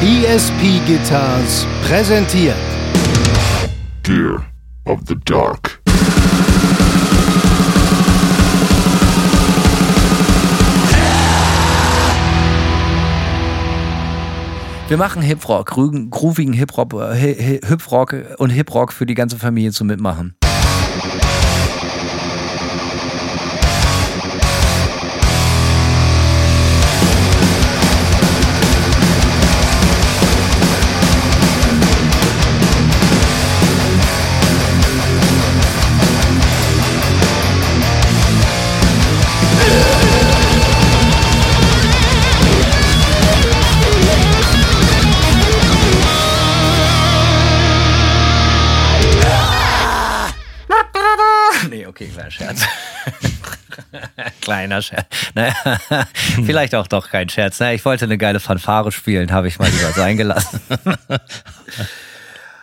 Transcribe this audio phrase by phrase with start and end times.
[0.00, 2.54] ESP Guitars präsentiert
[4.04, 4.44] Gear
[4.84, 5.80] of the Dark.
[14.88, 15.66] Wir machen Hip-Rock,
[16.10, 20.34] groovigen Hip-Rock äh, Hi- Hi- Hip-Rock und Hip-Rock für die ganze Familie zum Mitmachen.
[54.48, 55.04] Kleiner Scherz.
[55.34, 55.52] Naja,
[56.46, 57.60] vielleicht auch doch kein Scherz.
[57.60, 60.60] Naja, ich wollte eine geile Fanfare spielen, habe ich mal lieber sein gelassen.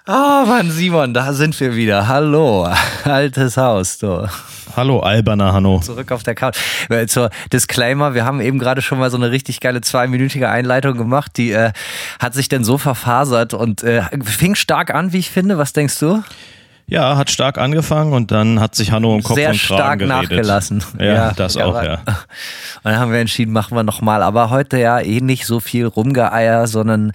[0.08, 2.08] Oh Mann, Simon, da sind wir wieder.
[2.08, 2.72] Hallo,
[3.06, 4.30] altes Haus, du.
[4.76, 5.80] Hallo, alberner Hanno.
[5.80, 6.60] Zurück auf der Couch.
[6.90, 10.96] Äh, Zur Disclaimer, wir haben eben gerade schon mal so eine richtig geile zweiminütige Einleitung
[10.96, 11.72] gemacht, die äh,
[12.20, 15.58] hat sich dann so verfasert und äh, fing stark an, wie ich finde.
[15.58, 16.22] Was denkst du?
[16.88, 20.08] Ja, hat stark angefangen und dann hat sich Hanno im Kopf Sehr und stark geredet.
[20.24, 20.84] nachgelassen.
[21.00, 21.96] Ja, das auch, ja.
[22.84, 24.22] Und dann haben wir entschieden, machen wir nochmal.
[24.22, 27.14] Aber heute ja eh nicht so viel Rumgeeier, sondern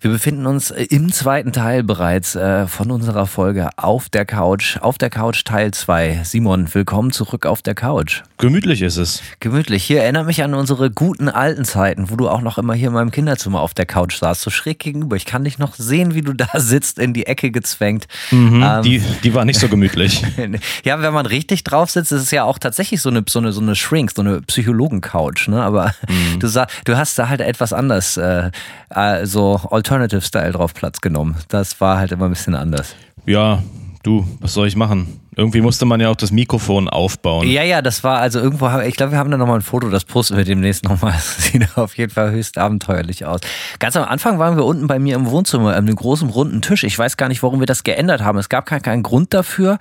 [0.00, 4.76] wir befinden uns im zweiten Teil bereits äh, von unserer Folge auf der Couch.
[4.80, 6.20] Auf der Couch Teil 2.
[6.22, 8.22] Simon, willkommen zurück auf der Couch.
[8.36, 9.22] Gemütlich ist es.
[9.40, 9.82] Gemütlich.
[9.82, 12.94] Hier erinnert mich an unsere guten alten Zeiten, wo du auch noch immer hier in
[12.94, 15.16] meinem Kinderzimmer auf der Couch saßt, so schräg gegenüber.
[15.16, 18.06] Ich kann dich noch sehen, wie du da sitzt, in die Ecke gezwängt.
[18.30, 20.22] Ähm, Die, die war nicht so gemütlich.
[20.84, 23.52] ja, wenn man richtig drauf sitzt, ist es ja auch tatsächlich so eine, so eine,
[23.52, 25.62] so eine Shrink, so eine Psychologen-Couch, ne?
[25.62, 26.38] Aber Mhm.
[26.40, 28.50] du, sa du hast da halt etwas anders, äh,
[28.90, 31.36] äh, so Alternative-Style drauf Platz genommen.
[31.48, 32.94] Das war halt immer ein bisschen anders.
[33.26, 33.62] ja,
[34.02, 35.20] du, was soll ich machen?
[35.36, 37.48] Irgendwie musste man ja auch das Mikrofon aufbauen.
[37.48, 40.04] Ja, ja, das war also irgendwo, ich glaube, wir haben da nochmal ein Foto, das
[40.04, 41.12] posten wir demnächst nochmal.
[41.18, 43.40] Das sieht auf jeden Fall höchst abenteuerlich aus.
[43.78, 46.84] Ganz am Anfang waren wir unten bei mir im Wohnzimmer, an einem großen runden Tisch.
[46.84, 48.38] Ich weiß gar nicht, warum wir das geändert haben.
[48.38, 49.78] Es gab keinen, keinen Grund dafür,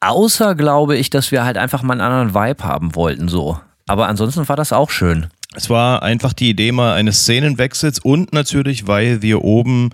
[0.00, 3.58] außer, glaube ich, dass wir halt einfach mal einen anderen Vibe haben wollten, so.
[3.86, 5.28] Aber ansonsten war das auch schön.
[5.54, 9.90] Es war einfach die Idee mal eines Szenenwechsels und natürlich, weil wir oben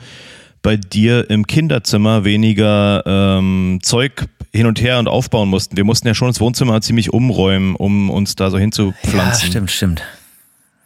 [0.65, 5.77] bei dir im Kinderzimmer weniger ähm, Zeug hin und her und aufbauen mussten.
[5.77, 9.49] Wir mussten ja schon das Wohnzimmer ziemlich umräumen, um uns da so Ja, hinzupflanzen.
[9.49, 10.03] stimmt, stimmt.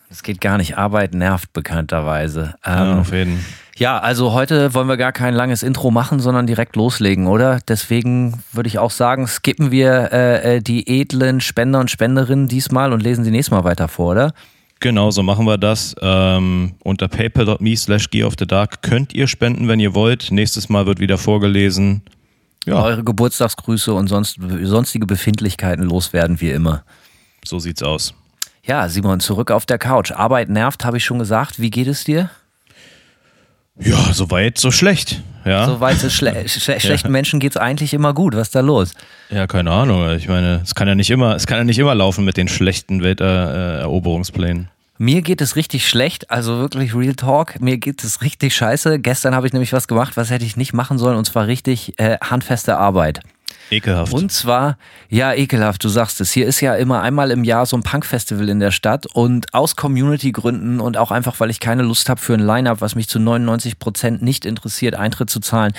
[0.09, 0.77] Das geht gar nicht.
[0.79, 2.55] Arbeit nervt bekannterweise.
[2.67, 3.45] Ja, Ähm, auf jeden.
[3.77, 7.61] Ja, also heute wollen wir gar kein langes Intro machen, sondern direkt loslegen, oder?
[7.69, 12.93] Deswegen würde ich auch sagen, skippen wir äh, äh, die edlen Spender und Spenderinnen diesmal
[12.93, 14.33] und lesen sie nächstes Mal weiter vor, oder?
[14.81, 15.97] Genau, so machen wir das.
[16.01, 20.31] Ähm, unter paypal.me slash gear of the dark könnt ihr spenden, wenn ihr wollt.
[20.31, 22.03] Nächstes Mal wird wieder vorgelesen.
[22.65, 26.85] Ja, Eure Geburtstagsgrüße und sonst, sonstige Befindlichkeiten loswerden wie immer.
[27.45, 28.15] so sieht's aus.
[28.63, 30.13] Ja, Simon, zurück auf der Couch.
[30.13, 31.59] Arbeit nervt, habe ich schon gesagt.
[31.61, 32.31] Wie geht es dir?
[33.81, 35.23] Ja, soweit, so schlecht.
[35.45, 38.35] Ja, Soweit es schle schle schlechten Menschen geht's eigentlich immer gut.
[38.35, 38.93] Was ist da los?
[39.31, 40.11] ja keine Ahnung.
[40.17, 42.49] Ich meine, es kann ja nicht immer, es kann ja nicht immer laufen mit den
[42.49, 44.69] schlechten Welteroberungsplänen.
[45.01, 47.61] Mir geht es richtig schlecht, also wirklich Real Talk.
[47.61, 48.99] Mir geht es richtig scheiße.
[48.99, 51.99] Gestern habe ich nämlich was gemacht, was hätte ich nicht machen sollen, und zwar richtig
[52.01, 53.21] äh, handfeste Arbeit.
[53.71, 54.13] Ekelhaft.
[54.13, 54.79] Und zwar,
[55.11, 56.33] ja, ekelhaft, du sagst es.
[56.33, 59.77] Hier ist ja immer einmal im Jahr so ein Punk-Festival in der Stadt und aus
[59.77, 63.19] Community-Gründen und auch einfach, weil ich keine Lust habe für ein Line-Up, was mich zu
[63.19, 65.73] 99 Prozent nicht interessiert, Eintritt zu zahlen,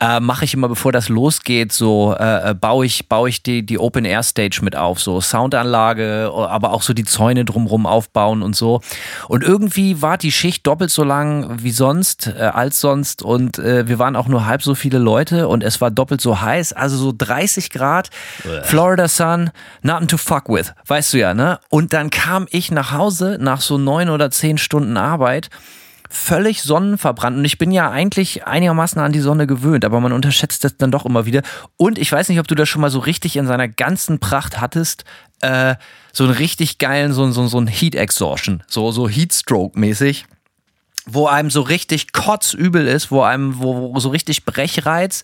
[0.00, 3.64] äh, mache ich immer, bevor das losgeht, so äh, äh, baue ich, baue ich die,
[3.64, 8.80] die Open-Air-Stage mit auf, so Soundanlage, aber auch so die Zäune drumrum aufbauen und so.
[9.28, 13.88] Und irgendwie war die Schicht doppelt so lang wie sonst, äh, als sonst und äh,
[13.88, 16.96] wir waren auch nur halb so viele Leute und es war doppelt so heiß, also
[16.96, 18.10] so 30 Grad,
[18.62, 19.50] Florida Sun,
[19.82, 21.58] nothing to fuck with, weißt du ja, ne?
[21.68, 25.50] Und dann kam ich nach Hause nach so neun oder zehn Stunden Arbeit
[26.14, 27.36] völlig sonnenverbrannt.
[27.36, 30.90] Und ich bin ja eigentlich einigermaßen an die Sonne gewöhnt, aber man unterschätzt das dann
[30.90, 31.42] doch immer wieder.
[31.76, 34.60] Und ich weiß nicht, ob du das schon mal so richtig in seiner ganzen Pracht
[34.60, 35.04] hattest.
[35.40, 35.74] Äh,
[36.12, 40.26] so einen richtig geilen, so, so, so ein Heat Exhaustion, so, so Heatstroke-mäßig
[41.06, 45.22] wo einem so richtig kotzübel ist, wo einem wo, wo so richtig Brechreiz,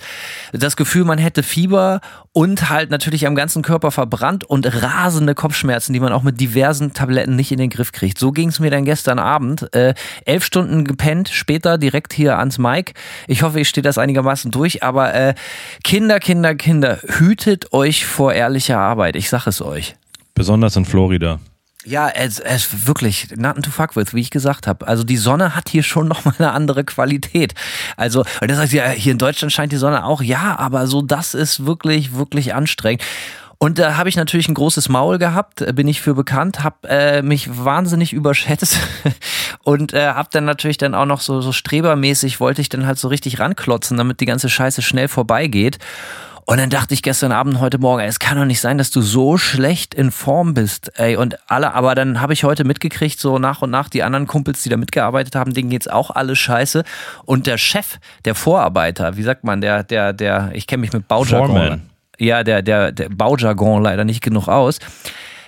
[0.52, 2.00] das Gefühl, man hätte Fieber
[2.32, 6.92] und halt natürlich am ganzen Körper verbrannt und rasende Kopfschmerzen, die man auch mit diversen
[6.92, 8.18] Tabletten nicht in den Griff kriegt.
[8.18, 9.74] So ging es mir dann gestern Abend.
[9.74, 9.94] Äh,
[10.24, 12.92] elf Stunden gepennt, später direkt hier ans Mic.
[13.26, 15.34] Ich hoffe, ich stehe das einigermaßen durch, aber äh,
[15.82, 19.16] Kinder, Kinder, Kinder, hütet euch vor ehrlicher Arbeit.
[19.16, 19.96] Ich sag es euch.
[20.34, 21.40] Besonders in Florida.
[21.86, 24.86] Ja, es, es wirklich nothing to fuck with, wie ich gesagt habe.
[24.86, 27.54] Also die Sonne hat hier schon nochmal eine andere Qualität.
[27.96, 31.32] Also, das heißt ja, hier in Deutschland scheint die Sonne auch, ja, aber so das
[31.32, 33.02] ist wirklich, wirklich anstrengend.
[33.62, 37.20] Und da habe ich natürlich ein großes Maul gehabt, bin ich für bekannt, habe äh,
[37.20, 38.78] mich wahnsinnig überschätzt
[39.64, 42.98] und äh, habe dann natürlich dann auch noch so, so strebermäßig, wollte ich dann halt
[42.98, 45.78] so richtig ranklotzen, damit die ganze Scheiße schnell vorbeigeht.
[46.50, 48.90] Und dann dachte ich gestern Abend, heute Morgen, ey, es kann doch nicht sein, dass
[48.90, 51.14] du so schlecht in Form bist, ey.
[51.14, 54.64] Und alle, aber dann habe ich heute mitgekriegt, so nach und nach, die anderen Kumpels,
[54.64, 56.82] die da mitgearbeitet haben, denen geht's auch alles scheiße.
[57.24, 61.06] Und der Chef, der Vorarbeiter, wie sagt man, der, der, der, ich kenne mich mit
[61.06, 61.82] Baujargon
[62.18, 64.80] ja, der, der, der Baujargon leider nicht genug aus.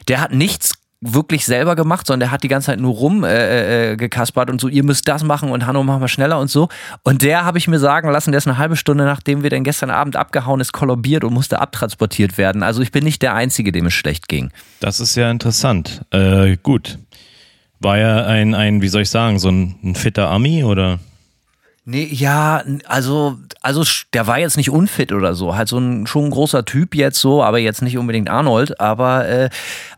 [0.09, 0.72] Der hat nichts
[1.03, 4.61] wirklich selber gemacht, sondern der hat die ganze Zeit nur rum äh, äh, gekaspert und
[4.61, 6.69] so, ihr müsst das machen und Hanno, machen wir schneller und so.
[7.03, 9.65] Und der habe ich mir sagen lassen, der ist eine halbe Stunde, nachdem wir dann
[9.65, 12.63] gestern Abend abgehauen ist, kollabiert und musste abtransportiert werden.
[12.63, 14.53] Also ich bin nicht der Einzige, dem es schlecht ging.
[14.79, 16.03] Das ist ja interessant.
[16.11, 16.99] Äh, gut.
[17.81, 21.01] War ja ein, ein, wie soll ich sagen, so ein, ein fitter Ami oder?
[21.85, 25.57] Nee, ja, also, also der war jetzt nicht unfit oder so.
[25.57, 28.81] Halt so ein schon ein großer Typ jetzt so, aber jetzt nicht unbedingt Arnold.
[28.81, 29.51] Aber äh,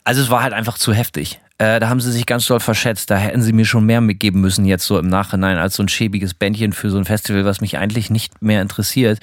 [0.02, 1.40] also es war halt einfach zu heftig.
[1.58, 3.10] Äh, da haben sie sich ganz doll verschätzt.
[3.10, 5.88] Da hätten sie mir schon mehr mitgeben müssen, jetzt so im Nachhinein, als so ein
[5.88, 9.18] schäbiges Bändchen für so ein Festival, was mich eigentlich nicht mehr interessiert.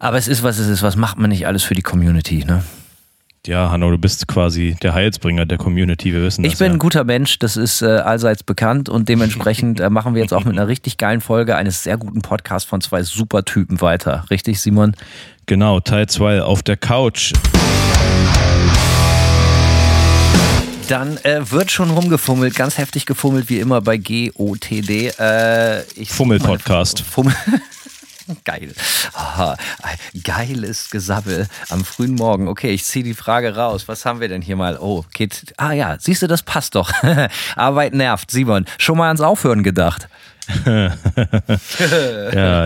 [0.00, 0.82] Aber es ist, was es ist.
[0.82, 2.64] Was macht man nicht alles für die Community, ne?
[3.48, 6.52] Ja, Hanno, du bist quasi der Heilsbringer der Community, wir wissen das.
[6.52, 6.72] Ich bin ja.
[6.74, 10.44] ein guter Mensch, das ist äh, allseits bekannt und dementsprechend äh, machen wir jetzt auch
[10.44, 14.26] mit einer richtig geilen Folge eines sehr guten Podcasts von zwei super Typen weiter.
[14.28, 14.94] Richtig, Simon?
[15.46, 17.32] Genau, Teil 2 auf der Couch.
[20.88, 25.08] Dann äh, wird schon rumgefummelt, ganz heftig gefummelt, wie immer bei GOTD.
[25.18, 27.00] Äh, Fummel-Podcast.
[27.00, 27.34] Fummel.
[28.44, 28.72] Geil.
[29.14, 29.54] Oh,
[30.22, 32.48] geiles Gesabbel am frühen Morgen.
[32.48, 33.88] Okay, ich ziehe die Frage raus.
[33.88, 34.78] Was haben wir denn hier mal?
[34.78, 35.54] Oh, geht.
[35.56, 36.92] Ah ja, siehst du, das passt doch.
[37.56, 38.30] Arbeit nervt.
[38.30, 40.08] Simon, schon mal ans Aufhören gedacht?
[40.64, 40.96] ja,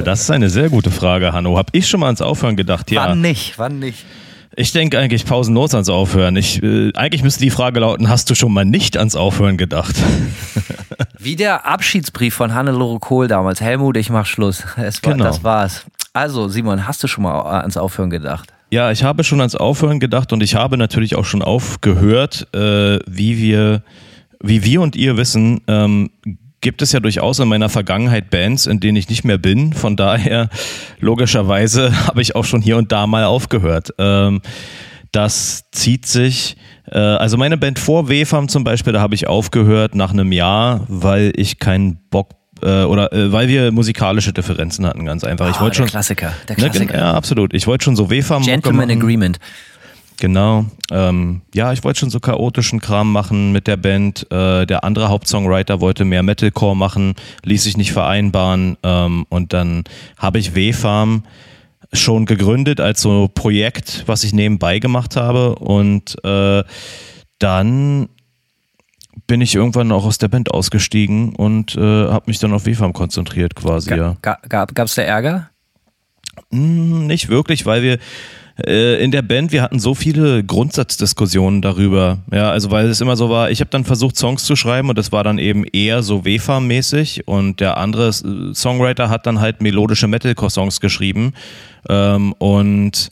[0.03, 1.59] das ist eine sehr gute Frage, Hanno.
[1.59, 2.91] Hab ich schon mal ans Aufhören gedacht?
[2.91, 3.09] Ja.
[3.09, 3.59] Wann nicht?
[3.59, 4.05] Wann nicht?
[4.55, 6.37] Ich denke eigentlich pausenlos ans Aufhören.
[6.37, 9.97] Ich, äh, eigentlich müsste die Frage lauten, hast du schon mal nicht ans Aufhören gedacht?
[11.19, 13.61] Wie der Abschiedsbrief von Hannelore Kohl damals.
[13.61, 14.65] Helmut, ich mach Schluss.
[14.77, 15.25] Es war, genau.
[15.25, 15.87] Das war's.
[16.13, 18.53] Also, Simon, hast du schon mal ans Aufhören gedacht?
[18.71, 22.99] Ja, ich habe schon ans Aufhören gedacht und ich habe natürlich auch schon aufgehört, äh,
[23.07, 23.83] wie wir,
[24.41, 26.11] wie wir und ihr wissen, ähm,
[26.63, 29.75] gibt es ja durchaus in meiner Vergangenheit Bands, in denen ich nicht mehr bin.
[29.75, 30.49] Von daher,
[30.99, 33.93] logischerweise, habe ich auch schon hier und da mal aufgehört.
[33.99, 34.41] Ähm,
[35.11, 36.57] das zieht sich,
[36.91, 40.87] äh, also meine Band vor WFAM zum Beispiel, da habe ich aufgehört nach einem Jahr,
[40.89, 42.31] weil ich keinen Bock
[42.63, 45.51] äh, oder äh, weil wir musikalische Differenzen hatten, ganz einfach.
[45.51, 45.87] Ich oh, wollte schon.
[45.87, 46.93] Klassiker, der Klassiker.
[46.95, 47.53] Ne, ja, absolut.
[47.53, 48.43] Ich wollte schon so WFAM.
[48.43, 49.39] Gentleman Agreement.
[50.23, 50.67] Genau.
[50.93, 54.31] Ähm, ja, ich wollte schon so chaotischen Kram machen mit der Band.
[54.31, 58.77] Äh, der andere Hauptsongwriter wollte mehr Metalcore machen, ließ sich nicht vereinbaren.
[58.85, 59.83] Ähm, und dann
[60.17, 61.25] habe ich W-Farm
[61.93, 65.57] schon gegründet als so Projekt, was ich nebenbei gemacht habe.
[65.57, 66.63] Und äh,
[67.41, 68.09] dann
[69.27, 72.93] bin ich irgendwann auch aus der Band ausgestiegen und äh, habe mich dann auf W-Farm
[72.93, 73.91] konzentriert quasi.
[73.91, 74.17] Ga, ja.
[74.23, 75.51] Gab es da Ärger?
[76.53, 77.99] Hm, nicht wirklich, weil wir
[78.67, 82.19] äh, in der Band, wir hatten so viele Grundsatzdiskussionen darüber.
[82.33, 84.99] Ja, also weil es immer so war, ich habe dann versucht, Songs zu schreiben und
[84.99, 90.07] das war dann eben eher so WFAM-mäßig und der andere Songwriter hat dann halt melodische
[90.07, 91.33] Metalcore-Songs geschrieben.
[91.89, 93.11] Ähm, und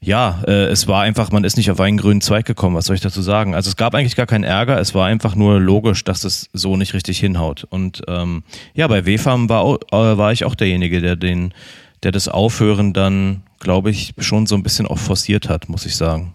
[0.00, 2.96] ja, äh, es war einfach, man ist nicht auf einen grünen Zweig gekommen, was soll
[2.96, 3.54] ich dazu sagen?
[3.54, 6.76] Also es gab eigentlich gar keinen Ärger, es war einfach nur logisch, dass es so
[6.76, 7.66] nicht richtig hinhaut.
[7.70, 8.42] Und ähm,
[8.74, 11.54] ja, bei WFAM war, äh, war ich auch derjenige, der den,
[12.02, 15.96] der das Aufhören dann glaube ich, schon so ein bisschen auch forciert hat, muss ich
[15.96, 16.34] sagen.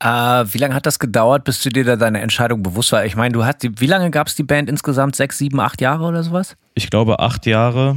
[0.00, 3.06] Äh, wie lange hat das gedauert, bis du dir da deine Entscheidung bewusst war?
[3.06, 5.16] Ich meine, du hast die, wie lange gab es die Band insgesamt?
[5.16, 6.56] Sechs, sieben, acht Jahre oder sowas?
[6.74, 7.96] Ich glaube acht Jahre,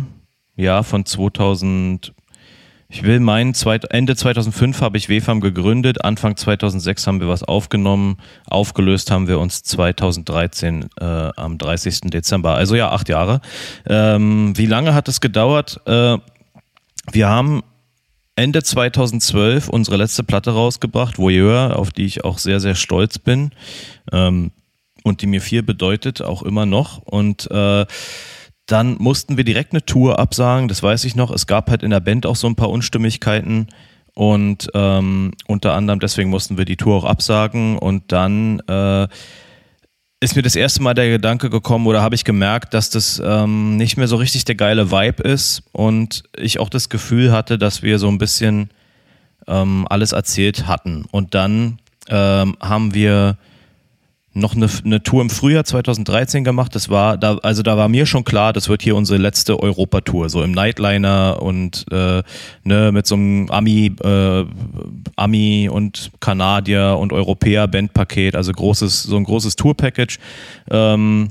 [0.56, 2.14] ja, von 2000,
[2.88, 3.54] ich will meinen,
[3.90, 9.40] Ende 2005 habe ich WFAM gegründet, Anfang 2006 haben wir was aufgenommen, aufgelöst haben wir
[9.40, 12.02] uns 2013 äh, am 30.
[12.12, 13.42] Dezember, also ja, acht Jahre.
[13.86, 15.82] Ähm, wie lange hat es gedauert?
[15.86, 16.18] Äh,
[17.12, 17.64] wir haben
[18.38, 23.50] Ende 2012 unsere letzte Platte rausgebracht, Voyeur, auf die ich auch sehr, sehr stolz bin
[24.12, 24.52] ähm,
[25.04, 27.00] und die mir viel bedeutet, auch immer noch.
[27.00, 27.88] Und äh,
[28.68, 31.32] dann mussten wir direkt eine Tour absagen, das weiß ich noch.
[31.32, 33.70] Es gab halt in der Band auch so ein paar Unstimmigkeiten
[34.14, 39.08] und ähm, unter anderem deswegen mussten wir die Tour auch absagen und dann äh,
[40.20, 43.78] ist mir das erste Mal der Gedanke gekommen oder habe ich gemerkt, dass das ähm,
[43.78, 47.84] nicht mehr so richtig der geile Vibe ist und ich auch das Gefühl hatte, dass
[47.84, 48.72] wir so ein bisschen
[49.48, 51.06] ähm, alles erzählt hatten.
[51.12, 53.38] Und dann ähm, haben wir
[54.40, 56.76] noch eine, eine Tour im Frühjahr 2013 gemacht.
[56.76, 60.30] Das war, da, also da war mir schon klar, das wird hier unsere letzte Europatour,
[60.30, 62.24] so im Nightliner und äh,
[62.64, 64.46] ne, mit so einem Ami, äh,
[65.16, 70.20] Ami und Kanadier und Europäer Bandpaket, also großes, so ein großes Tour-Package.
[70.70, 71.30] Ähm,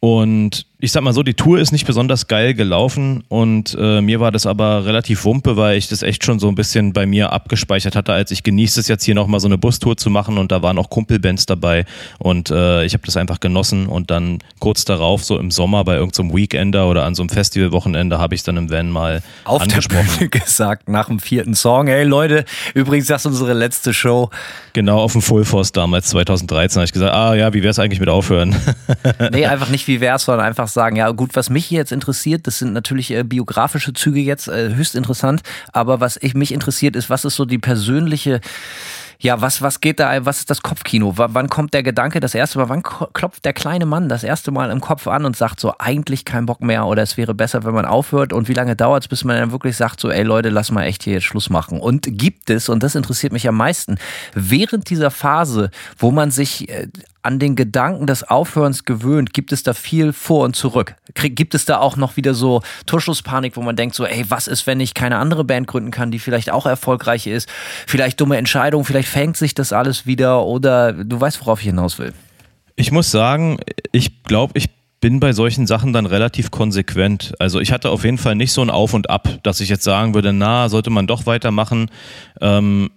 [0.00, 4.20] und ich sag mal so, die Tour ist nicht besonders geil gelaufen und äh, mir
[4.20, 7.32] war das aber relativ wumpe, weil ich das echt schon so ein bisschen bei mir
[7.32, 10.52] abgespeichert hatte, als ich genieße es jetzt hier nochmal so eine Bustour zu machen und
[10.52, 11.86] da waren auch Kumpelbands dabei
[12.18, 15.94] und äh, ich habe das einfach genossen und dann kurz darauf, so im Sommer bei
[15.94, 19.62] irgendeinem so Weekender oder an so einem Festivalwochenende habe ich dann im Van mal Auf
[19.62, 20.06] angesprochen.
[20.20, 24.28] Der Bühne gesagt, nach dem vierten Song, hey Leute, übrigens das ist unsere letzte Show.
[24.74, 27.78] Genau, auf dem Full Force damals, 2013, habe ich gesagt, ah ja, wie wäre es
[27.78, 28.54] eigentlich mit aufhören?
[29.32, 32.58] nee, einfach nicht wie wär's, sondern einfach sagen, ja gut, was mich jetzt interessiert, das
[32.58, 37.10] sind natürlich äh, biografische Züge jetzt, äh, höchst interessant, aber was ich, mich interessiert ist,
[37.10, 38.40] was ist so die persönliche
[39.20, 41.16] ja, was, was geht da, was ist das Kopfkino?
[41.16, 44.50] W wann kommt der Gedanke das erste Mal, wann klopft der kleine Mann das erste
[44.50, 47.64] Mal im Kopf an und sagt so, eigentlich kein Bock mehr oder es wäre besser,
[47.64, 50.22] wenn man aufhört und wie lange dauert es, bis man dann wirklich sagt so, ey
[50.22, 51.80] Leute, lass mal echt hier jetzt Schluss machen.
[51.80, 53.96] Und gibt es, und das interessiert mich am meisten,
[54.34, 56.88] während dieser Phase, wo man sich äh,
[57.24, 60.96] an den Gedanken des Aufhörens gewöhnt, gibt es da viel vor und zurück?
[61.14, 64.66] Gibt es da auch noch wieder so Tuschuspanik, wo man denkt so, ey, was ist,
[64.66, 67.48] wenn ich keine andere Band gründen kann, die vielleicht auch erfolgreich ist?
[67.86, 71.98] Vielleicht dumme Entscheidung, vielleicht fängt sich das alles wieder oder du weißt, worauf ich hinaus
[71.98, 72.12] will.
[72.76, 73.58] Ich muss sagen,
[73.92, 74.68] ich glaube, ich
[75.00, 77.34] bin bei solchen Sachen dann relativ konsequent.
[77.38, 79.84] Also ich hatte auf jeden Fall nicht so ein Auf und Ab, dass ich jetzt
[79.84, 81.90] sagen würde, na, sollte man doch weitermachen.
[82.40, 82.90] Ähm,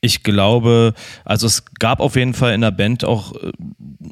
[0.00, 3.52] ich glaube, also es gab auf jeden Fall in der Band auch, äh,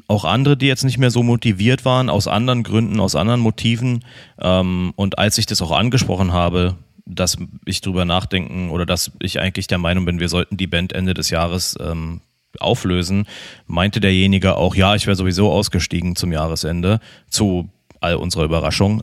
[0.07, 4.03] auch andere, die jetzt nicht mehr so motiviert waren, aus anderen Gründen, aus anderen Motiven.
[4.39, 6.75] Ähm, und als ich das auch angesprochen habe,
[7.05, 10.91] dass ich drüber nachdenken oder dass ich eigentlich der Meinung bin, wir sollten die Band
[10.93, 12.21] Ende des Jahres ähm,
[12.59, 13.27] auflösen,
[13.67, 16.99] meinte derjenige auch, ja, ich wäre sowieso ausgestiegen zum Jahresende,
[17.29, 17.69] zu
[18.01, 19.01] all unserer Überraschung.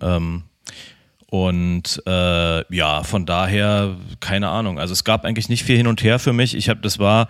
[1.32, 4.78] Und äh, ja, von daher, keine Ahnung.
[4.78, 6.54] Also es gab eigentlich nicht viel hin und her für mich.
[6.54, 7.28] Ich habe, das war,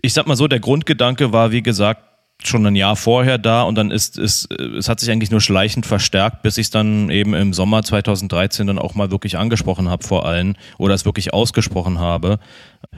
[0.00, 2.00] ich sag mal so, der Grundgedanke war, wie gesagt,
[2.42, 5.84] schon ein Jahr vorher da und dann ist es, es hat sich eigentlich nur schleichend
[5.84, 10.06] verstärkt, bis ich es dann eben im Sommer 2013 dann auch mal wirklich angesprochen habe
[10.06, 12.38] vor allen oder es wirklich ausgesprochen habe.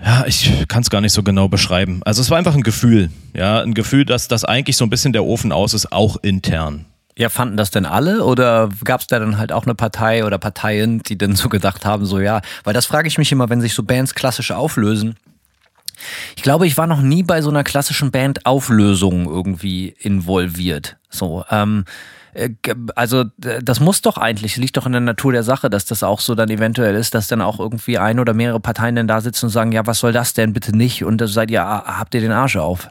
[0.04, 2.00] Ja, ich kann es gar nicht so genau beschreiben.
[2.04, 5.12] Also es war einfach ein Gefühl, ja, ein Gefühl, dass das eigentlich so ein bisschen
[5.12, 6.86] der Ofen aus ist, auch intern.
[7.20, 10.38] Ja, fanden das denn alle oder gab es da dann halt auch eine Partei oder
[10.38, 13.60] Parteien, die dann so gedacht haben, so ja, weil das frage ich mich immer, wenn
[13.60, 15.16] sich so Bands klassisch auflösen.
[16.34, 20.96] Ich glaube, ich war noch nie bei so einer klassischen Band-Auflösung irgendwie involviert.
[21.10, 21.84] So, ähm,
[22.32, 22.48] äh,
[22.94, 26.20] also das muss doch eigentlich, liegt doch in der Natur der Sache, dass das auch
[26.20, 29.44] so dann eventuell ist, dass dann auch irgendwie ein oder mehrere Parteien dann da sitzen
[29.44, 31.04] und sagen, ja, was soll das denn bitte nicht?
[31.04, 32.88] Und da seid ihr, habt ihr den Arsch auf.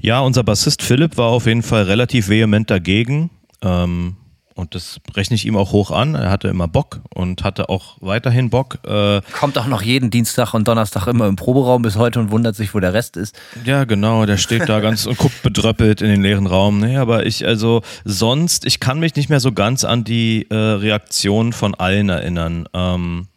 [0.00, 3.30] Ja, unser Bassist Philipp war auf jeden Fall relativ vehement dagegen.
[3.62, 4.16] Ähm,
[4.54, 6.14] und das rechne ich ihm auch hoch an.
[6.14, 8.78] Er hatte immer Bock und hatte auch weiterhin Bock.
[8.86, 12.54] Äh, Kommt auch noch jeden Dienstag und Donnerstag immer im Proberaum bis heute und wundert
[12.54, 13.38] sich, wo der Rest ist.
[13.64, 14.26] Ja, genau.
[14.26, 16.80] Der steht da ganz und guckt bedröppelt in den leeren Raum.
[16.80, 20.54] Nee, aber ich, also sonst, ich kann mich nicht mehr so ganz an die äh,
[20.54, 22.68] Reaktion von allen erinnern.
[22.74, 23.28] Ähm,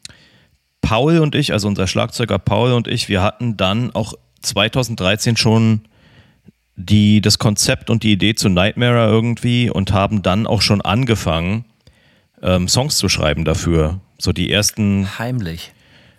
[0.82, 5.82] Paul und ich, also unser Schlagzeuger Paul und ich, wir hatten dann auch 2013 schon
[6.76, 11.66] die das Konzept und die Idee zu Nightmare irgendwie und haben dann auch schon angefangen,
[12.42, 14.00] ähm, Songs zu schreiben dafür.
[14.18, 15.18] So die ersten.
[15.20, 15.72] Heimlich.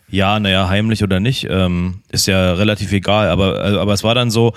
[0.09, 3.29] Ja, naja, heimlich oder nicht, ähm, ist ja relativ egal.
[3.29, 4.53] Aber, äh, aber es war dann so,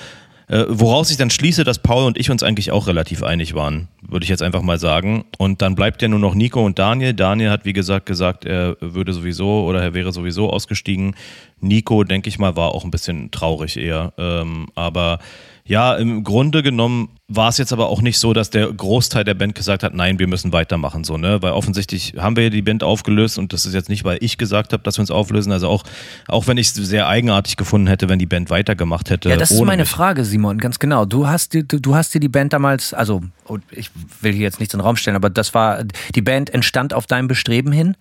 [0.48, 3.88] äh, woraus ich dann schließe, dass Paul und ich uns eigentlich auch relativ einig waren,
[4.02, 5.26] würde ich jetzt einfach mal sagen.
[5.38, 7.14] Und dann bleibt ja nur noch Nico und Daniel.
[7.14, 11.16] Daniel hat, wie gesagt, gesagt, er würde sowieso oder er wäre sowieso ausgestiegen.
[11.62, 14.14] Nico, denke ich mal, war auch ein bisschen traurig eher.
[14.18, 15.20] Ähm, aber
[15.70, 19.36] ja, im Grunde genommen war es jetzt aber auch nicht so, dass der Großteil der
[19.36, 21.44] Band gesagt hat, nein, wir müssen weitermachen, so, ne?
[21.44, 24.40] Weil offensichtlich haben wir ja die Band aufgelöst und das ist jetzt nicht, weil ich
[24.40, 25.52] gesagt habe, dass wir uns auflösen.
[25.52, 25.84] Also auch,
[26.28, 29.30] auch wenn ich es sehr eigenartig gefunden hätte, wenn die Band weitergemacht hätte.
[29.30, 29.90] Ja, das ist meine mich.
[29.90, 31.06] Frage, Simon, ganz genau.
[31.06, 33.22] Du hast, du, du hast dir die Band damals, also
[33.70, 35.84] ich will hier jetzt nichts in den Raum stellen, aber das war,
[36.16, 37.96] die Band entstand auf deinem Bestreben hin?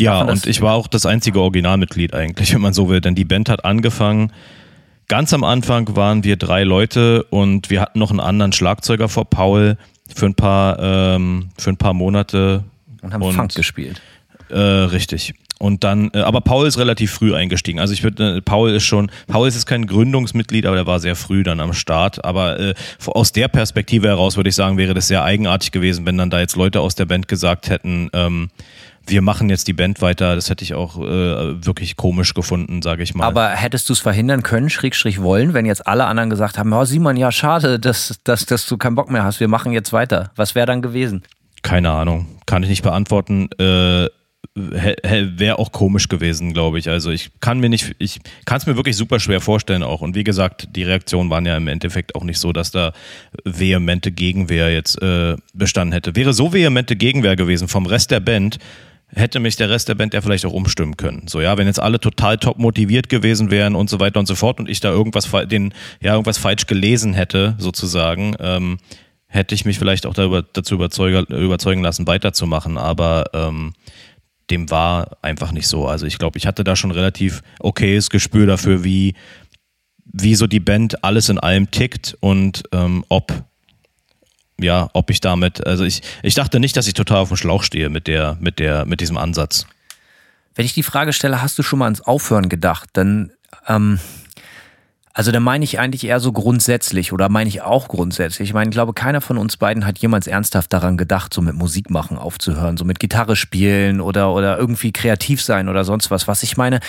[0.00, 3.24] Ja, und ich war auch das einzige Originalmitglied eigentlich, wenn man so will, denn die
[3.24, 4.32] Band hat angefangen
[5.08, 9.24] Ganz am Anfang waren wir drei Leute und wir hatten noch einen anderen Schlagzeuger vor
[9.24, 9.76] Paul
[10.12, 12.64] für ein paar, ähm, für ein paar Monate.
[13.02, 14.00] Und haben und, Funk gespielt.
[14.48, 15.34] Äh, richtig.
[15.58, 17.80] Und dann, äh, aber Paul ist relativ früh eingestiegen.
[17.80, 21.00] Also ich würde, äh, Paul ist schon, Paul ist jetzt kein Gründungsmitglied, aber der war
[21.00, 22.24] sehr früh dann am Start.
[22.24, 22.74] Aber äh,
[23.06, 26.40] aus der Perspektive heraus würde ich sagen, wäre das sehr eigenartig gewesen, wenn dann da
[26.40, 28.50] jetzt Leute aus der Band gesagt hätten, ähm,
[29.06, 33.02] wir machen jetzt die Band weiter, das hätte ich auch äh, wirklich komisch gefunden, sage
[33.02, 33.24] ich mal.
[33.24, 36.84] Aber hättest du es verhindern können, Schrägstrich wollen, wenn jetzt alle anderen gesagt haben, oh
[36.84, 40.30] Simon, ja schade, dass, dass, dass du keinen Bock mehr hast, wir machen jetzt weiter.
[40.36, 41.22] Was wäre dann gewesen?
[41.62, 43.48] Keine Ahnung, kann ich nicht beantworten.
[43.58, 44.08] Äh,
[44.54, 46.88] wäre auch komisch gewesen, glaube ich.
[46.88, 50.00] Also ich kann mir nicht, ich kann es mir wirklich super schwer vorstellen auch.
[50.00, 52.92] Und wie gesagt, die Reaktionen waren ja im Endeffekt auch nicht so, dass da
[53.44, 56.16] vehemente Gegenwehr jetzt äh, bestanden hätte.
[56.16, 58.58] Wäre so vehemente Gegenwehr gewesen vom Rest der Band,
[59.08, 61.28] hätte mich der Rest der Band ja vielleicht auch umstimmen können.
[61.28, 64.34] So, ja, wenn jetzt alle total top motiviert gewesen wären und so weiter und so
[64.34, 68.78] fort und ich da irgendwas, den, ja, irgendwas falsch gelesen hätte, sozusagen, ähm,
[69.26, 72.78] hätte ich mich vielleicht auch darüber, dazu überzeugen lassen, weiterzumachen.
[72.78, 73.74] Aber ähm,
[74.50, 75.86] dem war einfach nicht so.
[75.86, 79.14] Also ich glaube, ich hatte da schon relativ okayes Gespür dafür, wie,
[80.04, 83.44] wie so die Band alles in allem tickt und ähm, ob
[84.60, 87.62] ja, ob ich damit, also ich, ich dachte nicht, dass ich total auf dem Schlauch
[87.62, 89.66] stehe mit der, mit der, mit diesem Ansatz.
[90.54, 93.32] Wenn ich die Frage stelle, hast du schon mal ans Aufhören gedacht, dann
[93.68, 93.98] ähm,
[95.16, 98.50] also da meine ich eigentlich eher so grundsätzlich oder meine ich auch grundsätzlich.
[98.50, 101.54] Ich meine, ich glaube, keiner von uns beiden hat jemals ernsthaft daran gedacht, so mit
[101.54, 106.28] Musik machen aufzuhören, so mit Gitarre spielen oder, oder irgendwie kreativ sein oder sonst was.
[106.28, 106.80] Was ich meine,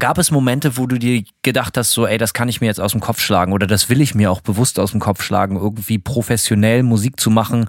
[0.00, 2.80] gab es Momente, wo du dir gedacht hast, so, ey, das kann ich mir jetzt
[2.80, 5.54] aus dem Kopf schlagen oder das will ich mir auch bewusst aus dem Kopf schlagen,
[5.54, 7.66] irgendwie professionell Musik zu machen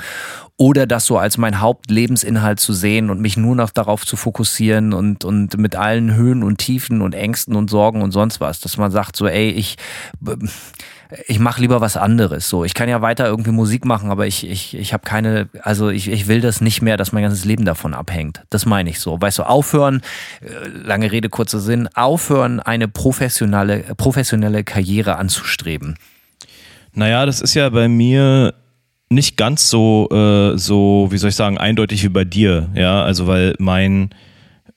[0.57, 4.91] oder das so als mein Hauptlebensinhalt zu sehen und mich nur noch darauf zu fokussieren
[4.91, 8.75] und, und mit allen Höhen und Tiefen und Ängsten und Sorgen und sonst was, dass
[8.77, 9.77] man sagt so, ey, ich,
[11.27, 12.49] ich mache lieber was anderes.
[12.49, 15.89] So, ich kann ja weiter irgendwie Musik machen, aber ich, ich, ich habe keine, also
[15.89, 18.41] ich, ich will das nicht mehr, dass mein ganzes Leben davon abhängt.
[18.49, 19.21] Das meine ich so.
[19.21, 20.01] Weißt du, aufhören,
[20.41, 25.97] äh, lange Rede, kurzer Sinn, aufhören, eine professionelle, professionelle Karriere anzustreben.
[26.93, 28.55] Naja, das ist ja bei mir
[29.09, 33.27] nicht ganz so, äh, so, wie soll ich sagen, eindeutig wie bei dir, ja, also
[33.27, 34.09] weil mein,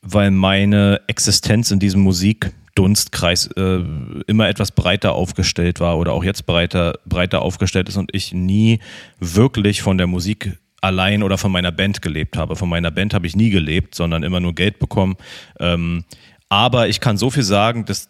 [0.03, 3.81] weil meine Existenz in diesem Musikdunstkreis äh,
[4.27, 8.81] immer etwas breiter aufgestellt war oder auch jetzt breiter, breiter aufgestellt ist und ich nie
[9.19, 12.57] wirklich von der Musik allein oder von meiner Band gelebt habe.
[12.57, 15.17] Von meiner Band habe ich nie gelebt, sondern immer nur Geld bekommen.
[15.59, 16.05] Ähm,
[16.49, 18.09] aber ich kann so viel sagen, dass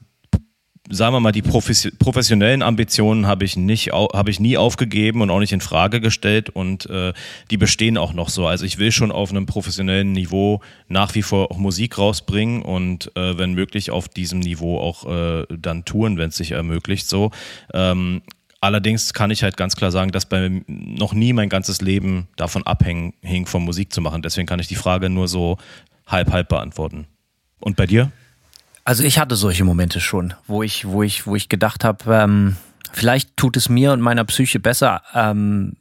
[0.90, 5.38] sagen wir mal, die professionellen Ambitionen habe ich nicht, habe ich nie aufgegeben und auch
[5.38, 7.12] nicht in Frage gestellt und äh,
[7.50, 8.46] die bestehen auch noch so.
[8.46, 13.16] Also ich will schon auf einem professionellen Niveau nach wie vor auch Musik rausbringen und
[13.16, 17.08] äh, wenn möglich auf diesem Niveau auch äh, dann touren, wenn es sich ermöglicht.
[17.08, 17.30] So.
[17.72, 18.22] Ähm,
[18.60, 22.64] allerdings kann ich halt ganz klar sagen, dass bei noch nie mein ganzes Leben davon
[22.64, 23.14] abhing,
[23.46, 24.22] von Musik zu machen.
[24.22, 25.56] Deswegen kann ich die Frage nur so
[26.06, 27.06] halb halb beantworten.
[27.60, 28.10] Und bei dir?
[28.84, 32.56] Also ich hatte solche Momente schon, wo ich, wo ich, wo ich gedacht habe, ähm,
[32.92, 35.76] vielleicht tut es mir und meiner Psyche besser, ähm,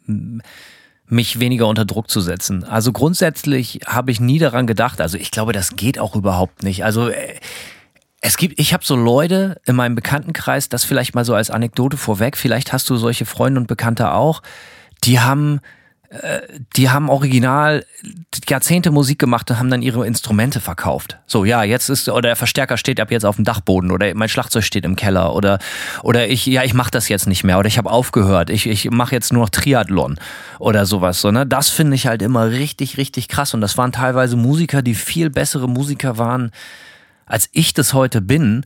[1.08, 2.64] mich weniger unter Druck zu setzen.
[2.64, 5.02] Also grundsätzlich habe ich nie daran gedacht.
[5.02, 6.84] Also ich glaube, das geht auch überhaupt nicht.
[6.84, 7.36] Also äh,
[8.22, 11.98] es gibt, ich habe so Leute in meinem Bekanntenkreis, das vielleicht mal so als Anekdote
[11.98, 12.38] vorweg.
[12.38, 14.42] Vielleicht hast du solche Freunde und Bekannte auch.
[15.04, 15.62] Die haben
[16.76, 17.86] die haben original
[18.48, 21.20] Jahrzehnte Musik gemacht und haben dann ihre Instrumente verkauft.
[21.28, 24.28] So, ja, jetzt ist, oder der Verstärker steht ab jetzt auf dem Dachboden oder mein
[24.28, 25.60] Schlagzeug steht im Keller oder,
[26.02, 28.90] oder ich, ja, ich mache das jetzt nicht mehr oder ich habe aufgehört, ich, ich
[28.90, 30.20] mache jetzt nur noch Triathlon
[30.58, 31.22] oder sowas.
[31.22, 31.46] So, ne?
[31.46, 35.30] Das finde ich halt immer richtig, richtig krass und das waren teilweise Musiker, die viel
[35.30, 36.50] bessere Musiker waren,
[37.28, 38.66] als ich das heute bin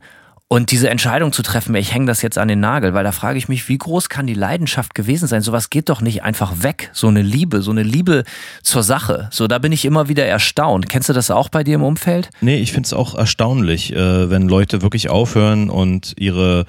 [0.54, 3.36] und diese Entscheidung zu treffen, ich hänge das jetzt an den Nagel, weil da frage
[3.38, 5.42] ich mich, wie groß kann die Leidenschaft gewesen sein?
[5.42, 6.90] Sowas geht doch nicht einfach weg.
[6.92, 8.22] So eine Liebe, so eine Liebe
[8.62, 9.28] zur Sache.
[9.32, 10.88] So, da bin ich immer wieder erstaunt.
[10.88, 12.30] Kennst du das auch bei dir im Umfeld?
[12.40, 16.66] Nee, ich finde es auch erstaunlich, äh, wenn Leute wirklich aufhören und ihre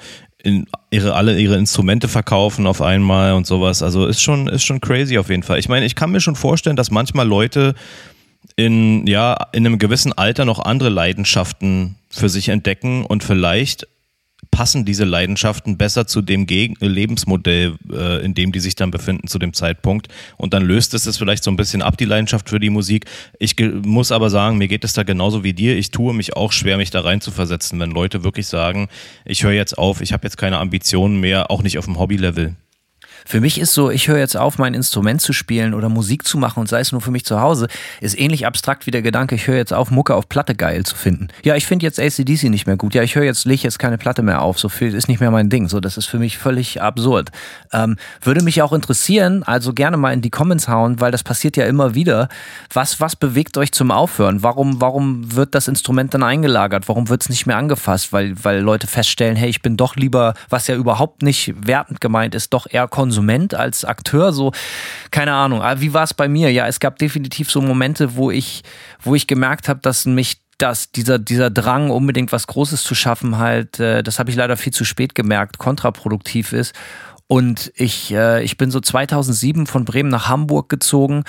[0.90, 3.84] ihre alle ihre Instrumente verkaufen auf einmal und sowas.
[3.84, 5.60] Also ist schon ist schon crazy auf jeden Fall.
[5.60, 7.76] Ich meine, ich kann mir schon vorstellen, dass manchmal Leute
[8.56, 13.88] in, ja, in einem gewissen Alter noch andere Leidenschaften für sich entdecken und vielleicht
[14.52, 19.28] passen diese Leidenschaften besser zu dem Geg Lebensmodell, äh, in dem die sich dann befinden
[19.28, 20.08] zu dem Zeitpunkt.
[20.38, 23.06] Und dann löst es es vielleicht so ein bisschen ab, die Leidenschaft für die Musik.
[23.40, 25.76] Ich muss aber sagen, mir geht es da genauso wie dir.
[25.78, 28.88] Ich tue mich auch schwer, mich da rein zu versetzen, wenn Leute wirklich sagen,
[29.26, 32.56] ich höre jetzt auf, ich habe jetzt keine Ambitionen mehr, auch nicht auf dem Hobbylevel.
[33.28, 36.38] Für mich ist so, ich höre jetzt auf, mein Instrument zu spielen oder Musik zu
[36.38, 37.68] machen und sei es nur für mich zu Hause,
[38.00, 40.96] ist ähnlich abstrakt wie der Gedanke, ich höre jetzt auf, Mucke auf Platte geil zu
[40.96, 41.30] finden.
[41.44, 42.94] Ja, ich finde jetzt ACDC nicht mehr gut.
[42.94, 44.60] Ja, ich höre jetzt, lege jetzt keine Platte mehr auf.
[44.60, 45.68] So viel ist nicht mehr mein Ding.
[45.68, 47.32] So, das ist für mich völlig absurd.
[47.74, 51.58] Ähm, würde mich auch interessieren, also gerne mal in die Comments hauen, weil das passiert
[51.58, 52.30] ja immer wieder.
[52.72, 54.44] Was, was bewegt euch zum Aufhören?
[54.44, 56.88] Warum, warum wird das Instrument dann eingelagert?
[56.88, 58.14] Warum wird es nicht mehr angefasst?
[58.14, 62.36] Weil, weil Leute feststellen, hey, ich bin doch lieber, was ja überhaupt nicht wertend gemeint
[62.36, 64.52] ist, doch eher Konsum Konsument, als Akteur, so,
[65.10, 65.62] keine Ahnung.
[65.62, 66.52] Aber wie war es bei mir?
[66.52, 68.64] Ja, es gab definitiv so Momente, wo ich,
[69.02, 73.38] wo ich gemerkt habe, dass mich dass dieser, dieser Drang, unbedingt was Großes zu schaffen,
[73.38, 76.74] halt, äh, das habe ich leider viel zu spät gemerkt, kontraproduktiv ist.
[77.28, 81.24] Und ich, äh, ich bin so 2007 von Bremen nach Hamburg gezogen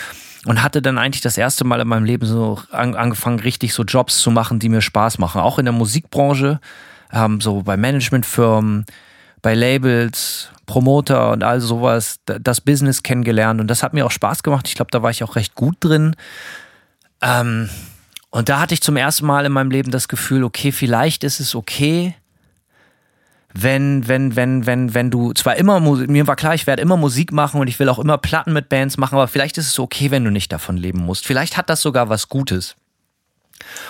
[0.45, 3.83] und hatte dann eigentlich das erste Mal in meinem Leben so an, angefangen, richtig so
[3.83, 5.41] Jobs zu machen, die mir Spaß machen.
[5.41, 6.61] Auch in der Musikbranche,
[7.13, 8.87] ähm, so bei Managementfirmen,
[9.43, 13.61] bei Labels, Promoter und all sowas, das Business kennengelernt.
[13.61, 14.69] Und das hat mir auch Spaß gemacht.
[14.69, 16.17] Ich glaube, da war ich auch recht gut drin.
[17.23, 17.71] Ähm,
[18.31, 21.41] und da hatte ich zum ersten Mal in meinem Leben das Gefühl, okay, vielleicht ist
[21.41, 22.15] es okay,
[23.55, 27.33] wenn, wenn, wenn, wenn, wenn du zwar immer, mir war klar, ich werde immer Musik
[27.33, 30.11] machen und ich will auch immer Platten mit Bands machen, aber vielleicht ist es okay,
[30.11, 31.27] wenn du nicht davon leben musst.
[31.27, 32.77] Vielleicht hat das sogar was Gutes.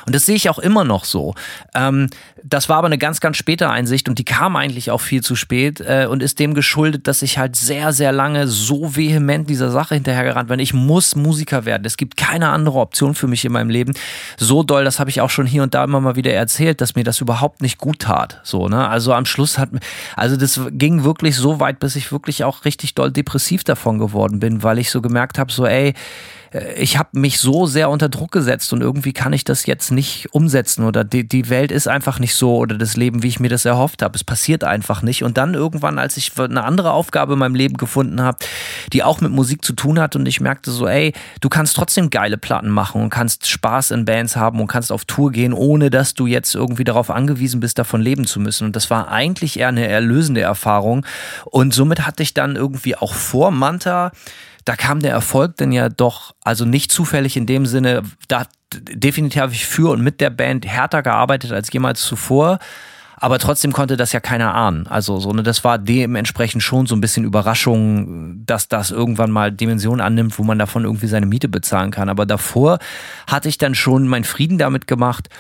[0.07, 1.35] Und das sehe ich auch immer noch so.
[1.74, 2.09] Ähm,
[2.42, 5.35] das war aber eine ganz, ganz späte Einsicht und die kam eigentlich auch viel zu
[5.35, 9.70] spät äh, und ist dem geschuldet, dass ich halt sehr, sehr lange so vehement dieser
[9.70, 10.61] Sache hinterhergerannt bin.
[10.61, 11.85] Ich muss Musiker werden.
[11.85, 13.94] Es gibt keine andere Option für mich in meinem Leben.
[14.37, 16.94] So doll, das habe ich auch schon hier und da immer mal wieder erzählt, dass
[16.94, 18.40] mir das überhaupt nicht gut tat.
[18.44, 18.88] So, ne?
[18.88, 19.70] Also am Schluss hat,
[20.14, 24.38] also das ging wirklich so weit, bis ich wirklich auch richtig doll depressiv davon geworden
[24.38, 25.94] bin, weil ich so gemerkt habe, so, ey,
[26.76, 30.32] ich habe mich so sehr unter Druck gesetzt und irgendwie kann ich das jetzt nicht
[30.32, 33.48] umsetzen oder die, die Welt ist einfach nicht so oder das Leben, wie ich mir
[33.48, 34.16] das erhofft habe.
[34.16, 35.24] Es passiert einfach nicht.
[35.24, 38.38] Und dann irgendwann, als ich eine andere Aufgabe in meinem Leben gefunden habe,
[38.92, 42.11] die auch mit Musik zu tun hat und ich merkte so, ey, du kannst trotzdem
[42.11, 45.90] geile Platten machen und kannst Spaß in Bands haben und kannst auf Tour gehen, ohne
[45.90, 48.66] dass du jetzt irgendwie darauf angewiesen bist, davon leben zu müssen.
[48.66, 51.04] Und das war eigentlich eher eine erlösende Erfahrung.
[51.44, 54.12] Und somit hatte ich dann irgendwie auch vor Manta
[54.66, 59.40] da kam der Erfolg denn ja doch, also nicht zufällig in dem Sinne, da definitiv
[59.40, 62.59] habe ich für und mit der Band härter gearbeitet als jemals zuvor.
[63.18, 64.88] Aber trotzdem konnte das ja keiner ahnen.
[64.88, 69.52] Also so, ne, das war dementsprechend schon so ein bisschen Überraschung, dass das irgendwann mal
[69.52, 72.09] Dimensionen annimmt, wo man davon irgendwie seine Miete bezahlen kann.
[72.09, 72.79] Aber davor
[73.26, 75.31] hatte ich dann schon meinen Frieden damit gemacht,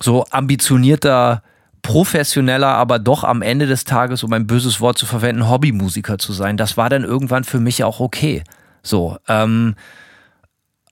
[0.00, 1.42] so ambitionierter,
[1.82, 6.32] professioneller, aber doch am Ende des Tages, um ein böses Wort zu verwenden, Hobbymusiker zu
[6.32, 6.56] sein.
[6.56, 8.44] Das war dann irgendwann für mich auch okay.
[8.86, 9.74] So, ähm,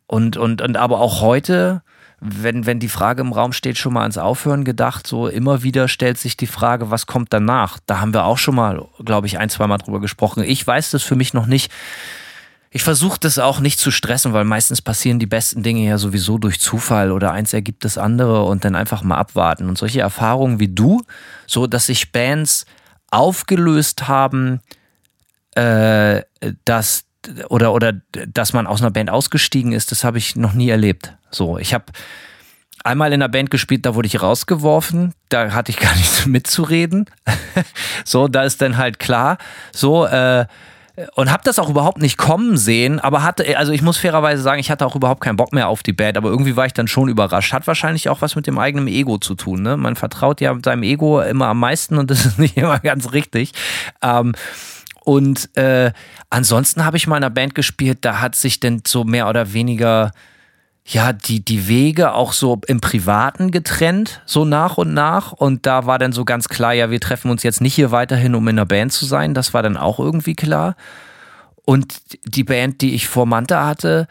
[0.07, 1.83] und, und, und aber auch heute,
[2.21, 5.89] wenn, wenn die Frage im Raum steht, schon mal ans Aufhören gedacht, so immer wieder
[5.89, 7.79] stellt sich die Frage, was kommt danach?
[7.87, 10.43] Da haben wir auch schon mal, glaube ich, ein, zwei Mal drüber gesprochen.
[10.45, 11.71] Ich weiß das für mich noch nicht.
[12.71, 16.39] Ich versuche das auch nicht zu stressen, weil meistens passieren die besten Dinge ja sowieso
[16.39, 19.69] durch Zufall oder eins ergibt das andere und dann einfach mal abwarten.
[19.69, 21.03] Und solche Erfahrungen wie du,
[21.47, 22.67] so dass sich Bands
[23.13, 24.61] aufgelöst haben,
[25.55, 26.23] äh,
[26.65, 27.05] dass
[27.49, 31.15] oder, oder dass man aus einer Band ausgestiegen ist, das habe ich noch nie erlebt.
[31.31, 31.87] So, ich habe
[32.85, 37.07] einmal in einer Band gespielt, da wurde ich rausgeworfen, da hatte ich gar nichts mitzureden.
[38.05, 39.39] so, da ist dann halt klar,
[39.73, 40.47] so, äh,
[41.17, 44.61] und habe das auch überhaupt nicht kommen sehen, aber hatte, also ich muss fairerweise sagen,
[44.61, 46.87] ich hatte auch überhaupt keinen Bock mehr auf die Band, aber irgendwie war ich dann
[46.87, 47.53] schon überrascht.
[47.53, 49.63] Hat wahrscheinlich auch was mit dem eigenen Ego zu tun.
[49.63, 49.77] Ne?
[49.77, 53.53] Man vertraut ja seinem Ego immer am meisten und das ist nicht immer ganz richtig.
[54.03, 54.35] Ähm,
[55.05, 55.93] und äh,
[56.31, 59.53] ansonsten habe ich mal in einer Band gespielt, da hat sich denn so mehr oder
[59.53, 60.13] weniger
[60.87, 65.33] ja, die, die Wege auch so im Privaten getrennt, so nach und nach.
[65.33, 68.35] Und da war dann so ganz klar, ja, wir treffen uns jetzt nicht hier weiterhin,
[68.35, 69.33] um in einer Band zu sein.
[69.33, 70.77] Das war dann auch irgendwie klar.
[71.65, 74.07] Und die Band, die ich vor Manta hatte,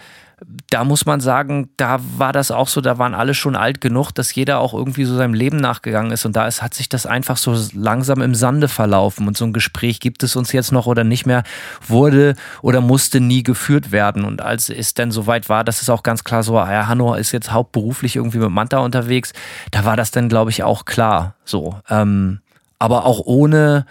[0.69, 4.11] da muss man sagen, da war das auch so, da waren alle schon alt genug,
[4.11, 6.25] dass jeder auch irgendwie so seinem Leben nachgegangen ist.
[6.25, 9.27] Und da ist, hat sich das einfach so langsam im Sande verlaufen.
[9.27, 11.43] Und so ein Gespräch gibt es uns jetzt noch oder nicht mehr,
[11.87, 14.25] wurde oder musste nie geführt werden.
[14.25, 17.31] Und als es dann soweit war, dass es auch ganz klar so, ja, Hanno ist
[17.31, 19.33] jetzt hauptberuflich irgendwie mit Manta unterwegs,
[19.71, 22.39] da war das dann glaube ich auch klar, so, ähm,
[22.79, 23.85] aber auch ohne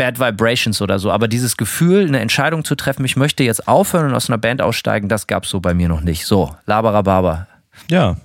[0.00, 1.12] Bad Vibrations oder so.
[1.12, 4.62] Aber dieses Gefühl, eine Entscheidung zu treffen, ich möchte jetzt aufhören und aus einer Band
[4.62, 6.24] aussteigen, das gab es so bei mir noch nicht.
[6.24, 7.46] So, Labarababa.
[7.90, 8.16] Ja,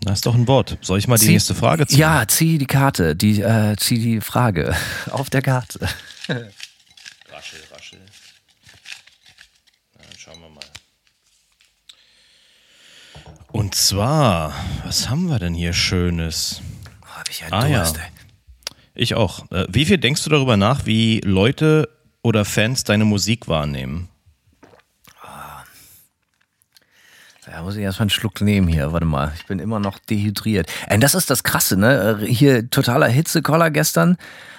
[0.00, 0.76] das ist doch ein Wort.
[0.80, 2.00] Soll ich mal die nächste Frage ziehen?
[2.00, 4.74] Ja, zieh die Karte, die, äh, zieh die Frage
[5.12, 5.78] auf der Karte.
[6.28, 8.00] raschel, raschel.
[9.96, 10.64] Dann schauen wir mal.
[13.52, 14.52] Und zwar,
[14.84, 16.60] was haben wir denn hier Schönes?
[17.02, 18.02] Oh, hab ich einen ah, Durst, ja.
[18.02, 18.19] ey.
[18.94, 19.50] Ich auch.
[19.50, 21.88] Äh, wie viel denkst du darüber nach, wie Leute
[22.22, 24.08] oder Fans deine Musik wahrnehmen?
[27.46, 28.92] Da muss ich erstmal einen Schluck nehmen hier.
[28.92, 30.70] Warte mal, ich bin immer noch dehydriert.
[30.88, 32.20] Und das ist das Krasse, ne?
[32.22, 34.16] Äh, hier totaler Hitzekoller gestern,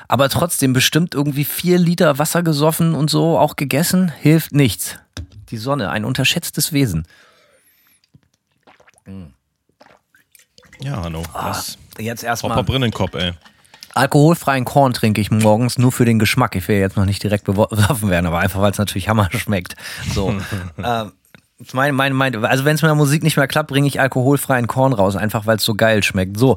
[0.08, 4.12] aber trotzdem bestimmt irgendwie vier Liter Wasser gesoffen und so auch gegessen.
[4.20, 4.98] Hilft nichts.
[5.52, 7.08] Die Sonne, ein unterschätztes Wesen.
[10.82, 11.24] Ja, Hanno.
[11.34, 11.62] Ah,
[11.98, 12.52] jetzt erstmal.
[12.54, 13.34] Hopper Brinnenkopf, ey.
[13.94, 16.56] Alkoholfreien Korn trinke ich morgens nur für den Geschmack.
[16.56, 19.76] Ich will jetzt noch nicht direkt beworfen werden, aber einfach, weil es natürlich Hammer schmeckt.
[20.14, 20.36] So.
[20.84, 21.12] ähm,
[21.74, 24.68] mein, mein, mein, also wenn es mit der Musik nicht mehr klappt, bringe ich alkoholfreien
[24.68, 26.38] Korn raus, einfach weil es so geil schmeckt.
[26.38, 26.56] So.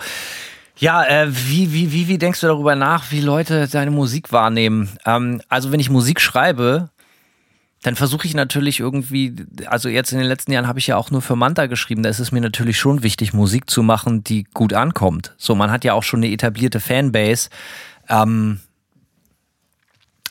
[0.77, 4.91] Ja, äh, wie, wie, wie, wie denkst du darüber nach, wie Leute deine Musik wahrnehmen?
[5.07, 6.91] Ähm, also wenn ich Musik schreibe,
[7.85, 11.11] dann versuche ich natürlich irgendwie, also jetzt in den letzten Jahren habe ich ja auch
[11.11, 14.45] nur für Manta geschrieben, da ist es mir natürlich schon wichtig, Musik zu machen, die
[14.55, 15.35] gut ankommt.
[15.37, 17.51] So, man hat ja auch schon eine etablierte Fanbase.
[18.09, 18.61] Ähm,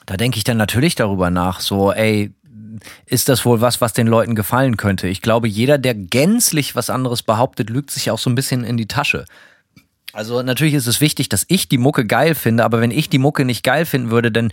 [0.07, 2.33] da denke ich dann natürlich darüber nach, so, ey,
[3.05, 5.07] ist das wohl was, was den Leuten gefallen könnte?
[5.07, 8.77] Ich glaube, jeder, der gänzlich was anderes behauptet, lügt sich auch so ein bisschen in
[8.77, 9.25] die Tasche.
[10.11, 13.19] Also natürlich ist es wichtig, dass ich die Mucke geil finde, aber wenn ich die
[13.19, 14.51] Mucke nicht geil finden würde, dann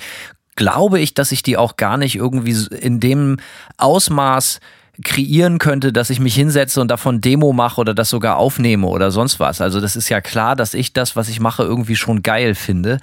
[0.56, 3.38] glaube ich, dass ich die auch gar nicht irgendwie in dem
[3.76, 4.60] Ausmaß
[5.02, 9.10] kreieren könnte, dass ich mich hinsetze und davon Demo mache oder das sogar aufnehme oder
[9.10, 9.60] sonst was.
[9.60, 12.98] Also das ist ja klar, dass ich das, was ich mache, irgendwie schon geil finde.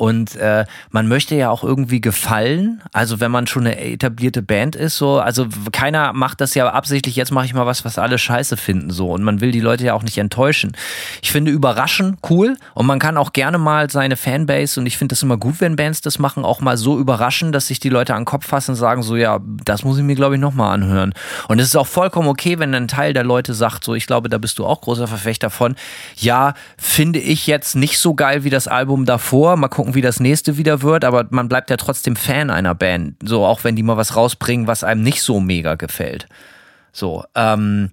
[0.00, 2.80] Und äh, man möchte ja auch irgendwie gefallen.
[2.90, 7.16] Also wenn man schon eine etablierte Band ist, so, also keiner macht das ja absichtlich,
[7.16, 8.88] jetzt mache ich mal was, was alle scheiße finden.
[8.88, 9.10] so.
[9.10, 10.72] Und man will die Leute ja auch nicht enttäuschen.
[11.20, 15.12] Ich finde überraschen cool und man kann auch gerne mal seine Fanbase, und ich finde
[15.12, 18.14] das immer gut, wenn Bands das machen, auch mal so überraschen, dass sich die Leute
[18.14, 20.72] an den Kopf fassen und sagen, so ja, das muss ich mir, glaube ich, nochmal
[20.72, 21.12] anhören.
[21.48, 24.30] Und es ist auch vollkommen okay, wenn ein Teil der Leute sagt, so, ich glaube,
[24.30, 25.76] da bist du auch großer Verfechter von,
[26.16, 29.56] ja, finde ich jetzt nicht so geil wie das Album davor.
[29.56, 32.74] Mal gucken, gucken, wie das nächste wieder wird, aber man bleibt ja trotzdem Fan einer
[32.74, 33.16] Band.
[33.22, 36.26] So, auch wenn die mal was rausbringen, was einem nicht so mega gefällt.
[36.92, 37.90] So, ähm,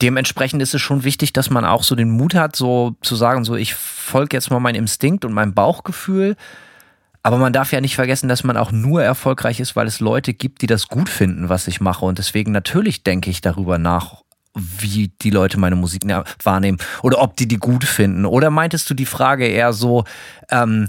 [0.00, 3.44] dementsprechend ist es schon wichtig, dass man auch so den Mut hat, so zu sagen,
[3.44, 6.36] so, ich folge jetzt mal meinem Instinkt und meinem Bauchgefühl.
[7.22, 10.34] Aber man darf ja nicht vergessen, dass man auch nur erfolgreich ist, weil es Leute
[10.34, 12.04] gibt, die das gut finden, was ich mache.
[12.04, 14.22] Und deswegen natürlich denke ich darüber nach,
[14.54, 16.02] wie die Leute meine Musik
[16.42, 18.26] wahrnehmen oder ob die die gut finden.
[18.26, 20.04] Oder meintest du die Frage eher so,
[20.50, 20.88] ähm,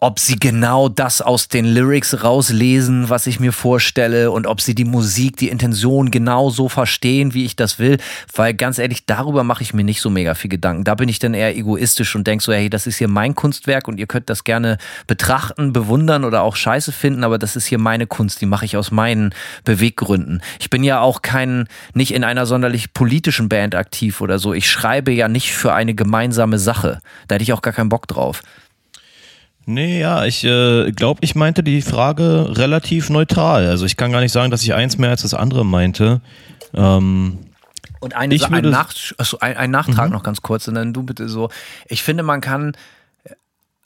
[0.00, 4.76] ob sie genau das aus den Lyrics rauslesen, was ich mir vorstelle und ob sie
[4.76, 7.98] die Musik, die Intention genau so verstehen, wie ich das will,
[8.34, 10.84] weil ganz ehrlich, darüber mache ich mir nicht so mega viel Gedanken.
[10.84, 13.88] Da bin ich dann eher egoistisch und denke so, hey, das ist hier mein Kunstwerk
[13.88, 17.78] und ihr könnt das gerne betrachten, bewundern oder auch scheiße finden, aber das ist hier
[17.78, 19.34] meine Kunst, die mache ich aus meinen
[19.64, 20.42] Beweggründen.
[20.60, 24.54] Ich bin ja auch kein, nicht in einer sonderlich politischen Band aktiv oder so.
[24.54, 27.00] Ich schreibe ja nicht für eine gemeinsame Sache.
[27.26, 28.42] Da hätte ich auch gar keinen Bock drauf.
[29.70, 33.66] Nee, ja, ich äh, glaube, ich meinte die Frage relativ neutral.
[33.66, 36.22] Also ich kann gar nicht sagen, dass ich eins mehr als das andere meinte.
[36.72, 37.36] Ähm,
[38.00, 40.14] und eine, ich ein, Nach achso, ein, ein Nachtrag mhm.
[40.14, 41.50] noch ganz kurz, und dann du bitte so.
[41.86, 42.72] Ich finde, man kann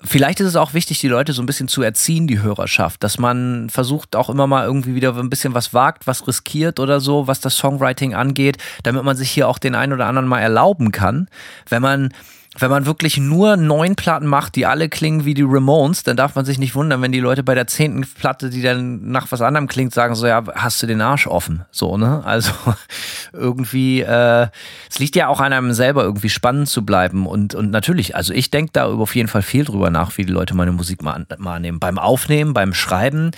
[0.05, 3.19] Vielleicht ist es auch wichtig, die Leute so ein bisschen zu erziehen, die Hörerschaft, dass
[3.19, 7.29] man versucht auch immer mal irgendwie wieder ein bisschen was wagt, was riskiert oder so,
[7.29, 10.91] was das Songwriting angeht, damit man sich hier auch den einen oder anderen mal erlauben
[10.91, 11.29] kann.
[11.69, 12.13] Wenn man
[12.59, 16.35] wenn man wirklich nur neun Platten macht, die alle klingen wie die Ramones, dann darf
[16.35, 19.41] man sich nicht wundern, wenn die Leute bei der zehnten Platte, die dann nach was
[19.41, 21.65] anderem klingt, sagen so, ja, hast du den Arsch offen?
[21.71, 22.23] So, ne?
[22.25, 22.53] Also
[23.33, 24.49] irgendwie, äh,
[24.91, 27.27] es liegt ja auch an einem selber, irgendwie spannend zu bleiben.
[27.27, 30.33] Und, und natürlich, also ich denke da auf jeden Fall viel drüber nach, wie die
[30.33, 31.81] Leute meine Musik mal, mal annehmen.
[31.81, 33.31] Beim Aufnehmen, beim Schreiben.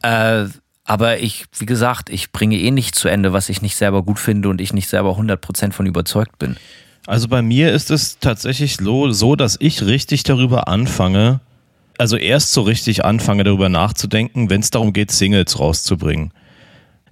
[0.00, 0.46] Äh,
[0.84, 4.18] aber ich, wie gesagt, ich bringe eh nicht zu Ende, was ich nicht selber gut
[4.18, 6.56] finde und ich nicht selber 100% von überzeugt bin.
[7.06, 11.40] Also bei mir ist es tatsächlich so, dass ich richtig darüber anfange,
[11.98, 16.32] also erst so richtig anfange darüber nachzudenken, wenn es darum geht, Singles rauszubringen.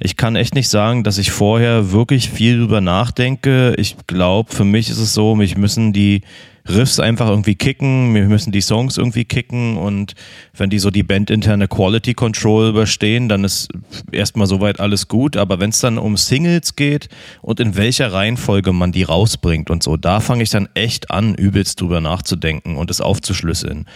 [0.01, 3.75] Ich kann echt nicht sagen, dass ich vorher wirklich viel drüber nachdenke.
[3.79, 6.23] Ich glaube, für mich ist es so, mich müssen die
[6.69, 10.15] Riffs einfach irgendwie kicken, wir müssen die Songs irgendwie kicken und
[10.55, 13.71] wenn die so die bandinterne Quality Control überstehen, dann ist
[14.13, 15.37] erstmal soweit alles gut.
[15.37, 17.09] Aber wenn es dann um Singles geht
[17.41, 21.35] und in welcher Reihenfolge man die rausbringt und so, da fange ich dann echt an,
[21.35, 23.87] übelst drüber nachzudenken und es aufzuschlüsseln.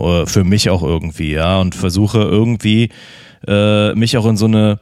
[0.00, 2.88] Äh, für mich auch irgendwie, ja, und versuche irgendwie
[3.46, 4.80] äh, mich auch in so eine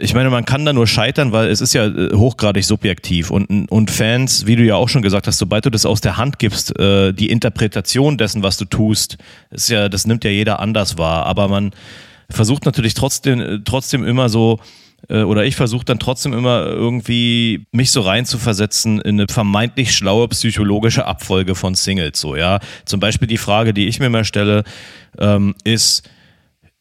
[0.00, 3.70] ich meine, man kann da nur scheitern, weil es ist ja äh, hochgradig subjektiv und,
[3.70, 6.38] und Fans, wie du ja auch schon gesagt hast, sobald du das aus der Hand
[6.38, 9.18] gibst, äh, die Interpretation dessen, was du tust,
[9.50, 11.26] ist ja, das nimmt ja jeder anders wahr.
[11.26, 11.72] Aber man
[12.30, 14.60] versucht natürlich trotzdem, äh, trotzdem immer so,
[15.08, 19.28] äh, oder ich versuche dann trotzdem immer irgendwie mich so rein zu versetzen in eine
[19.28, 22.20] vermeintlich schlaue psychologische Abfolge von Singles.
[22.20, 22.60] So, ja.
[22.84, 24.64] Zum Beispiel die Frage, die ich mir mal stelle,
[25.18, 26.08] ähm, ist,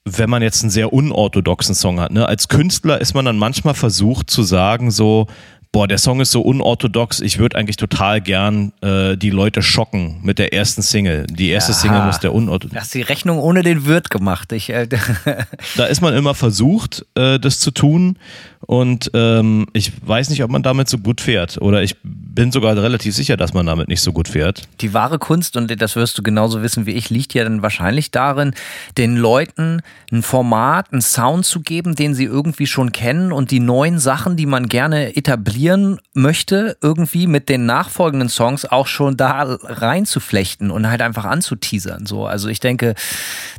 [0.10, 2.12] wenn man jetzt einen sehr unorthodoxen Song hat.
[2.12, 2.28] Ne?
[2.28, 5.28] Als Künstler ist man dann manchmal versucht zu sagen, so,
[5.72, 10.20] boah, der Song ist so unorthodox, ich würde eigentlich total gern äh, die Leute schocken
[10.24, 11.28] mit der ersten Single.
[11.28, 11.80] Die erste Aha.
[11.80, 12.74] Single muss der unorthodox.
[12.74, 14.52] Du hast die Rechnung ohne den Wirt gemacht.
[14.54, 14.88] Ich, äh,
[15.76, 18.18] da ist man immer versucht, äh, das zu tun.
[18.66, 21.58] Und ähm, ich weiß nicht, ob man damit so gut fährt.
[21.62, 24.64] Oder ich bin sogar relativ sicher, dass man damit nicht so gut fährt.
[24.82, 28.12] Die wahre Kunst, und das wirst du genauso wissen wie ich, liegt ja dann wahrscheinlich
[28.12, 28.54] darin,
[28.98, 33.60] den Leuten ein Format, einen Sound zu geben, den sie irgendwie schon kennen und die
[33.60, 39.58] neuen Sachen, die man gerne etablieren möchte, irgendwie mit den nachfolgenden Songs auch schon da
[39.64, 42.06] reinzuflechten und halt einfach anzuteasern.
[42.06, 42.96] So, also ich denke,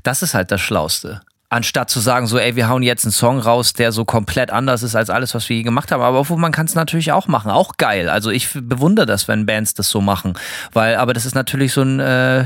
[0.02, 3.38] das ist halt das Schlauste anstatt zu sagen, so, ey, wir hauen jetzt einen Song
[3.38, 6.02] raus, der so komplett anders ist als alles, was wir je gemacht haben.
[6.02, 7.50] Aber man kann es natürlich auch machen.
[7.50, 8.11] Auch geil.
[8.11, 10.34] Also ich bewundere das, wenn Bands das so machen.
[10.72, 12.44] Weil, aber das ist natürlich so ein äh,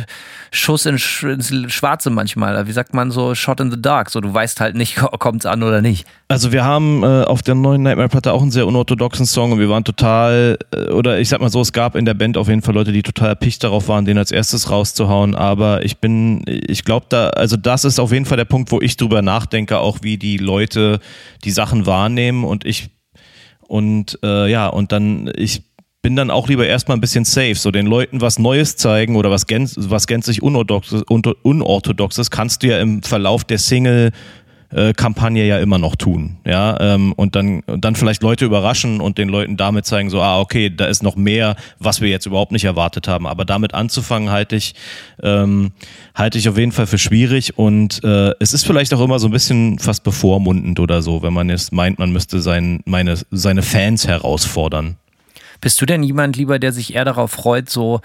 [0.53, 2.67] Schuss ins, Schwarze manchmal.
[2.69, 4.11] Wie sagt man so, Shot in the Dark.
[4.11, 6.07] So, du weißt halt nicht, kommt es an oder nicht.
[6.29, 9.69] Also wir haben äh, auf der neuen Nightmare-Platte auch einen sehr unorthodoxen Song und wir
[9.69, 12.63] waren total, äh, oder ich sag mal so, es gab in der Band auf jeden
[12.63, 15.35] Fall Leute, die total erpicht darauf waren, den als erstes rauszuhauen.
[15.35, 18.81] Aber ich bin, ich glaube da, also das ist auf jeden Fall der Punkt, wo
[18.81, 21.01] ich ich drüber nachdenke, auch wie die Leute
[21.45, 22.91] die Sachen wahrnehmen und ich
[23.67, 25.63] und äh, ja, und dann ich
[26.03, 29.31] bin dann auch lieber erstmal ein bisschen safe, so den Leuten was Neues zeigen oder
[29.31, 34.11] was, gänz, was gänzlich unorthodoxes, unorthodoxes kannst du ja im Verlauf der Single
[34.73, 36.39] äh, Kampagne ja immer noch tun.
[36.47, 40.21] Ja, ähm, und dann, und dann vielleicht Leute überraschen und den Leuten damit zeigen, so,
[40.21, 43.27] ah, okay, da ist noch mehr, was wir jetzt überhaupt nicht erwartet haben.
[43.27, 44.75] Aber damit anzufangen, halte ich,
[45.23, 45.73] ähm,
[46.15, 47.59] halte ich auf jeden Fall für schwierig.
[47.59, 51.33] Und äh, es ist vielleicht auch immer so ein bisschen fast bevormundend oder so, wenn
[51.33, 54.97] man jetzt meint, man müsste sein, meine, seine Fans herausfordern.
[55.61, 58.01] Bist du denn jemand lieber, der sich eher darauf freut, so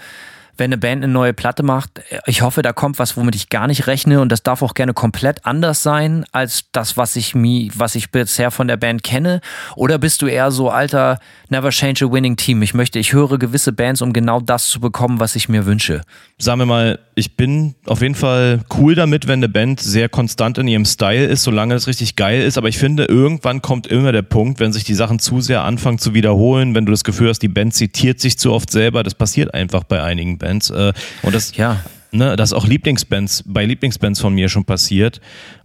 [0.58, 3.66] wenn eine Band eine neue Platte macht, ich hoffe, da kommt was, womit ich gar
[3.66, 7.70] nicht rechne und das darf auch gerne komplett anders sein als das, was ich mir,
[7.74, 9.40] was ich bisher von der Band kenne?
[9.76, 11.18] Oder bist du eher so alter
[11.48, 12.62] Never Change a Winning Team?
[12.62, 16.02] Ich möchte, ich höre gewisse Bands, um genau das zu bekommen, was ich mir wünsche.
[16.38, 20.58] Sagen wir mal, ich bin auf jeden Fall cool damit, wenn eine Band sehr konstant
[20.58, 22.58] in ihrem Style ist, solange es richtig geil ist.
[22.58, 25.98] Aber ich finde, irgendwann kommt immer der Punkt, wenn sich die Sachen zu sehr anfangen
[25.98, 29.02] zu wiederholen, wenn du das Gefühl hast, die Band zitiert sich zu oft selber.
[29.02, 30.47] Das passiert einfach bei einigen Bands.
[30.48, 30.70] Bands.
[30.70, 31.80] Äh, und das, ja.
[32.10, 35.20] ne, das ist auch Lieblingsbands, bei Lieblingsbands von mir schon passiert.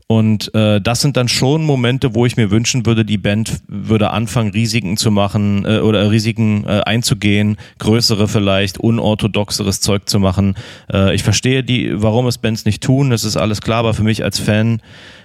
[0.08, 4.12] Und äh, das sind dann schon Momente, wo ich mir wünschen würde, die Band würde
[4.12, 10.56] anfangen, Risiken zu machen äh, oder Risiken äh, einzugehen, größere vielleicht, unorthodoxeres Zeug zu machen.
[10.92, 14.04] Äh, ich verstehe die, warum es Bands nicht tun, das ist alles klar, aber für
[14.04, 14.82] mich als Fan,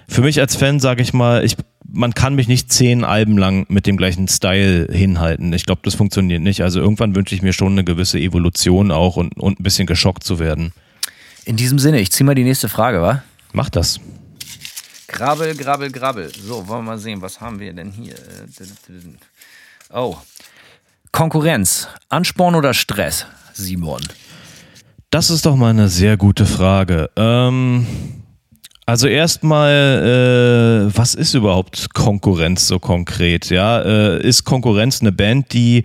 [0.07, 1.57] für mich als Fan sage ich mal, ich
[1.91, 5.53] man kann mich nicht zehn Alben lang mit dem gleichen Style hinhalten.
[5.53, 6.61] Ich glaube, das funktioniert nicht.
[6.61, 10.23] Also irgendwann wünsche ich mir schon eine gewisse Evolution auch und, und ein bisschen geschockt
[10.23, 10.71] zu werden.
[11.45, 13.23] In diesem Sinne, ich ziehe mal die nächste Frage, wa?
[13.53, 13.99] Mach das.
[15.11, 16.31] Grabbel, grabbel, grabbel.
[16.31, 18.15] So, wollen wir mal sehen, was haben wir denn hier?
[19.91, 20.15] Oh.
[21.11, 21.87] Konkurrenz.
[22.09, 24.01] Ansporn oder Stress, Simon?
[25.09, 27.09] Das ist doch mal eine sehr gute Frage.
[27.15, 27.87] Ähm,
[28.85, 33.49] also erstmal, äh, was ist überhaupt Konkurrenz so konkret?
[33.49, 35.83] Ja, äh, ist Konkurrenz eine Band, die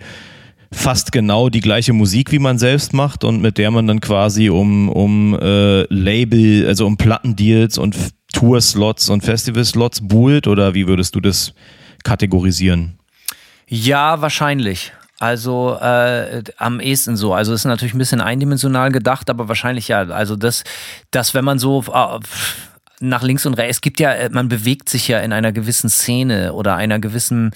[0.71, 4.49] fast genau die gleiche Musik wie man selbst macht und mit der man dann quasi
[4.49, 7.95] um, um äh, Label, also um Plattendeals und
[8.35, 11.53] Tour-Slots und Festival-Slots buhlt oder wie würdest du das
[12.03, 12.99] kategorisieren?
[13.67, 14.91] Ja, wahrscheinlich.
[15.19, 17.33] Also äh, am ehesten so.
[17.33, 20.01] Also ist natürlich ein bisschen eindimensional gedacht, aber wahrscheinlich ja.
[20.01, 20.65] Also das,
[21.11, 22.19] das wenn man so äh,
[23.09, 23.77] nach links und rechts.
[23.77, 27.51] Es gibt ja, äh, man bewegt sich ja in einer gewissen Szene oder einer gewissen,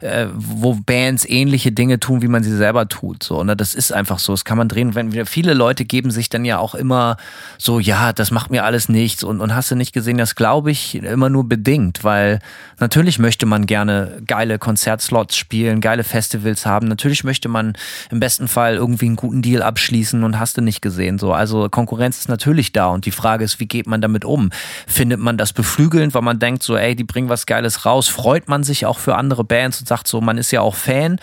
[0.00, 3.22] äh, wo Bands ähnliche Dinge tun, wie man sie selber tut.
[3.22, 3.56] So, ne?
[3.56, 4.32] Das ist einfach so.
[4.32, 4.94] Das kann man drehen.
[4.94, 7.16] Wenn wir, viele Leute geben sich dann ja auch immer
[7.58, 9.22] so, ja, das macht mir alles nichts.
[9.22, 12.40] Und, und hast du nicht gesehen, das glaube ich immer nur bedingt, weil
[12.78, 16.88] natürlich möchte man gerne geile Konzertslots spielen, geile Festivals haben.
[16.88, 17.74] Natürlich möchte man
[18.10, 21.18] im besten Fall irgendwie einen guten Deal abschließen und hast du nicht gesehen.
[21.18, 24.50] So, also Konkurrenz ist natürlich da und die Frage ist, wie geht man damit um?
[24.90, 28.48] Findet man das beflügelnd, weil man denkt so, ey, die bringen was Geiles raus, freut
[28.48, 31.18] man sich auch für andere Bands und sagt so, man ist ja auch Fan,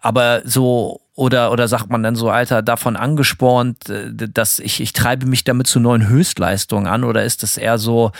[0.00, 4.92] aber so oder, oder sagt man dann so, Alter, davon angespornt, äh, dass ich, ich
[4.92, 7.04] treibe mich damit zu neuen Höchstleistungen an?
[7.04, 8.12] Oder ist das eher so,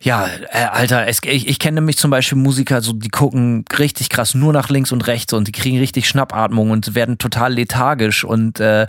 [0.00, 4.08] ja, äh, Alter, es, ich, ich kenne nämlich zum Beispiel Musiker, so die gucken richtig
[4.08, 8.22] krass nur nach links und rechts und die kriegen richtig Schnappatmung und werden total lethargisch
[8.24, 8.86] und äh,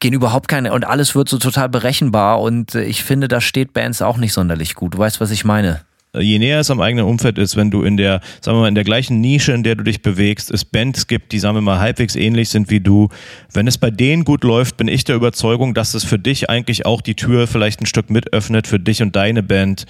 [0.00, 3.72] gehen überhaupt keine und alles wird so total berechenbar und äh, ich finde, da steht
[3.72, 4.94] Bands auch nicht sonderlich gut.
[4.94, 5.80] Du weißt, was ich meine?
[6.16, 8.74] je näher es am eigenen Umfeld ist, wenn du in der, sagen wir mal, in
[8.74, 11.78] der gleichen Nische, in der du dich bewegst, es Bands gibt, die, sagen wir mal,
[11.78, 13.08] halbwegs ähnlich sind wie du.
[13.52, 16.86] Wenn es bei denen gut läuft, bin ich der Überzeugung, dass es für dich eigentlich
[16.86, 19.86] auch die Tür vielleicht ein Stück mit öffnet, für dich und deine Band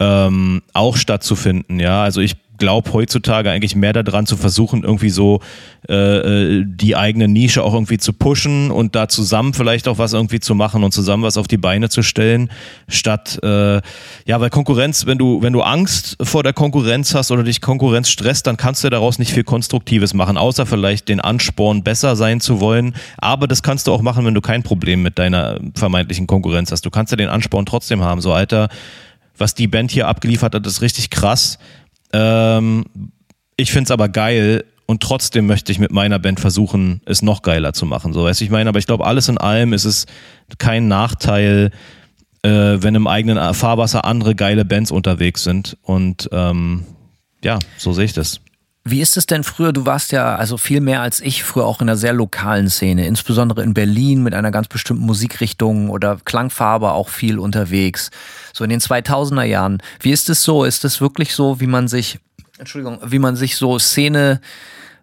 [0.00, 1.80] ähm, auch stattzufinden.
[1.80, 5.40] Ja, also ich glaube heutzutage eigentlich mehr daran zu versuchen, irgendwie so
[5.88, 10.12] äh, äh, die eigene Nische auch irgendwie zu pushen und da zusammen vielleicht auch was
[10.12, 12.50] irgendwie zu machen und zusammen was auf die Beine zu stellen,
[12.88, 13.76] statt äh,
[14.26, 18.10] ja, weil Konkurrenz, wenn du, wenn du Angst vor der Konkurrenz hast oder dich Konkurrenz
[18.10, 22.40] stresst, dann kannst du daraus nicht viel Konstruktives machen, außer vielleicht den Ansporn, besser sein
[22.40, 22.94] zu wollen.
[23.18, 26.84] Aber das kannst du auch machen, wenn du kein Problem mit deiner vermeintlichen Konkurrenz hast.
[26.84, 28.20] Du kannst ja den Ansporn trotzdem haben.
[28.20, 28.68] So, Alter,
[29.38, 31.58] was die Band hier abgeliefert hat, ist richtig krass
[32.12, 32.84] ähm,
[33.56, 37.42] ich finde es aber geil und trotzdem möchte ich mit meiner Band versuchen, es noch
[37.42, 38.12] geiler zu machen.
[38.12, 40.06] So, weißt ich meine, aber ich glaube, alles in allem ist es
[40.58, 41.70] kein Nachteil,
[42.42, 45.76] äh, wenn im eigenen Fahrwasser andere geile Bands unterwegs sind.
[45.82, 46.84] Und ähm,
[47.44, 48.40] ja, so sehe ich das.
[48.90, 49.72] Wie ist es denn früher?
[49.72, 53.06] Du warst ja also viel mehr als ich früher auch in einer sehr lokalen Szene,
[53.06, 58.10] insbesondere in Berlin mit einer ganz bestimmten Musikrichtung oder Klangfarbe auch viel unterwegs.
[58.54, 59.82] So in den 2000er Jahren.
[60.00, 60.64] Wie ist es so?
[60.64, 62.18] Ist es wirklich so, wie man sich,
[62.58, 64.40] Entschuldigung, wie man sich so Szene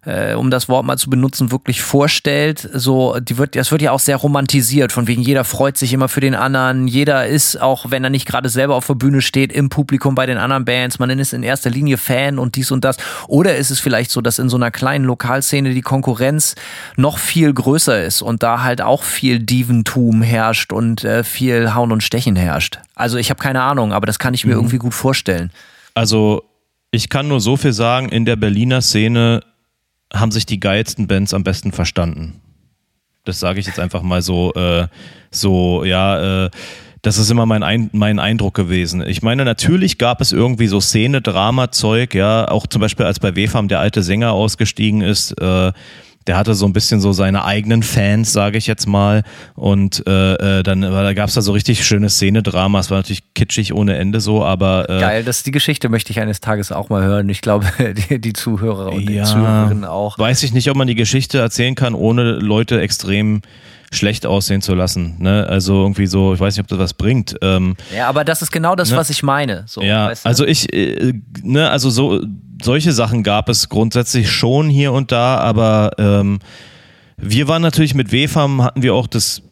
[0.06, 2.68] äh, um das Wort mal zu benutzen, wirklich vorstellt.
[2.72, 6.08] So, die wird, das wird ja auch sehr romantisiert, von wegen jeder freut sich immer
[6.08, 9.52] für den anderen, jeder ist, auch wenn er nicht gerade selber auf der Bühne steht,
[9.52, 12.84] im Publikum bei den anderen Bands, man ist in erster Linie Fan und dies und
[12.84, 12.96] das.
[13.26, 16.54] Oder ist es vielleicht so, dass in so einer kleinen Lokalszene die Konkurrenz
[16.96, 21.90] noch viel größer ist und da halt auch viel Diventum herrscht und äh, viel Hauen
[21.90, 22.78] und Stechen herrscht?
[22.94, 24.58] Also ich habe keine Ahnung, aber das kann ich mir mhm.
[24.58, 25.50] irgendwie gut vorstellen.
[25.94, 26.44] Also
[26.90, 29.42] ich kann nur so viel sagen, in der Berliner Szene
[30.12, 32.40] haben sich die geilsten Bands am besten verstanden.
[33.24, 34.86] Das sage ich jetzt einfach mal so, äh,
[35.30, 36.50] so, ja, äh,
[37.02, 39.00] das ist immer mein, Ein mein Eindruck gewesen.
[39.06, 43.68] Ich meine, natürlich gab es irgendwie so Szene-Drama-Zeug, ja, auch zum Beispiel als bei WFAM
[43.68, 45.72] der alte Sänger ausgestiegen ist, äh,
[46.26, 49.22] der hatte so ein bisschen so seine eigenen Fans, sage ich jetzt mal.
[49.54, 52.80] Und äh, äh dann da gab es da so richtig schöne Szene-Drama.
[52.80, 54.90] Es war natürlich kitschig ohne Ende so, aber.
[54.90, 57.28] Äh, Geil, das, die Geschichte möchte ich eines Tages auch mal hören.
[57.28, 57.66] Ich glaube,
[58.10, 60.18] die, die Zuhörer und ja, die Zuhörerinnen auch.
[60.18, 63.42] Weiß ich nicht, ob man die Geschichte erzählen kann, ohne Leute extrem
[63.92, 65.16] schlecht aussehen zu lassen.
[65.20, 65.46] Ne?
[65.48, 67.36] Also irgendwie so, ich weiß nicht, ob das was bringt.
[67.40, 68.96] Ähm, ja, aber das ist genau das, ne?
[68.96, 69.64] was ich meine.
[69.66, 70.28] So, ja, weißt du?
[70.28, 72.20] also ich, äh, ne, also so
[72.62, 76.38] solche Sachen gab es grundsätzlich schon hier und da, aber ähm,
[77.16, 79.42] wir waren natürlich mit WFAM, hatten wir auch das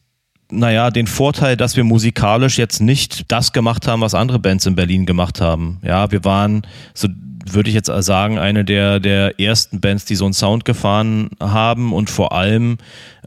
[0.51, 4.77] naja, den Vorteil, dass wir musikalisch jetzt nicht das gemacht haben, was andere Bands in
[4.77, 5.79] Berlin gemacht haben.
[5.83, 7.09] Ja, wir waren, so
[7.47, 11.93] würde ich jetzt sagen, eine der, der ersten Bands, die so einen Sound gefahren haben
[11.93, 12.79] und vor allem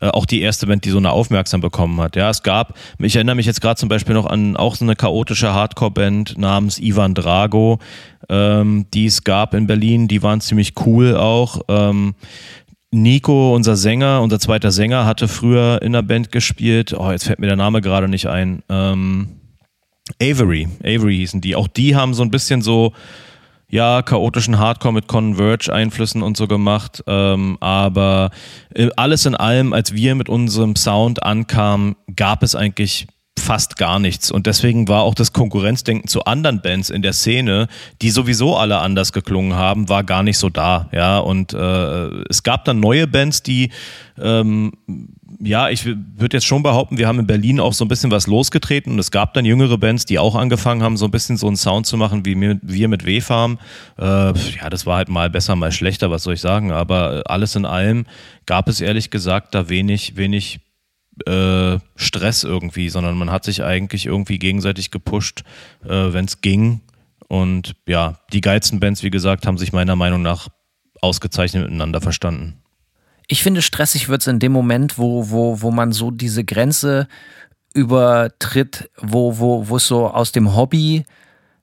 [0.01, 2.15] äh, auch die erste Band, die so eine Aufmerksam bekommen hat.
[2.15, 4.95] Ja, es gab, ich erinnere mich jetzt gerade zum Beispiel noch an auch so eine
[4.95, 7.79] chaotische Hardcore-Band namens Ivan Drago,
[8.29, 11.61] ähm, die es gab in Berlin, die waren ziemlich cool auch.
[11.67, 12.15] Ähm,
[12.91, 16.93] Nico, unser Sänger, unser zweiter Sänger, hatte früher in der Band gespielt.
[16.97, 18.63] Oh, jetzt fällt mir der Name gerade nicht ein.
[18.69, 19.27] Ähm,
[20.21, 21.55] Avery, Avery hießen die.
[21.55, 22.93] Auch die haben so ein bisschen so,
[23.69, 27.03] ja, chaotischen Hardcore mit Converge-Einflüssen und so gemacht.
[27.05, 28.31] Ähm, aber
[28.73, 33.07] äh, alles in allem, als wir mit unserem Sound ankamen, gab es eigentlich
[33.37, 34.31] fast gar nichts.
[34.31, 37.67] Und deswegen war auch das Konkurrenzdenken zu anderen Bands in der Szene,
[38.01, 40.89] die sowieso alle anders geklungen haben, war gar nicht so da.
[40.91, 43.71] Ja, und äh, es gab dann neue Bands, die
[44.19, 44.73] ähm,
[45.39, 48.27] ja, ich würde jetzt schon behaupten, wir haben in Berlin auch so ein bisschen was
[48.27, 51.47] losgetreten und es gab dann jüngere Bands, die auch angefangen haben, so ein bisschen so
[51.47, 53.59] einen Sound zu machen, wie wir mit W-Farm.
[53.99, 57.55] Äh, ja, das war halt mal besser, mal schlechter, was soll ich sagen, aber alles
[57.55, 58.05] in allem
[58.45, 60.59] gab es ehrlich gesagt da wenig, wenig
[61.25, 65.43] äh, Stress irgendwie, sondern man hat sich eigentlich irgendwie gegenseitig gepusht,
[65.83, 66.81] äh, wenn es ging.
[67.27, 70.47] Und ja, die geilsten Bands, wie gesagt, haben sich meiner Meinung nach
[71.01, 72.61] ausgezeichnet miteinander verstanden.
[73.27, 77.07] Ich finde, stressig wird es in dem Moment, wo, wo, wo man so diese Grenze
[77.73, 81.05] übertritt, wo, wo, wo es so aus dem Hobby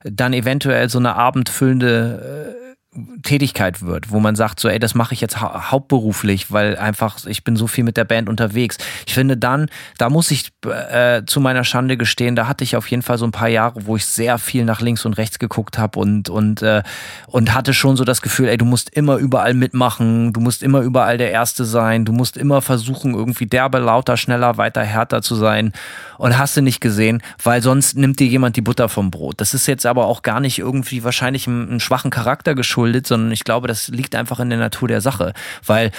[0.05, 2.75] dann eventuell so eine abendfüllende äh,
[3.22, 7.18] Tätigkeit wird, wo man sagt, so, ey, das mache ich jetzt hau hauptberuflich, weil einfach
[7.26, 8.78] ich bin so viel mit der Band unterwegs.
[9.07, 9.68] Ich finde dann,
[9.99, 13.26] da muss ich äh, zu meiner Schande gestehen, da hatte ich auf jeden Fall so
[13.26, 16.62] ein paar Jahre, wo ich sehr viel nach links und rechts geguckt habe und und
[16.62, 16.82] äh,
[17.26, 20.80] und hatte schon so das Gefühl, ey, du musst immer überall mitmachen, du musst immer
[20.80, 25.34] überall der Erste sein, du musst immer versuchen, irgendwie derbe, lauter, schneller, weiter, härter zu
[25.34, 25.72] sein
[26.16, 29.40] und hast du nicht gesehen, weil sonst nimmt dir jemand die Butter vom Brot.
[29.40, 33.07] Das ist jetzt aber auch gar nicht irgendwie wahrscheinlich einem, einem schwachen Charakter geschuldet geschuldet,
[33.07, 35.32] sondern ich glaube, das liegt einfach in der Natur der Sache.
[35.64, 35.91] Weil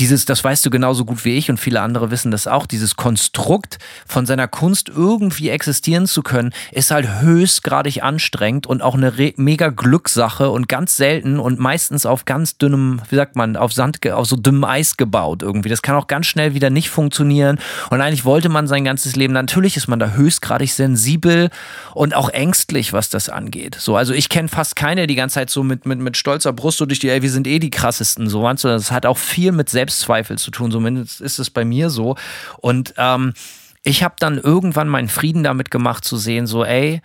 [0.00, 2.96] dieses, das weißt du genauso gut wie ich und viele andere wissen das auch, dieses
[2.96, 9.12] Konstrukt von seiner Kunst irgendwie existieren zu können, ist halt höchstgradig anstrengend und auch eine
[9.36, 14.04] mega Glückssache und ganz selten und meistens auf ganz dünnem, wie sagt man, auf Sand,
[14.10, 15.68] auf so dünnem Eis gebaut irgendwie.
[15.68, 17.58] Das kann auch ganz schnell wieder nicht funktionieren
[17.90, 21.50] und eigentlich wollte man sein ganzes Leben, natürlich ist man da höchstgradig sensibel
[21.94, 23.76] und auch ängstlich, was das angeht.
[23.78, 26.52] So, also ich kenne fast keine, die ganze Zeit so mit, mit, mit Stolz stolzer
[26.54, 29.04] Brust so durch die, ey, wir sind eh die krassesten, so meinst du, das hat
[29.04, 32.16] auch viel mit Selbstzweifel zu tun, zumindest ist es bei mir so.
[32.58, 33.34] Und ähm,
[33.82, 37.02] ich habe dann irgendwann meinen Frieden damit gemacht zu sehen, so, ey,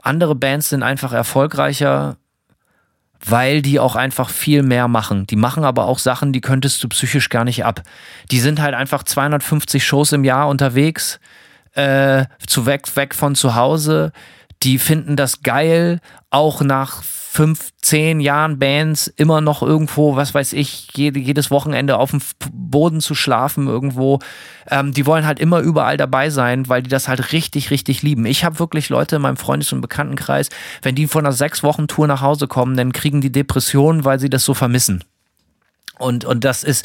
[0.00, 2.16] andere Bands sind einfach erfolgreicher,
[3.26, 5.26] weil die auch einfach viel mehr machen.
[5.26, 7.82] Die machen aber auch Sachen, die könntest du psychisch gar nicht ab.
[8.30, 11.20] Die sind halt einfach 250 Shows im Jahr unterwegs,
[11.72, 14.12] äh, zu weg, weg von zu Hause.
[14.62, 16.00] Die finden das geil,
[16.30, 21.98] auch nach fünf, zehn Jahren Bands immer noch irgendwo, was weiß ich, jede, jedes Wochenende
[21.98, 22.20] auf dem
[22.52, 24.20] Boden zu schlafen irgendwo.
[24.70, 28.24] Ähm, die wollen halt immer überall dabei sein, weil die das halt richtig, richtig lieben.
[28.24, 30.48] Ich habe wirklich Leute in meinem Freundes- und Bekanntenkreis,
[30.82, 34.20] wenn die von einer sechs Wochen Tour nach Hause kommen, dann kriegen die Depressionen, weil
[34.20, 35.02] sie das so vermissen.
[35.98, 36.84] Und, und das ist,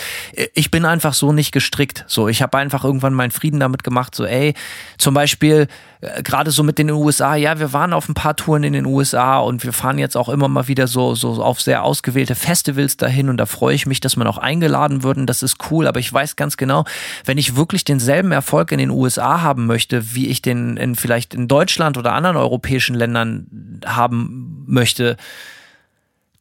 [0.54, 2.06] ich bin einfach so nicht gestrickt.
[2.08, 4.14] So, ich habe einfach irgendwann meinen Frieden damit gemacht.
[4.14, 4.54] So, ey,
[5.00, 5.68] zum Beispiel
[6.02, 7.36] äh, gerade so mit den USA.
[7.36, 10.30] Ja, wir waren auf ein paar Touren in den USA und wir fahren jetzt auch
[10.30, 14.00] immer mal wieder so so auf sehr ausgewählte Festivals dahin und da freue ich mich,
[14.00, 15.88] dass man auch eingeladen wird und das ist cool.
[15.88, 16.86] Aber ich weiß ganz genau,
[17.26, 21.34] wenn ich wirklich denselben Erfolg in den USA haben möchte, wie ich den in vielleicht
[21.34, 25.18] in Deutschland oder anderen europäischen Ländern haben möchte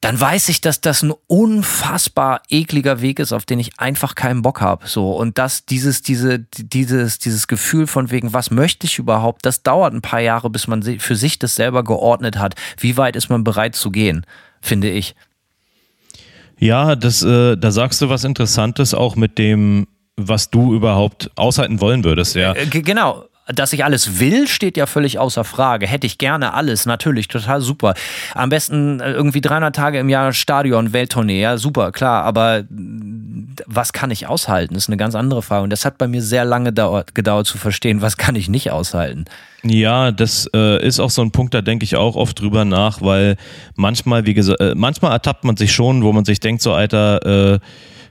[0.00, 4.42] dann weiß ich, dass das ein unfassbar ekliger Weg ist, auf den ich einfach keinen
[4.42, 4.86] Bock habe.
[4.86, 9.64] So und das dieses diese dieses dieses Gefühl von wegen was möchte ich überhaupt, das
[9.64, 12.54] dauert ein paar Jahre, bis man für sich das selber geordnet hat.
[12.78, 14.24] Wie weit ist man bereit zu gehen,
[14.60, 15.16] finde ich.
[16.58, 19.88] Ja, das äh, da sagst du was Interessantes auch mit dem
[20.18, 22.52] was du überhaupt aushalten wollen würdest, ja.
[22.52, 25.86] Äh, genau, dass ich alles will, steht ja völlig außer Frage.
[25.86, 27.94] Hätte ich gerne alles, natürlich, total super.
[28.34, 32.24] Am besten äh, irgendwie 300 Tage im Jahr Stadion, Welttournee, ja, super, klar.
[32.24, 32.64] Aber
[33.66, 35.64] was kann ich aushalten, ist eine ganz andere Frage.
[35.64, 38.70] Und das hat bei mir sehr lange gedauert, gedauert zu verstehen, was kann ich nicht
[38.70, 39.24] aushalten.
[39.62, 43.00] Ja, das äh, ist auch so ein Punkt, da denke ich auch oft drüber nach,
[43.02, 43.36] weil
[43.74, 47.54] manchmal, wie gesagt, äh, manchmal ertappt man sich schon, wo man sich denkt, so Alter,
[47.54, 47.58] äh,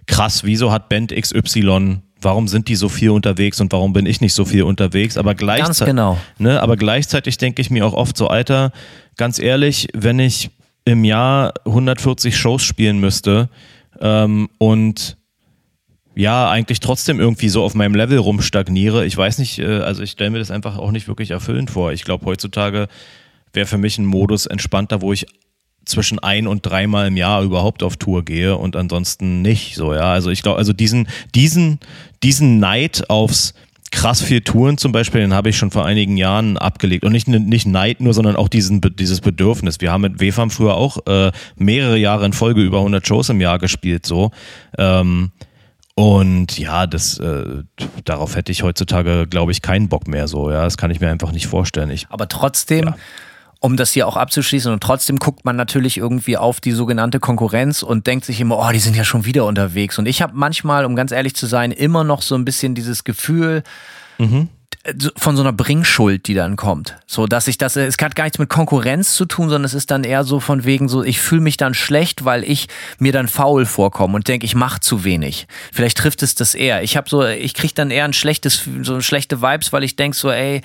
[0.07, 4.21] krass, wieso hat Band XY warum sind die so viel unterwegs und warum bin ich
[4.21, 5.17] nicht so viel unterwegs?
[5.17, 6.17] Aber gleichzeitig, genau.
[6.37, 8.71] ne, aber gleichzeitig denke ich mir auch oft so, Alter,
[9.17, 10.49] ganz ehrlich, wenn ich
[10.85, 13.49] im Jahr 140 Shows spielen müsste
[13.99, 15.17] ähm, und
[16.15, 19.05] ja, eigentlich trotzdem irgendwie so auf meinem Level rumstagniere.
[19.05, 21.91] Ich weiß nicht, äh, also ich stelle mir das einfach auch nicht wirklich erfüllend vor.
[21.91, 22.87] Ich glaube, heutzutage
[23.53, 25.27] wäre für mich ein Modus entspannter, wo ich
[25.87, 29.75] zwischen ein und dreimal im Jahr überhaupt auf Tour gehe und ansonsten nicht.
[29.75, 30.11] So, ja.
[30.11, 31.79] Also ich glaube, also diesen, diesen,
[32.23, 33.53] diesen Neid aufs
[33.91, 37.05] krass viel Touren zum Beispiel, den habe ich schon vor einigen Jahren abgelegt.
[37.05, 39.79] Und nicht, nicht Neid nur, sondern auch diesen, dieses Bedürfnis.
[39.79, 43.39] Wir haben mit WFAM früher auch äh, mehrere Jahre in Folge über 100 Shows im
[43.39, 44.31] Jahr gespielt, so.
[44.77, 45.31] Ähm,
[45.95, 47.63] und ja, das, äh,
[48.05, 50.51] darauf hätte ich heutzutage, glaube ich, keinen Bock mehr so.
[50.51, 51.89] Ja, das kann ich mir einfach nicht vorstellen.
[51.89, 52.95] Ich, Aber trotzdem, ja
[53.59, 54.71] um das hier auch abzuschließen.
[54.71, 58.71] Und trotzdem guckt man natürlich irgendwie auf die sogenannte Konkurrenz und denkt sich immer, oh,
[58.71, 59.97] die sind ja schon wieder unterwegs.
[59.97, 63.03] Und ich habe manchmal, um ganz ehrlich zu sein, immer noch so ein bisschen dieses
[63.03, 63.63] Gefühl,
[64.17, 64.49] mhm
[65.17, 66.95] von so einer Bringschuld, die dann kommt.
[67.05, 69.91] So, dass ich das, es hat gar nichts mit Konkurrenz zu tun, sondern es ist
[69.91, 73.27] dann eher so von wegen so, ich fühle mich dann schlecht, weil ich mir dann
[73.27, 75.47] faul vorkomme und denke, ich mache zu wenig.
[75.73, 76.83] Vielleicht trifft es das eher.
[76.83, 80.15] Ich habe so, ich kriege dann eher ein schlechtes, so schlechte Vibes, weil ich denke
[80.15, 80.61] so, ey,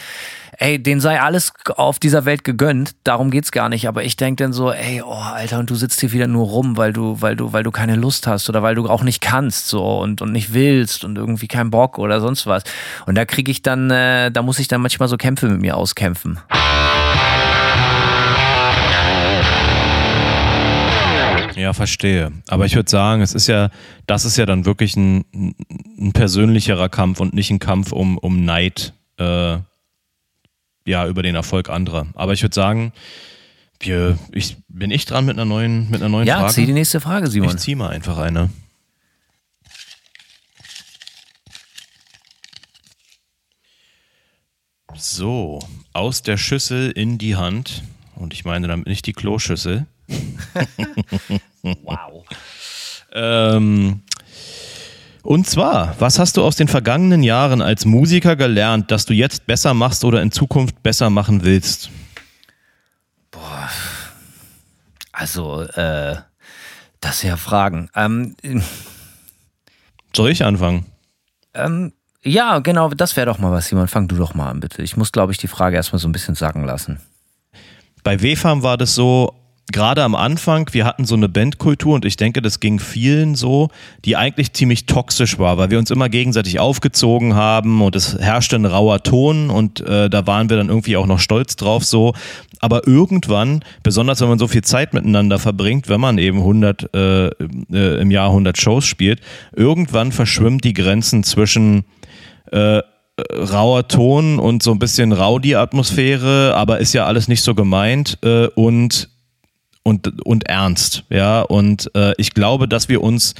[0.63, 3.89] ey, den sei alles auf dieser Welt gegönnt, darum geht's gar nicht.
[3.89, 6.77] Aber ich denke dann so, ey, oh, Alter, und du sitzt hier wieder nur rum,
[6.77, 9.69] weil du, weil du, weil du keine Lust hast oder weil du auch nicht kannst
[9.69, 12.63] so und, und nicht willst und irgendwie keinen Bock oder sonst was.
[13.07, 15.77] Und da kriege ich dann, äh, da muss ich dann manchmal so Kämpfe mit mir
[15.77, 16.39] auskämpfen.
[21.57, 22.33] Ja, verstehe.
[22.49, 23.71] Aber ich würde sagen, es ist ja,
[24.07, 25.25] das ist ja dann wirklich ein,
[25.99, 28.95] ein persönlicherer Kampf und nicht ein Kampf um, um Neid.
[29.19, 29.59] Äh,
[30.85, 32.07] ja, über den Erfolg anderer.
[32.15, 32.93] Aber ich würde sagen,
[33.81, 36.49] wir, ich, bin ich dran mit einer neuen, mit einer neuen ja, Frage?
[36.49, 37.51] Ja, zieh die nächste Frage, Simon.
[37.51, 38.51] Ich zieh mal einfach eine.
[44.95, 45.59] So,
[45.93, 47.83] aus der Schüssel in die Hand.
[48.15, 49.87] Und ich meine damit nicht die Kloschüssel.
[51.63, 52.25] wow.
[53.13, 54.03] ähm,
[55.23, 59.47] und zwar, was hast du aus den vergangenen Jahren als Musiker gelernt, dass du jetzt
[59.47, 61.91] besser machst oder in Zukunft besser machen willst?
[63.31, 63.71] Boah.
[65.13, 66.17] Also, äh,
[67.01, 67.89] das sind ja Fragen.
[67.95, 68.35] Ähm,
[70.15, 70.87] Soll ich anfangen?
[71.55, 71.93] Ähm,
[72.25, 73.89] ja, genau, das wäre doch mal was, Simon.
[73.89, 74.83] Fang du doch mal an, bitte.
[74.83, 77.01] Ich muss, glaube ich, die Frage erstmal so ein bisschen sacken lassen.
[78.05, 79.35] Bei WFAM war das so,
[79.71, 83.69] gerade am Anfang, wir hatten so eine Bandkultur und ich denke, das ging vielen so,
[84.05, 88.57] die eigentlich ziemlich toxisch war, weil wir uns immer gegenseitig aufgezogen haben und es herrschte
[88.57, 92.15] ein rauer Ton und äh, da waren wir dann irgendwie auch noch stolz drauf so.
[92.61, 97.27] Aber irgendwann, besonders wenn man so viel Zeit miteinander verbringt, wenn man eben 100 äh,
[97.27, 99.21] äh, im Jahr 100 Shows spielt,
[99.55, 101.85] irgendwann verschwimmen die Grenzen zwischen
[102.51, 102.83] äh,
[103.33, 108.47] rauer Ton und so ein bisschen Rowdy-Atmosphäre, aber ist ja alles nicht so gemeint äh,
[108.47, 109.12] und
[109.83, 111.05] und, und ernst.
[111.11, 113.35] Ja, und äh, ich glaube, dass wir uns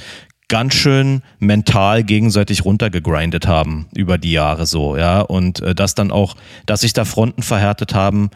[0.49, 6.11] ganz schön mental gegenseitig runtergegrindet haben über die Jahre so, ja, und äh, dass dann
[6.11, 6.35] auch,
[6.65, 8.29] dass sich da Fronten verhärtet haben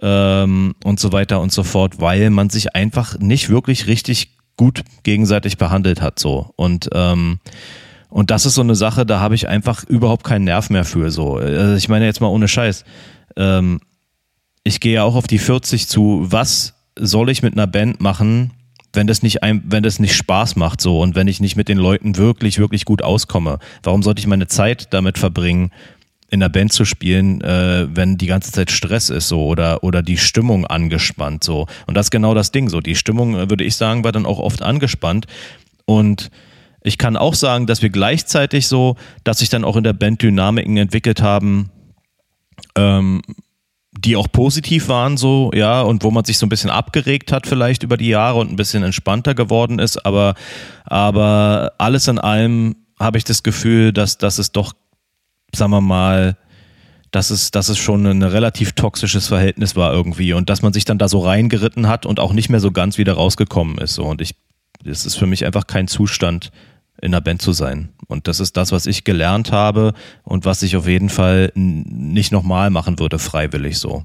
[0.00, 4.82] ähm, und so weiter und so fort, weil man sich einfach nicht wirklich richtig gut
[5.02, 7.38] gegenseitig behandelt hat so und ähm,
[8.12, 11.10] und das ist so eine Sache, da habe ich einfach überhaupt keinen Nerv mehr für
[11.10, 11.36] so.
[11.36, 12.84] Also ich meine jetzt mal ohne Scheiß.
[13.36, 13.80] Ähm,
[14.64, 16.26] ich gehe ja auch auf die 40 zu.
[16.30, 18.52] Was soll ich mit einer Band machen,
[18.92, 21.68] wenn das nicht ein, wenn das nicht Spaß macht so und wenn ich nicht mit
[21.68, 23.58] den Leuten wirklich wirklich gut auskomme?
[23.82, 25.70] Warum sollte ich meine Zeit damit verbringen,
[26.30, 30.02] in der Band zu spielen, äh, wenn die ganze Zeit Stress ist so oder oder
[30.02, 31.66] die Stimmung angespannt so?
[31.86, 32.80] Und das ist genau das Ding so.
[32.80, 35.26] Die Stimmung äh, würde ich sagen war dann auch oft angespannt
[35.86, 36.30] und
[36.84, 40.20] ich kann auch sagen, dass wir gleichzeitig so, dass sich dann auch in der Band
[40.20, 41.70] Dynamiken entwickelt haben,
[42.76, 43.22] ähm,
[43.92, 47.46] die auch positiv waren, so, ja, und wo man sich so ein bisschen abgeregt hat,
[47.46, 50.34] vielleicht über die Jahre und ein bisschen entspannter geworden ist, aber,
[50.84, 54.72] aber alles in allem habe ich das Gefühl, dass, dass es doch,
[55.54, 56.38] sagen wir mal,
[57.10, 60.86] dass es, dass es schon ein relativ toxisches Verhältnis war irgendwie und dass man sich
[60.86, 63.94] dann da so reingeritten hat und auch nicht mehr so ganz wieder rausgekommen ist.
[63.94, 64.04] So.
[64.04, 64.34] Und ich,
[64.82, 66.50] das ist für mich einfach kein Zustand,
[67.00, 67.90] in einer Band zu sein.
[68.06, 72.32] Und das ist das, was ich gelernt habe und was ich auf jeden Fall nicht
[72.32, 74.04] nochmal machen würde, freiwillig so.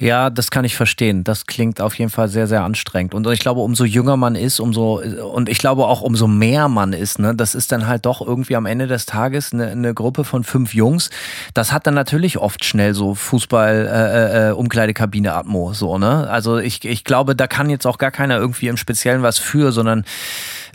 [0.00, 1.24] Ja, das kann ich verstehen.
[1.24, 3.14] Das klingt auf jeden Fall sehr, sehr anstrengend.
[3.14, 6.92] Und ich glaube, umso jünger man ist, umso, und ich glaube auch, umso mehr man
[6.92, 10.22] ist, ne, das ist dann halt doch irgendwie am Ende des Tages eine, eine Gruppe
[10.22, 11.10] von fünf Jungs.
[11.52, 16.30] Das hat dann natürlich oft schnell so Fußball, äh, äh, Atmo, so, ne?
[16.30, 19.72] Also ich, ich glaube, da kann jetzt auch gar keiner irgendwie im Speziellen was für,
[19.72, 20.04] sondern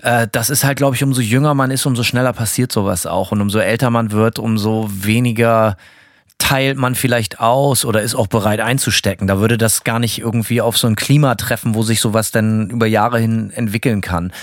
[0.03, 3.31] äh, das ist halt, glaube ich, umso jünger man ist, umso schneller passiert sowas auch.
[3.31, 5.77] Und umso älter man wird, umso weniger
[6.37, 9.27] teilt man vielleicht aus oder ist auch bereit einzustecken.
[9.27, 12.69] Da würde das gar nicht irgendwie auf so ein Klima treffen, wo sich sowas dann
[12.69, 14.33] über Jahre hin entwickeln kann.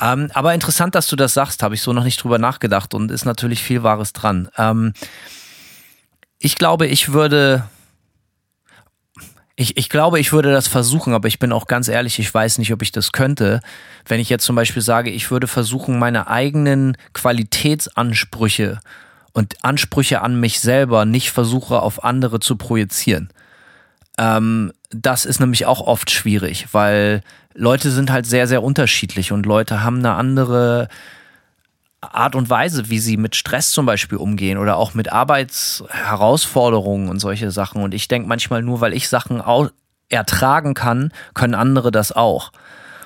[0.00, 3.10] Ähm, aber interessant, dass du das sagst, habe ich so noch nicht drüber nachgedacht und
[3.10, 4.48] ist natürlich viel Wahres dran.
[4.56, 4.94] Ähm,
[6.38, 7.64] ich glaube, ich würde
[9.56, 12.58] ich, ich glaube, ich würde das versuchen, aber ich bin auch ganz ehrlich, ich weiß
[12.58, 13.60] nicht, ob ich das könnte.
[14.06, 18.80] Wenn ich jetzt zum Beispiel sage, ich würde versuchen, meine eigenen Qualitätsansprüche
[19.32, 23.30] und Ansprüche an mich selber nicht versuche, auf andere zu projizieren.
[24.18, 27.22] Ähm, das ist nämlich auch oft schwierig, weil
[27.54, 30.88] Leute sind halt sehr, sehr unterschiedlich und Leute haben eine andere
[32.02, 37.20] Art und Weise, wie sie mit Stress zum Beispiel umgehen oder auch mit Arbeitsherausforderungen und
[37.20, 37.82] solche Sachen.
[37.82, 39.42] Und ich denke manchmal nur, weil ich Sachen
[40.08, 42.52] ertragen kann, können andere das auch.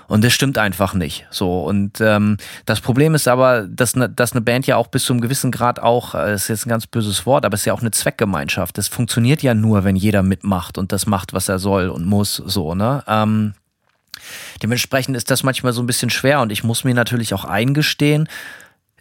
[0.09, 1.27] Und das stimmt einfach nicht.
[1.31, 1.63] So.
[1.63, 5.13] Und ähm, das Problem ist aber, dass, ne, dass eine Band ja auch bis zu
[5.13, 7.67] einem gewissen Grad auch, äh, das ist jetzt ein ganz böses Wort, aber es ist
[7.67, 8.79] ja auch eine Zweckgemeinschaft.
[8.79, 12.37] Das funktioniert ja nur, wenn jeder mitmacht und das macht, was er soll und muss.
[12.37, 13.03] So, ne?
[13.09, 13.55] Ähm,
[14.63, 18.29] dementsprechend ist das manchmal so ein bisschen schwer und ich muss mir natürlich auch eingestehen,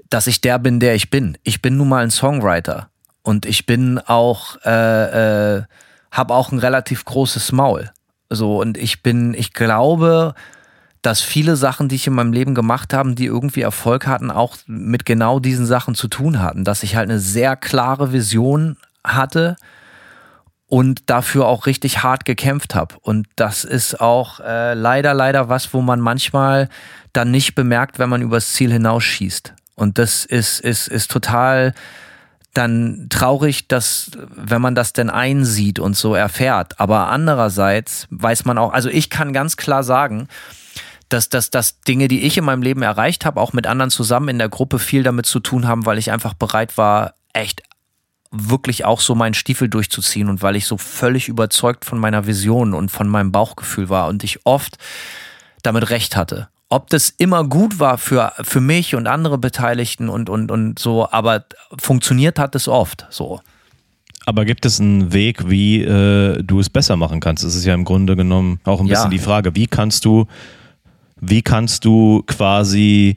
[0.09, 1.37] dass ich der bin, der ich bin.
[1.43, 2.89] Ich bin nun mal ein Songwriter
[3.21, 5.63] und ich bin auch, äh, äh,
[6.11, 7.91] habe auch ein relativ großes Maul.
[8.29, 10.35] So und ich bin, ich glaube,
[11.01, 14.57] dass viele Sachen, die ich in meinem Leben gemacht habe, die irgendwie Erfolg hatten, auch
[14.65, 16.63] mit genau diesen Sachen zu tun hatten.
[16.63, 19.55] Dass ich halt eine sehr klare Vision hatte
[20.67, 22.95] und dafür auch richtig hart gekämpft habe.
[23.01, 26.69] Und das ist auch äh, leider, leider was, wo man manchmal
[27.13, 29.53] dann nicht bemerkt, wenn man übers Ziel hinausschießt.
[29.75, 31.73] Und das ist, ist, ist total
[32.53, 36.79] dann traurig, dass, wenn man das denn einsieht und so erfährt.
[36.79, 40.27] Aber andererseits weiß man auch, also ich kann ganz klar sagen,
[41.09, 44.29] dass, dass, dass Dinge, die ich in meinem Leben erreicht habe, auch mit anderen zusammen
[44.29, 47.61] in der Gruppe viel damit zu tun haben, weil ich einfach bereit war, echt
[48.31, 52.73] wirklich auch so meinen Stiefel durchzuziehen und weil ich so völlig überzeugt von meiner Vision
[52.73, 54.77] und von meinem Bauchgefühl war und ich oft
[55.61, 56.49] damit recht hatte.
[56.75, 61.07] Ob das immer gut war für, für mich und andere Beteiligten und, und, und so,
[61.09, 61.45] aber
[61.79, 63.39] funktioniert hat es oft so.
[64.25, 67.45] Aber gibt es einen Weg, wie äh, du es besser machen kannst?
[67.45, 69.09] Das ist ja im Grunde genommen auch ein bisschen ja.
[69.09, 69.55] die Frage.
[69.55, 70.25] Wie kannst du
[71.21, 73.15] wie kannst du quasi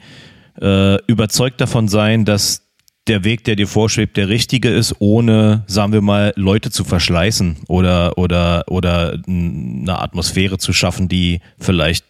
[0.60, 2.62] äh, überzeugt davon sein, dass
[3.08, 7.56] der Weg, der dir vorschwebt, der richtige ist, ohne, sagen wir mal, Leute zu verschleißen
[7.66, 12.04] oder, oder, oder eine Atmosphäre zu schaffen, die vielleicht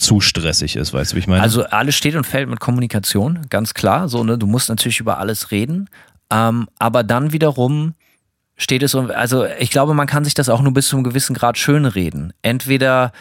[0.00, 1.42] zu stressig ist, weißt du, wie ich meine?
[1.42, 4.08] Also alles steht und fällt mit Kommunikation, ganz klar.
[4.08, 5.88] So, ne, du musst natürlich über alles reden.
[6.30, 7.94] Ähm, aber dann wiederum
[8.56, 11.34] steht es, also ich glaube, man kann sich das auch nur bis zu einem gewissen
[11.34, 12.32] Grad schönreden.
[12.42, 13.12] Entweder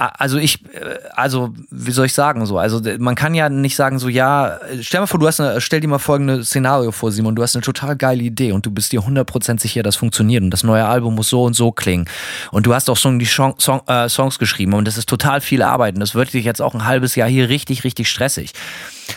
[0.00, 2.58] also ich, äh, also wie soll ich sagen so?
[2.58, 5.80] Also man kann ja nicht sagen so, ja, stell mal vor, du hast eine, stell
[5.80, 8.92] dir mal folgendes Szenario vor, Simon, du hast eine total geile Idee und du bist
[8.92, 12.06] dir 100% sicher, das funktioniert und das neue Album muss so und so klingen
[12.50, 15.40] und du hast auch schon die Song, Song, äh, Songs geschrieben und das ist total
[15.40, 18.52] viel Arbeit und das wird dich jetzt auch ein halbes Jahr hier richtig, richtig stressig.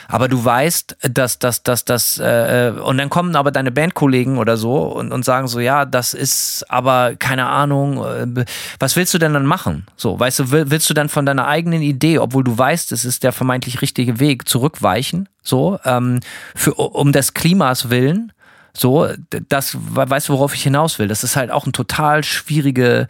[0.08, 4.58] Aber du weißt, dass dass dass das äh, und dann kommen aber deine Bandkollegen oder
[4.58, 8.46] so und, und sagen so, ja, das ist aber keine Ahnung, äh,
[8.80, 9.86] was willst du denn dann machen?
[9.96, 13.24] So, weißt du, willst du dann von deiner eigenen Idee, obwohl du weißt, es ist
[13.24, 15.30] der vermeintlich richtige Weg, zurückweichen?
[15.41, 16.20] So, ähm,
[16.56, 18.32] für, um des Klimas willen?
[18.74, 19.08] So,
[19.50, 21.08] das weißt du, worauf ich hinaus will.
[21.08, 23.08] Das ist halt auch eine total schwierige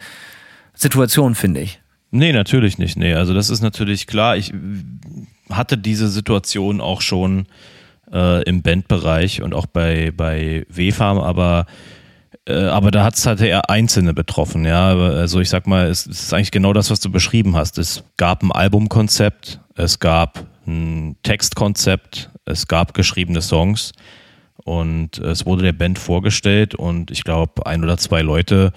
[0.74, 1.80] Situation, finde ich.
[2.10, 2.96] Nee, natürlich nicht.
[2.96, 4.36] Nee, also das ist natürlich klar.
[4.36, 4.52] Ich
[5.50, 7.46] hatte diese Situation auch schon
[8.12, 11.66] äh, im Bandbereich und auch bei, bei WFARM, aber
[12.46, 14.94] äh, aber da hat es halt eher Einzelne betroffen, ja.
[14.94, 17.78] Also ich sag mal, es, es ist eigentlich genau das, was du beschrieben hast.
[17.78, 23.92] Es gab ein Albumkonzept, es gab ein Textkonzept, es gab geschriebene Songs
[24.56, 28.72] und es wurde der Band vorgestellt und ich glaube, ein oder zwei Leute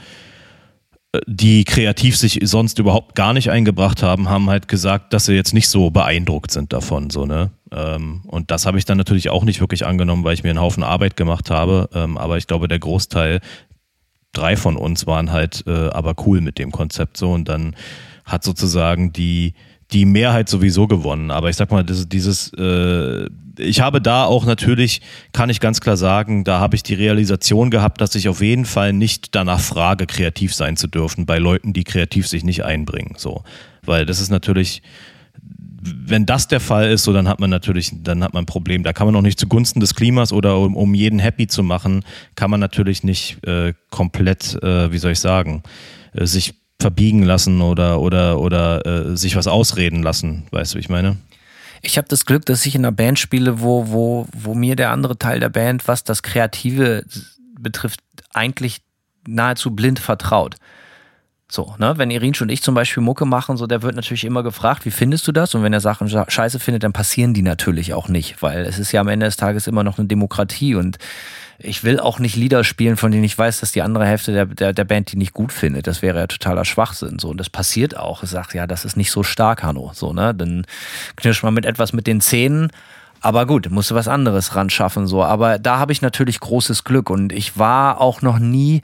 [1.26, 5.54] die kreativ sich sonst überhaupt gar nicht eingebracht haben, haben halt gesagt, dass sie jetzt
[5.54, 7.52] nicht so beeindruckt sind davon, so, ne?
[7.72, 10.62] Ähm, und das habe ich dann natürlich auch nicht wirklich angenommen, weil ich mir einen
[10.62, 11.90] Haufen Arbeit gemacht habe.
[11.94, 13.40] Ähm, aber ich glaube, der Großteil,
[14.34, 17.76] drei von uns waren halt äh, aber cool mit dem Konzept so und dann
[18.26, 19.54] hat sozusagen die,
[19.92, 21.32] die Mehrheit sowieso gewonnen.
[21.32, 23.28] Aber ich sag mal, dieses, äh,
[23.58, 27.70] ich habe da auch natürlich, kann ich ganz klar sagen, da habe ich die Realisation
[27.72, 31.74] gehabt, dass ich auf jeden Fall nicht danach frage, kreativ sein zu dürfen bei Leuten,
[31.74, 33.16] die kreativ sich nicht einbringen.
[33.18, 33.44] So,
[33.84, 34.82] weil das ist natürlich,
[35.82, 38.84] wenn das der Fall ist, so dann hat man natürlich, dann hat man ein Problem.
[38.84, 42.04] Da kann man auch nicht zugunsten des Klimas oder um, um jeden happy zu machen,
[42.36, 45.64] kann man natürlich nicht äh, komplett, äh, wie soll ich sagen,
[46.14, 50.82] äh, sich verbiegen lassen oder oder oder äh, sich was ausreden lassen, weißt du, wie
[50.82, 51.18] ich meine?
[51.82, 54.92] Ich habe das Glück, dass ich in einer Band spiele, wo, wo, wo mir der
[54.92, 57.06] andere Teil der Band, was das Kreative
[57.60, 58.00] betrifft,
[58.34, 58.82] eigentlich
[59.28, 60.56] nahezu blind vertraut.
[61.50, 64.44] So, ne, wenn Irinsch und ich zum Beispiel Mucke machen, so, der wird natürlich immer
[64.44, 65.56] gefragt, wie findest du das?
[65.56, 68.92] Und wenn er Sachen scheiße findet, dann passieren die natürlich auch nicht, weil es ist
[68.92, 70.98] ja am Ende des Tages immer noch eine Demokratie und
[71.60, 74.46] ich will auch nicht Lieder spielen, von denen ich weiß, dass die andere Hälfte der,
[74.46, 75.88] der, der Band die nicht gut findet.
[75.88, 77.18] Das wäre ja totaler Schwachsinn.
[77.18, 77.30] So.
[77.30, 78.22] Und das passiert auch.
[78.22, 79.92] Es sagt, ja, das ist nicht so stark, Hanno.
[79.94, 80.36] So, ne?
[80.36, 80.66] Dann
[81.16, 82.72] knirscht man mit etwas mit den Zähnen.
[83.22, 85.08] Aber gut, musste was anderes ran schaffen.
[85.08, 85.24] So.
[85.24, 87.10] Aber da habe ich natürlich großes Glück.
[87.10, 88.84] Und ich war auch noch nie.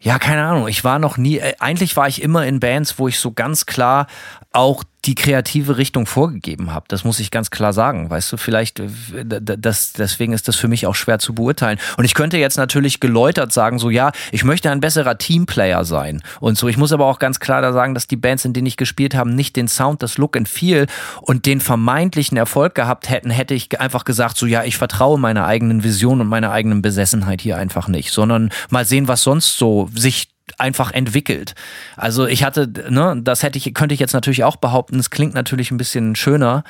[0.00, 0.66] Ja, keine Ahnung.
[0.66, 3.66] Ich war noch nie, äh, eigentlich war ich immer in Bands, wo ich so ganz
[3.66, 4.08] klar
[4.52, 6.84] auch die kreative Richtung vorgegeben habe.
[6.88, 8.10] Das muss ich ganz klar sagen.
[8.10, 8.86] Weißt du, vielleicht, äh,
[9.24, 11.78] das, deswegen ist das für mich auch schwer zu beurteilen.
[11.96, 16.22] Und ich könnte jetzt natürlich geläutert sagen, so, ja, ich möchte ein besserer Teamplayer sein
[16.40, 16.68] und so.
[16.68, 19.14] Ich muss aber auch ganz klar da sagen, dass die Bands, in denen ich gespielt
[19.14, 20.86] habe, nicht den Sound, das Look and Feel
[21.22, 25.46] und den vermeintlichen Erfolg gehabt hätten, hätte ich einfach gesagt, so, ja, ich vertraue meiner
[25.46, 29.88] eigenen Vision und meiner eigenen Besessenheit hier einfach nicht, sondern mal sehen, was sonst so
[29.94, 30.28] sich
[30.58, 31.54] einfach entwickelt.
[31.96, 35.34] Also ich hatte, ne, das hätte ich, könnte ich jetzt natürlich auch behaupten, es klingt
[35.34, 36.64] natürlich ein bisschen schöner,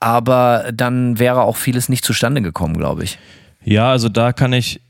[0.00, 3.18] aber dann wäre auch vieles nicht zustande gekommen, glaube ich.
[3.64, 4.80] Ja, also da kann ich,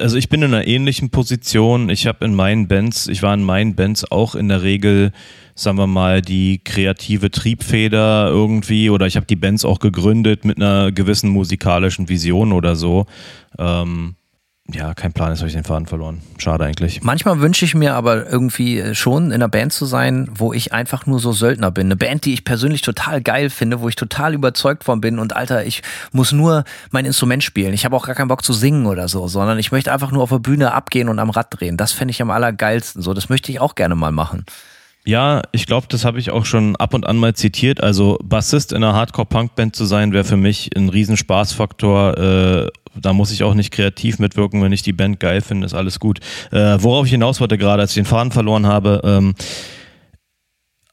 [0.00, 1.88] also ich bin in einer ähnlichen Position.
[1.88, 5.12] Ich habe in meinen Bands, ich war in meinen Bands auch in der Regel,
[5.54, 10.56] sagen wir mal, die kreative Triebfeder irgendwie oder ich habe die Bands auch gegründet mit
[10.56, 13.06] einer gewissen musikalischen Vision oder so.
[13.58, 14.16] Ähm,
[14.70, 16.22] ja, kein Plan, jetzt habe ich den Faden verloren.
[16.38, 17.02] Schade eigentlich.
[17.02, 20.72] Manchmal wünsche ich mir aber irgendwie äh, schon in einer Band zu sein, wo ich
[20.72, 21.88] einfach nur so Söldner bin.
[21.88, 25.34] Eine Band, die ich persönlich total geil finde, wo ich total überzeugt von bin und
[25.34, 25.82] Alter, ich
[26.12, 27.74] muss nur mein Instrument spielen.
[27.74, 30.22] Ich habe auch gar keinen Bock zu singen oder so, sondern ich möchte einfach nur
[30.22, 31.76] auf der Bühne abgehen und am Rad drehen.
[31.76, 33.02] Das fände ich am allergeilsten.
[33.02, 34.46] So, das möchte ich auch gerne mal machen.
[35.04, 37.82] Ja, ich glaube, das habe ich auch schon ab und an mal zitiert.
[37.82, 42.18] Also Bassist in einer Hardcore-Punk-Band zu sein, wäre für mich ein Riesenspaßfaktor.
[42.18, 45.74] Äh, da muss ich auch nicht kreativ mitwirken, wenn ich die Band geil finde, ist
[45.74, 46.20] alles gut.
[46.52, 49.34] Äh, worauf ich hinaus wollte gerade, als ich den Faden verloren habe, ähm,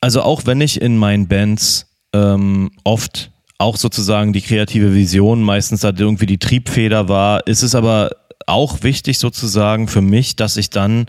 [0.01, 5.81] also auch wenn ich in meinen Bands ähm, oft auch sozusagen die kreative Vision meistens
[5.81, 8.11] da irgendwie die Triebfeder war, ist es aber
[8.47, 11.07] auch wichtig sozusagen für mich, dass ich dann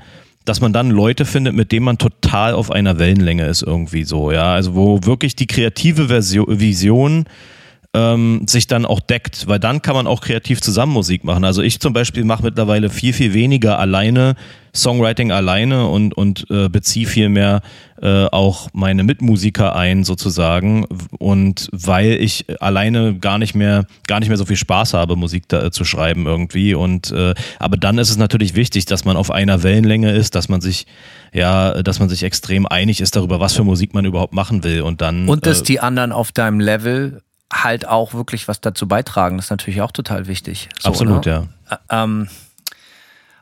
[0.50, 4.32] dass man dann Leute findet, mit denen man total auf einer Wellenlänge ist irgendwie so,
[4.32, 4.52] ja.
[4.52, 7.26] Also wo wirklich die kreative Version, Vision
[7.92, 11.44] ähm, sich dann auch deckt, weil dann kann man auch kreativ zusammen Musik machen.
[11.44, 14.36] Also ich zum Beispiel mache mittlerweile viel, viel weniger alleine
[14.72, 17.60] Songwriting alleine und, und äh, beziehe viel mehr
[18.00, 20.84] äh, auch meine Mitmusiker ein sozusagen.
[21.18, 25.48] Und weil ich alleine gar nicht mehr gar nicht mehr so viel Spaß habe Musik
[25.48, 26.74] da, äh, zu schreiben irgendwie.
[26.74, 30.48] Und äh, aber dann ist es natürlich wichtig dass man auf einer Wellenlänge ist dass
[30.48, 30.86] man sich
[31.32, 34.82] ja dass man sich extrem einig ist darüber was für Musik man überhaupt machen will.
[34.82, 37.22] Und dann und dass äh, die anderen auf deinem Level
[37.52, 41.48] halt auch wirklich was dazu beitragen das ist natürlich auch total wichtig so, absolut ne?
[41.68, 42.28] ja ähm,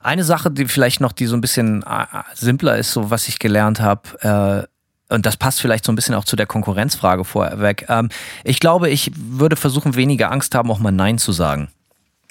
[0.00, 3.38] eine Sache, die vielleicht noch, die so ein bisschen äh, simpler ist, so was ich
[3.38, 4.68] gelernt habe, äh,
[5.10, 7.86] und das passt vielleicht so ein bisschen auch zu der Konkurrenzfrage vorweg.
[7.88, 8.10] Ähm,
[8.44, 11.68] ich glaube, ich würde versuchen, weniger Angst haben, auch mal Nein zu sagen.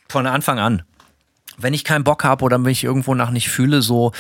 [0.07, 0.84] Von Anfang an
[1.58, 4.12] wenn ich keinen Bock habe oder mich irgendwo nach nicht fühle, so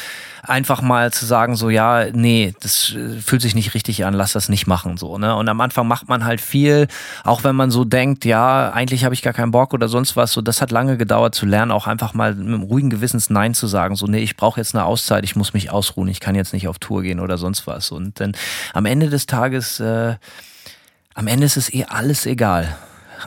[0.41, 4.33] einfach mal zu sagen, so ja, nee, das äh, fühlt sich nicht richtig an, lass
[4.33, 5.35] das nicht machen, so, ne?
[5.35, 6.87] Und am Anfang macht man halt viel,
[7.23, 10.31] auch wenn man so denkt, ja, eigentlich habe ich gar keinen Bock oder sonst was,
[10.31, 13.53] so, das hat lange gedauert zu lernen, auch einfach mal mit einem ruhigen Gewissens Nein
[13.53, 16.33] zu sagen, so, nee, ich brauche jetzt eine Auszeit, ich muss mich ausruhen, ich kann
[16.33, 17.91] jetzt nicht auf Tour gehen oder sonst was.
[17.91, 18.33] Und dann
[18.73, 20.15] am Ende des Tages, äh,
[21.13, 22.77] am Ende ist es eh alles egal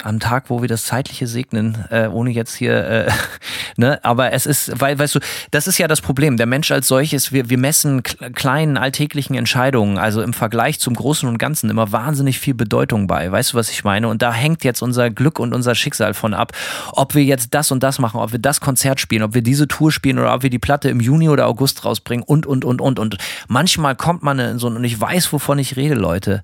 [0.02, 3.10] am Tag, wo wir das Zeitliche segnen, äh, ohne jetzt hier, äh,
[3.76, 5.20] ne, aber es ist, weil, weißt du,
[5.50, 6.36] das ist ja das Problem.
[6.36, 11.28] Der Mensch als solches, wir, wir messen kleinen alltäglichen Entscheidungen, also im Vergleich zum Großen
[11.28, 13.30] und Ganzen immer wahnsinnig viel Bedeutung bei.
[13.30, 14.08] Weißt du, was ich meine?
[14.08, 16.52] Und da hängt jetzt unser Glück und unser Schicksal von ab,
[16.92, 19.68] ob wir jetzt das und das machen, ob wir das Konzert spielen, ob wir diese
[19.68, 22.80] Tour spielen oder ob wir die Platte im Juni oder August rausbringen und, und, und,
[22.80, 22.98] und.
[22.98, 23.18] Und
[23.48, 26.42] manchmal kommt man in so, und ich weiß, wovon ich rede, Leute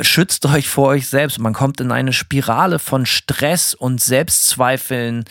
[0.00, 1.38] schützt euch vor euch selbst.
[1.38, 5.24] Man kommt in eine Spirale von Stress und Selbstzweifeln,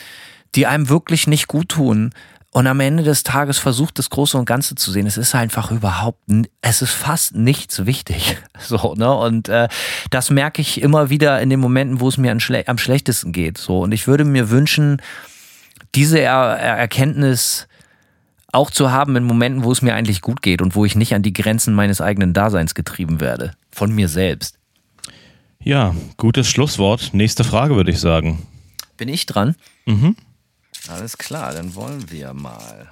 [0.54, 2.12] die einem wirklich nicht gut tun.
[2.54, 5.06] Und am Ende des Tages versucht das Große und Ganze zu sehen.
[5.06, 6.18] Es ist einfach überhaupt,
[6.60, 8.36] es ist fast nichts wichtig.
[8.64, 9.12] So, ne?
[9.12, 9.66] Und äh,
[10.10, 13.58] das merke ich immer wieder in den Momenten, wo es mir am schlechtesten geht.
[13.58, 15.02] So, und ich würde mir wünschen,
[15.96, 17.66] diese er Erkenntnis
[18.52, 21.14] auch zu haben in Momenten, wo es mir eigentlich gut geht und wo ich nicht
[21.14, 23.52] an die Grenzen meines eigenen Daseins getrieben werde.
[23.72, 24.58] Von mir selbst.
[25.60, 27.10] Ja, gutes Schlusswort.
[27.12, 28.46] Nächste Frage würde ich sagen.
[28.96, 29.56] Bin ich dran?
[29.86, 30.16] Mhm.
[30.88, 32.88] Alles klar, dann wollen wir mal.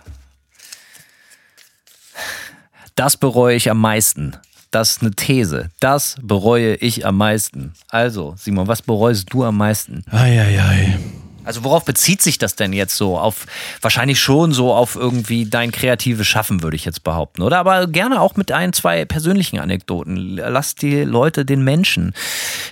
[2.94, 4.36] Das bereue ich am meisten.
[4.70, 5.70] Das ist eine These.
[5.80, 7.72] Das bereue ich am meisten.
[7.88, 10.04] Also, Simon, was bereust du am meisten?
[10.10, 10.58] Eieiei.
[10.58, 11.19] Ei, ei.
[11.44, 13.18] Also worauf bezieht sich das denn jetzt so?
[13.18, 13.46] Auf
[13.80, 17.58] wahrscheinlich schon so auf irgendwie dein kreatives Schaffen, würde ich jetzt behaupten, oder?
[17.58, 20.36] Aber gerne auch mit ein, zwei persönlichen Anekdoten.
[20.36, 22.14] Lass die Leute den Menschen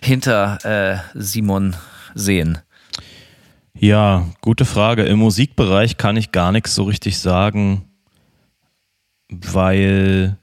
[0.03, 1.77] hinter äh, Simon
[2.15, 2.59] sehen.
[3.75, 5.05] Ja, gute Frage.
[5.05, 7.85] Im Musikbereich kann ich gar nichts so richtig sagen,
[9.29, 10.37] weil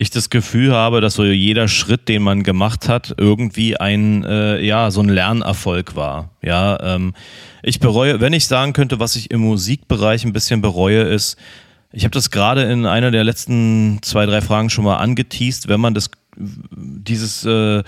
[0.00, 4.58] ich das Gefühl habe, dass so jeder Schritt, den man gemacht hat, irgendwie ein, äh,
[4.64, 6.30] ja, so ein Lernerfolg war.
[6.40, 7.12] Ja, ähm,
[7.62, 11.36] ich bereue, wenn ich sagen könnte, was ich im Musikbereich ein bisschen bereue, ist,
[11.92, 15.80] ich habe das gerade in einer der letzten zwei, drei Fragen schon mal angeteased, wenn
[15.80, 17.82] man das dieses, äh,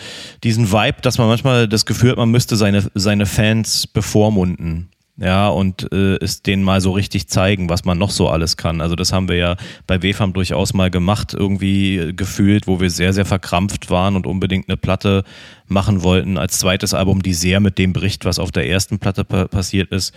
[0.45, 4.91] diesen Vibe, dass man manchmal das Gefühl hat, man müsste seine, seine Fans bevormunden
[5.23, 8.81] ja, und äh, es denen mal so richtig zeigen, was man noch so alles kann.
[8.81, 9.57] Also das haben wir ja
[9.87, 14.69] bei WFAM durchaus mal gemacht, irgendwie gefühlt, wo wir sehr, sehr verkrampft waren und unbedingt
[14.69, 15.23] eine Platte
[15.69, 19.23] machen wollten als zweites Album, die sehr mit dem bricht, was auf der ersten Platte
[19.23, 20.13] pa passiert ist.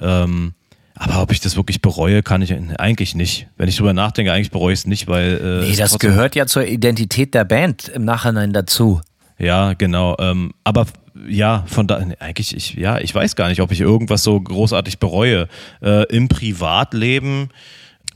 [0.00, 0.54] Ähm,
[0.96, 3.46] aber ob ich das wirklich bereue, kann ich eigentlich nicht.
[3.56, 5.62] Wenn ich drüber nachdenke, eigentlich bereue ich es nicht, weil.
[5.62, 9.00] Äh, nee, das gehört ja zur Identität der Band im Nachhinein dazu.
[9.38, 10.16] Ja, genau.
[10.18, 10.86] Ähm, aber
[11.28, 14.98] ja, von da eigentlich, ich, ja, ich weiß gar nicht, ob ich irgendwas so großartig
[14.98, 15.48] bereue.
[15.82, 17.50] Äh, Im Privatleben,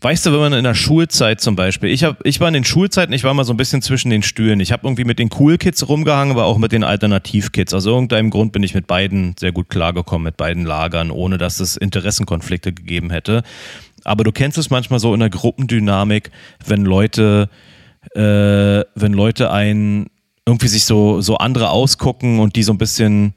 [0.03, 2.65] weißt du, wenn man in der Schulzeit zum Beispiel, ich, hab, ich war in den
[2.65, 4.61] Schulzeiten, ich war mal so ein bisschen zwischen den Stühlen.
[4.61, 7.73] Ich habe irgendwie mit den Cool Kids rumgehangen, aber auch mit den Alternativ-Kids.
[7.73, 11.61] Also irgendeinem Grund bin ich mit beiden sehr gut klargekommen, mit beiden Lagern, ohne dass
[11.61, 13.43] es Interessenkonflikte gegeben hätte.
[14.05, 16.31] Aber du kennst es manchmal so in der Gruppendynamik,
[16.67, 17.49] wenn Leute,
[18.15, 18.21] äh,
[18.95, 20.11] wenn Leute einen
[20.47, 23.35] irgendwie sich so, so andere ausgucken und die so ein bisschen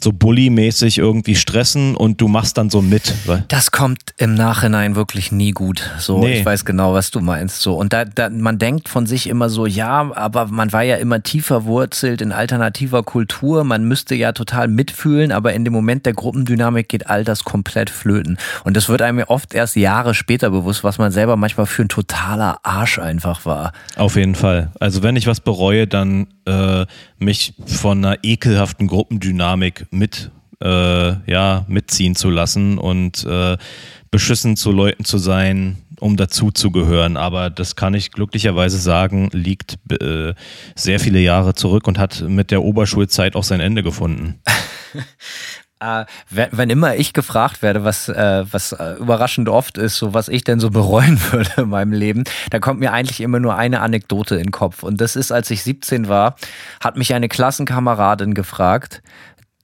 [0.00, 3.14] so Bully-mäßig irgendwie stressen und du machst dann so mit.
[3.48, 5.90] Das kommt im Nachhinein wirklich nie gut.
[5.98, 6.38] So, nee.
[6.38, 7.60] ich weiß genau, was du meinst.
[7.60, 10.96] So und da, da, man denkt von sich immer so, ja, aber man war ja
[10.96, 13.64] immer tiefer wurzelt in alternativer Kultur.
[13.64, 17.90] Man müsste ja total mitfühlen, aber in dem Moment der Gruppendynamik geht all das komplett
[17.90, 18.38] flöten.
[18.64, 21.88] Und das wird einem oft erst Jahre später bewusst, was man selber manchmal für ein
[21.88, 23.72] totaler Arsch einfach war.
[23.96, 24.70] Auf jeden Fall.
[24.80, 26.86] Also wenn ich was bereue, dann äh,
[27.18, 30.30] mich von einer ekelhaften Gruppendynamik mit,
[30.62, 33.56] äh, ja, mitziehen zu lassen und äh,
[34.10, 37.16] beschissen zu Leuten zu sein, um dazu zu gehören.
[37.16, 40.34] Aber das kann ich glücklicherweise sagen, liegt äh,
[40.74, 44.40] sehr viele Jahre zurück und hat mit der Oberschulzeit auch sein Ende gefunden.
[46.28, 50.28] Wenn, wenn, immer ich gefragt werde, was, äh, was äh, überraschend oft ist, so was
[50.28, 53.80] ich denn so bereuen würde in meinem Leben, da kommt mir eigentlich immer nur eine
[53.80, 54.82] Anekdote in den Kopf.
[54.82, 56.34] Und das ist, als ich 17 war,
[56.82, 59.02] hat mich eine Klassenkameradin gefragt,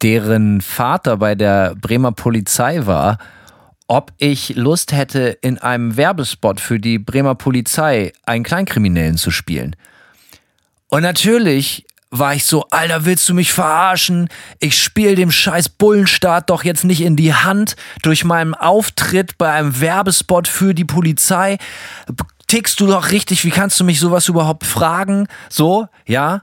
[0.03, 3.19] deren Vater bei der Bremer Polizei war,
[3.87, 9.77] ob ich Lust hätte, in einem Werbespot für die Bremer Polizei einen Kleinkriminellen zu spielen.
[10.89, 14.29] Und natürlich war ich so, Alter, willst du mich verarschen?
[14.61, 19.51] Ich spiele dem scheiß Bullenstaat doch jetzt nicht in die Hand durch meinen Auftritt bei
[19.51, 21.59] einem Werbespot für die Polizei.
[22.47, 25.27] Tickst du doch richtig, wie kannst du mich sowas überhaupt fragen?
[25.49, 26.43] So, ja.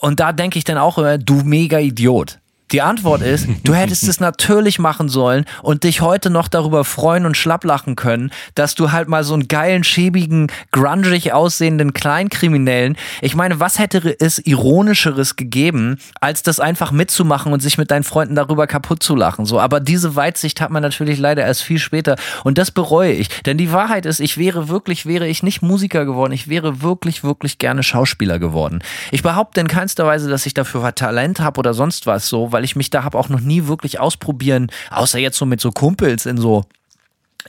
[0.00, 2.38] Und da denke ich dann auch immer, du mega Idiot.
[2.70, 7.24] Die Antwort ist, du hättest es natürlich machen sollen und dich heute noch darüber freuen
[7.24, 12.98] und schlapplachen können, dass du halt mal so einen geilen, schäbigen, grungig aussehenden Kleinkriminellen.
[13.22, 18.04] Ich meine, was hätte es ironischeres gegeben, als das einfach mitzumachen und sich mit deinen
[18.04, 19.46] Freunden darüber kaputt zu lachen?
[19.46, 23.28] So, aber diese Weitsicht hat man natürlich leider erst viel später und das bereue ich.
[23.44, 27.24] Denn die Wahrheit ist, ich wäre wirklich, wäre ich nicht Musiker geworden, ich wäre wirklich,
[27.24, 28.80] wirklich gerne Schauspieler geworden.
[29.10, 32.64] Ich behaupte in keinster Weise, dass ich dafür Talent habe oder sonst was so, weil
[32.64, 36.26] ich mich da habe auch noch nie wirklich ausprobieren, außer jetzt so mit so Kumpels
[36.26, 36.64] in so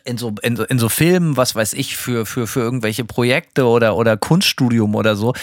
[0.06, 3.96] in so, in in so Filmen, was weiß ich, für, für, für irgendwelche Projekte oder,
[3.96, 5.34] oder Kunststudium oder so.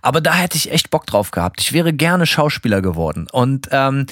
[0.00, 1.60] Aber da hätte ich echt Bock drauf gehabt.
[1.60, 3.26] Ich wäre gerne Schauspieler geworden.
[3.32, 4.06] Und ähm,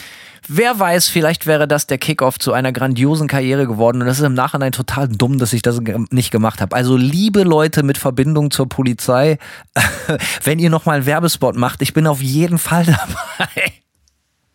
[0.48, 4.02] wer weiß, vielleicht wäre das der Kickoff zu einer grandiosen Karriere geworden.
[4.02, 6.74] Und das ist im Nachhinein total dumm, dass ich das nicht gemacht habe.
[6.74, 9.38] Also liebe Leute mit Verbindung zur Polizei,
[10.42, 12.84] wenn ihr nochmal einen Werbespot macht, ich bin auf jeden Fall
[13.38, 13.83] dabei.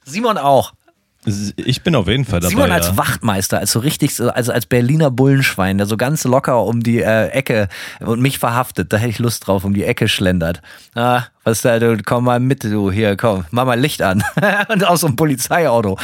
[0.10, 0.74] Simon auch.
[1.58, 2.50] Ich bin auf jeden Fall dabei.
[2.50, 2.98] Simon als ja.
[2.98, 7.28] Wachtmeister, als so richtig, also als Berliner Bullenschwein, der so ganz locker um die äh,
[7.28, 7.68] Ecke
[8.00, 8.94] und mich verhaftet.
[8.94, 10.62] Da hätte ich Lust drauf, um die Ecke schlendert.
[10.96, 14.24] Ah, was da, du komm mal mit, du hier, komm, mach mal Licht an.
[14.70, 16.00] und aus so einem Polizeiauto.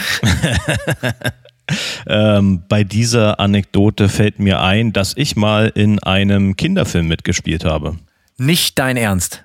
[2.08, 7.96] ähm, bei dieser Anekdote fällt mir ein, dass ich mal in einem Kinderfilm mitgespielt habe.
[8.38, 9.45] Nicht dein Ernst.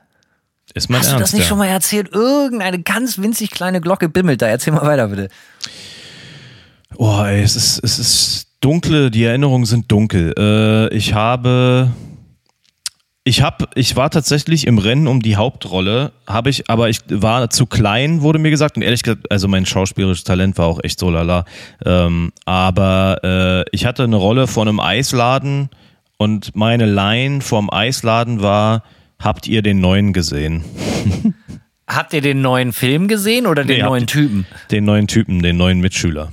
[0.74, 1.48] Ist mein Hast Ernst, du das nicht ja.
[1.48, 2.10] schon mal erzählt?
[2.12, 4.46] Irgendeine ganz winzig kleine Glocke bimmelt da.
[4.46, 5.28] Erzähl mal weiter, bitte.
[6.96, 10.34] Oh, ey, es ist, es ist dunkle, die Erinnerungen sind dunkel.
[10.38, 11.90] Äh, ich habe.
[13.22, 17.50] Ich habe, ich war tatsächlich im Rennen um die Hauptrolle, habe ich, aber ich war
[17.50, 18.76] zu klein, wurde mir gesagt.
[18.76, 21.44] Und ehrlich gesagt, also mein schauspielerisches Talent war auch echt so lala.
[21.84, 25.68] Ähm, aber äh, ich hatte eine Rolle vor einem Eisladen
[26.16, 28.82] und meine Line vom Eisladen war,
[29.20, 30.64] habt ihr den neuen gesehen?
[31.86, 34.46] Habt ihr den neuen Film gesehen oder den Nee, neuen Typen?
[34.70, 36.30] Den neuen Typen, den neuen Mitschüler.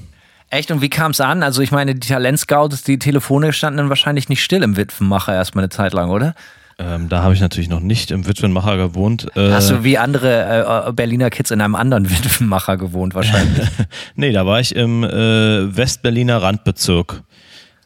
[0.52, 0.70] Echt?
[0.70, 1.42] Und wie kam es an?
[1.42, 5.64] Also ich meine, die Talentscouts, die Telefone standen dann wahrscheinlich nicht still im Witwenmacher erstmal
[5.64, 6.36] eine Zeit lang, oder?
[6.78, 9.36] Ähm, da habe ich natürlich noch nicht im Witwenmacher gewohnt.
[9.36, 13.68] Äh, Hast du wie andere äh, Berliner Kids in einem anderen Witwenmacher gewohnt wahrscheinlich?
[14.16, 17.24] nee, da war ich im äh, Westberliner Randbezirk.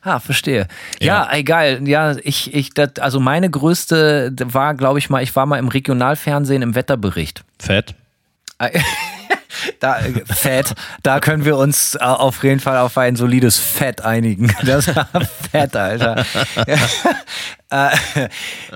[0.01, 0.67] Ah, verstehe.
[0.99, 1.87] Ja, ey, geil.
[1.87, 5.67] Ja, ich, ich, das, also meine größte war, glaube ich mal, ich war mal im
[5.67, 7.43] Regionalfernsehen im Wetterbericht.
[7.59, 7.95] Fett.
[9.80, 14.01] Da, äh, Fett, da können wir uns äh, auf jeden Fall auf ein solides Fett
[14.01, 14.53] einigen.
[14.63, 15.07] Das war
[15.51, 16.24] Fett, Alter.
[17.72, 17.89] äh,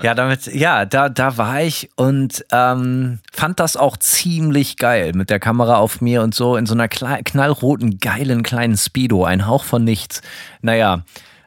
[0.02, 5.30] ja, damit, ja, da, da war ich und ähm, fand das auch ziemlich geil mit
[5.30, 9.64] der Kamera auf mir und so in so einer knallroten, geilen kleinen Speedo, ein Hauch
[9.64, 10.22] von nichts.
[10.60, 11.04] Naja,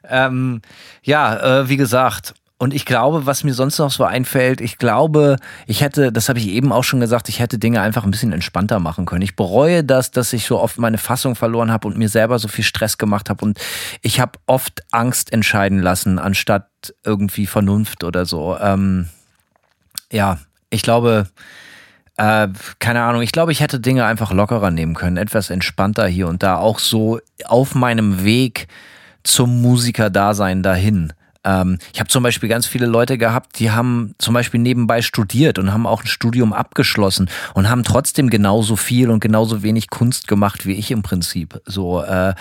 [0.08, 0.62] ähm,
[1.04, 5.38] ja, äh, wie gesagt, und ich glaube, was mir sonst noch so einfällt, ich glaube,
[5.66, 8.34] ich hätte, das habe ich eben auch schon gesagt, ich hätte Dinge einfach ein bisschen
[8.34, 9.22] entspannter machen können.
[9.22, 12.50] Ich bereue das, dass ich so oft meine Fassung verloren habe und mir selber so
[12.50, 13.46] viel Stress gemacht habe.
[13.46, 13.58] Und
[14.02, 16.68] ich habe oft Angst entscheiden lassen, anstatt
[17.06, 18.58] irgendwie Vernunft oder so.
[18.60, 19.08] Ähm,
[20.12, 20.38] ja,
[20.70, 21.30] ich glaube,
[22.18, 22.50] äh,
[22.80, 26.44] keine Ahnung, ich glaube, ich hätte Dinge einfach lockerer nehmen können, etwas entspannter hier und
[26.44, 28.68] da, auch so auf meinem Weg
[29.24, 31.14] zum Musikerdasein dahin.
[31.44, 35.58] Ähm, ich habe zum Beispiel ganz viele Leute gehabt, die haben zum Beispiel nebenbei studiert
[35.58, 40.28] und haben auch ein Studium abgeschlossen und haben trotzdem genauso viel und genauso wenig Kunst
[40.28, 41.62] gemacht wie ich im Prinzip.
[41.66, 42.34] So äh,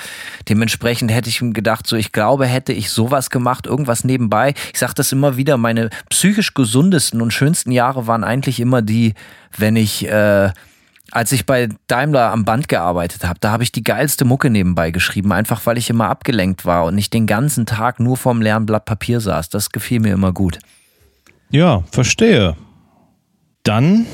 [0.49, 4.55] dementsprechend hätte ich gedacht, so ich glaube, hätte ich sowas gemacht, irgendwas nebenbei.
[4.73, 9.15] Ich sage das immer wieder, meine psychisch gesundesten und schönsten Jahre waren eigentlich immer die,
[9.57, 10.51] wenn ich äh,
[11.11, 14.91] als ich bei Daimler am Band gearbeitet habe, da habe ich die geilste Mucke nebenbei
[14.91, 18.67] geschrieben, einfach weil ich immer abgelenkt war und nicht den ganzen Tag nur vorm leeren
[18.67, 19.49] Blatt Papier saß.
[19.49, 20.59] Das gefiel mir immer gut.
[21.51, 22.57] Ja, verstehe.
[23.63, 24.07] Dann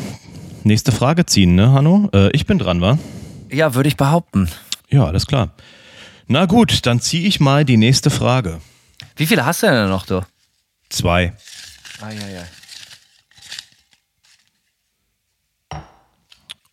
[0.63, 2.09] nächste Frage ziehen, ne, Hanno?
[2.15, 2.99] Äh, ich bin dran, wa?
[3.51, 4.49] Ja, würde ich behaupten.
[4.89, 5.51] Ja, alles klar.
[6.27, 8.61] Na gut, dann ziehe ich mal die nächste Frage.
[9.17, 10.25] Wie viele hast du denn noch, du?
[10.89, 11.35] Zwei.
[12.01, 12.43] Ah, ja, ja.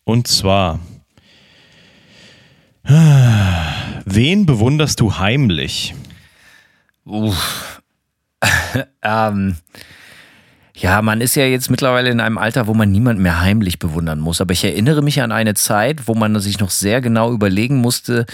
[0.04, 0.80] Und zwar,
[4.04, 5.94] Wen bewunderst du heimlich?
[7.04, 7.80] Uff.
[9.02, 9.56] ähm,
[10.74, 14.18] ja, man ist ja jetzt mittlerweile in einem Alter, wo man niemand mehr heimlich bewundern
[14.18, 14.40] muss.
[14.40, 18.26] Aber ich erinnere mich an eine Zeit, wo man sich noch sehr genau überlegen musste,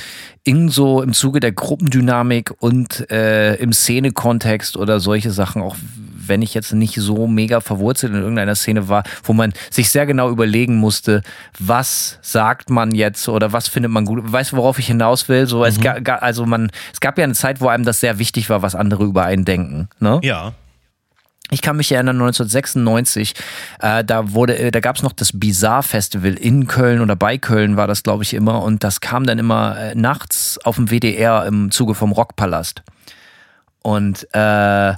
[0.44, 5.76] in so im Zuge der Gruppendynamik und äh, im Szenekontext oder solche Sachen, auch
[6.29, 10.07] wenn ich jetzt nicht so mega verwurzelt in irgendeiner Szene war, wo man sich sehr
[10.07, 11.22] genau überlegen musste,
[11.59, 14.20] was sagt man jetzt oder was findet man gut.
[14.24, 15.47] Weißt du, worauf ich hinaus will?
[15.47, 15.64] So, mhm.
[15.64, 18.62] es ga, also man, es gab ja eine Zeit, wo einem das sehr wichtig war,
[18.62, 19.89] was andere über einen denken.
[20.01, 20.20] Ne?
[20.22, 20.53] Ja.
[21.51, 23.35] Ich kann mich erinnern, 1996,
[23.81, 27.39] äh, da wurde, äh, da gab es noch das Bizarre Festival in Köln oder bei
[27.39, 28.62] Köln war das, glaube ich, immer.
[28.62, 32.83] Und das kam dann immer äh, nachts auf dem WDR im Zuge vom Rockpalast.
[33.83, 34.95] Und äh,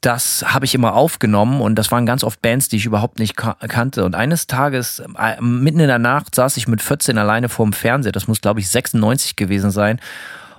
[0.00, 3.36] das habe ich immer aufgenommen und das waren ganz oft Bands, die ich überhaupt nicht
[3.36, 4.04] kannte.
[4.04, 8.12] Und eines Tages, äh, mitten in der Nacht, saß ich mit 14 alleine vorm Fernseher.
[8.12, 10.00] Das muss, glaube ich, 96 gewesen sein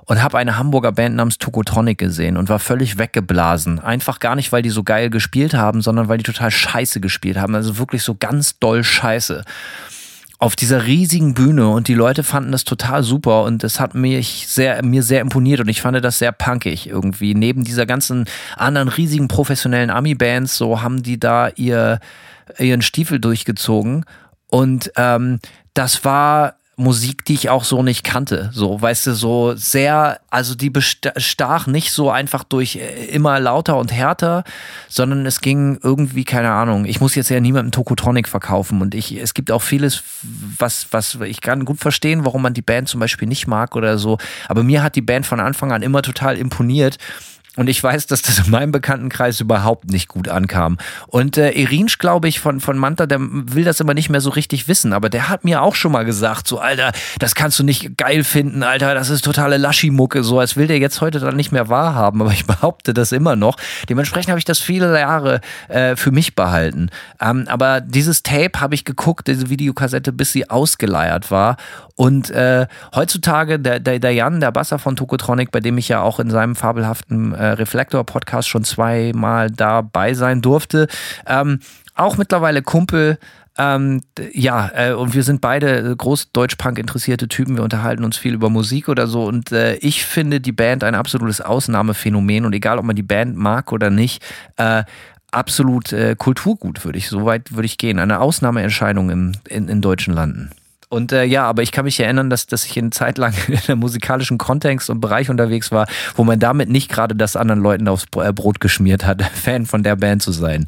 [0.06, 3.80] und habe eine Hamburger Band namens Tokotronic gesehen und war völlig weggeblasen.
[3.80, 7.38] Einfach gar nicht, weil die so geil gespielt haben, sondern weil die total scheiße gespielt
[7.38, 7.56] haben.
[7.56, 9.44] Also wirklich so ganz doll scheiße.
[10.44, 14.46] Auf dieser riesigen Bühne und die Leute fanden das total super und es hat mich
[14.50, 17.34] sehr, mir sehr imponiert und ich fand das sehr punkig irgendwie.
[17.34, 18.26] Neben dieser ganzen
[18.58, 22.02] anderen riesigen professionellen Ami-Bands, so haben die da ihr,
[22.60, 24.04] ihren Stiefel durchgezogen
[24.48, 25.40] und ähm,
[25.74, 28.50] das war Musik, die ich auch so nicht kannte.
[28.52, 33.78] So, weißt du, so sehr, also die stach nicht so einfach durch äh, immer lauter
[33.78, 34.44] und härter,
[34.90, 39.16] sondern es ging irgendwie, keine Ahnung, ich muss jetzt ja niemandem Tokotronic verkaufen und ich,
[39.16, 40.04] es gibt auch vieles,
[40.58, 44.00] was, was, ich kann gut verstehen, warum man die Band zum Beispiel nicht mag oder
[44.00, 44.18] so,
[44.48, 46.98] aber mir hat die Band von Anfang an immer total imponiert
[47.56, 50.80] und ich weiß, dass das in meinem Bekanntenkreis überhaupt nicht gut ankam.
[51.06, 54.32] Und äh, Irinsch, glaube ich, von, von Manta, der will das immer nicht mehr so
[54.32, 54.92] richtig wissen.
[54.92, 58.24] Aber der hat mir auch schon mal gesagt, so, Alter, das kannst du nicht geil
[58.24, 60.24] finden, Alter, das ist totale Laschimucke.
[60.24, 62.22] So, als will der jetzt heute dann nicht mehr wahrhaben.
[62.22, 63.58] Aber ich behaupte das immer noch.
[63.88, 66.90] Dementsprechend habe ich das viele Jahre äh, für mich behalten.
[67.22, 71.58] Ähm, aber dieses Tape habe ich geguckt, diese Videokassette, bis sie ausgeleiert war.
[71.96, 76.02] Und äh, heutzutage, der, der, der Jan, der Basser von Tokotronic, bei dem ich ja
[76.02, 80.88] auch in seinem fabelhaften äh, Reflektor-Podcast schon zweimal dabei sein durfte,
[81.28, 81.60] ähm,
[81.96, 83.18] auch mittlerweile Kumpel,
[83.56, 87.56] ähm, ja, äh, und wir sind beide groß Deutsch-Punk interessierte Typen.
[87.56, 89.26] Wir unterhalten uns viel über Musik oder so.
[89.26, 92.46] Und äh, ich finde die Band ein absolutes Ausnahmephänomen.
[92.46, 94.24] Und egal, ob man die Band mag oder nicht,
[94.58, 94.84] äh,
[95.32, 98.00] absolut äh, Kulturgut, würde ich, so weit würde ich gehen.
[98.00, 100.50] Eine Ausnahmeerscheinung im, in, in deutschen Landen.
[100.94, 103.58] Und äh, ja, aber ich kann mich erinnern, dass, dass ich eine Zeit lang in
[103.68, 107.88] einem musikalischen Kontext und Bereich unterwegs war, wo man damit nicht gerade das anderen Leuten
[107.88, 110.68] aufs äh, Brot geschmiert hat, Fan von der Band zu sein.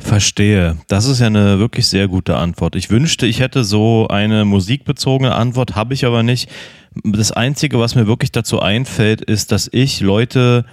[0.00, 0.76] Verstehe.
[0.88, 2.74] Das ist ja eine wirklich sehr gute Antwort.
[2.74, 6.50] Ich wünschte, ich hätte so eine musikbezogene Antwort, habe ich aber nicht.
[7.04, 10.64] Das Einzige, was mir wirklich dazu einfällt, ist, dass ich Leute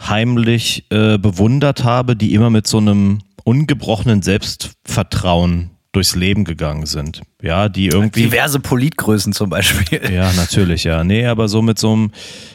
[0.00, 7.22] heimlich äh, bewundert habe, die immer mit so einem ungebrochenen Selbstvertrauen durchs Leben gegangen sind.
[7.42, 8.22] Ja, die irgendwie.
[8.22, 10.00] Diverse Politgrößen zum Beispiel.
[10.12, 11.04] Ja, natürlich, ja.
[11.04, 12.10] Nee, aber so mit so einem,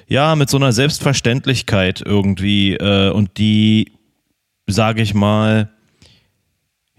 [0.07, 3.91] ja, mit so einer Selbstverständlichkeit irgendwie äh, und die,
[4.67, 5.69] sage ich mal,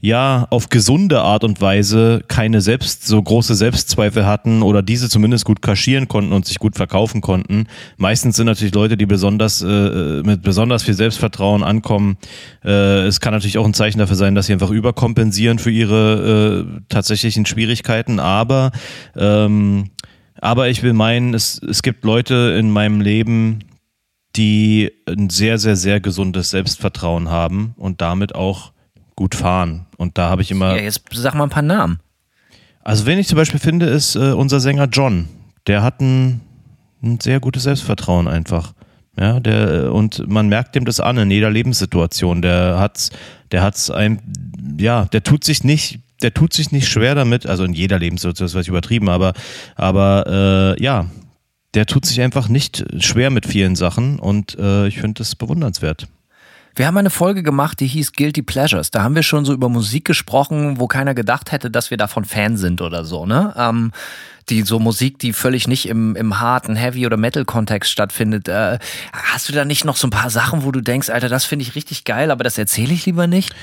[0.01, 5.45] ja, auf gesunde Art und Weise keine selbst so große Selbstzweifel hatten oder diese zumindest
[5.45, 7.67] gut kaschieren konnten und sich gut verkaufen konnten.
[7.97, 12.17] Meistens sind natürlich Leute, die besonders äh, mit besonders viel Selbstvertrauen ankommen.
[12.65, 16.67] Äh, es kann natürlich auch ein Zeichen dafür sein, dass sie einfach überkompensieren für ihre
[16.69, 18.21] äh, tatsächlichen Schwierigkeiten.
[18.21, 18.71] Aber
[19.17, 19.91] ähm,
[20.41, 23.65] aber ich will meinen, es, es gibt Leute in meinem Leben,
[24.37, 28.73] die ein sehr, sehr, sehr gesundes Selbstvertrauen haben und damit auch
[29.17, 29.88] gut fahren.
[29.99, 30.77] Und da habe ich immer.
[30.77, 31.99] Ja, jetzt sag mal ein paar Namen.
[32.83, 35.29] Also, wen ich zum Beispiel finde, ist äh, unser Sänger John.
[35.67, 36.41] Der hat ein,
[37.03, 38.73] ein sehr gutes Selbstvertrauen einfach.
[39.19, 42.41] Ja, der, äh, und man merkt dem das an in jeder Lebenssituation.
[42.41, 43.11] Der hat's,
[43.51, 44.21] der hat's ein,
[44.79, 48.47] ja, der tut sich nicht, der tut sich nicht schwer damit, also in jeder Lebenssituation,
[48.47, 49.35] das ist übertrieben, aber,
[49.75, 51.07] aber äh, ja,
[51.75, 56.07] der tut sich einfach nicht schwer mit vielen Sachen und äh, ich finde das bewundernswert.
[56.79, 58.93] Wir haben eine Folge gemacht, die hieß Guilty Pleasures.
[58.93, 62.25] Da haben wir schon so über Musik gesprochen, wo keiner gedacht hätte, dass wir davon
[62.25, 63.53] Fan sind oder so, ne?
[63.57, 63.91] Ähm,
[64.49, 68.47] die so Musik, die völlig nicht im, im harten Heavy- oder Metal-Kontext stattfindet.
[68.47, 68.79] Äh,
[69.13, 71.65] hast du da nicht noch so ein paar Sachen, wo du denkst, Alter, das finde
[71.65, 73.57] ich richtig geil, aber das erzähle ich lieber nicht?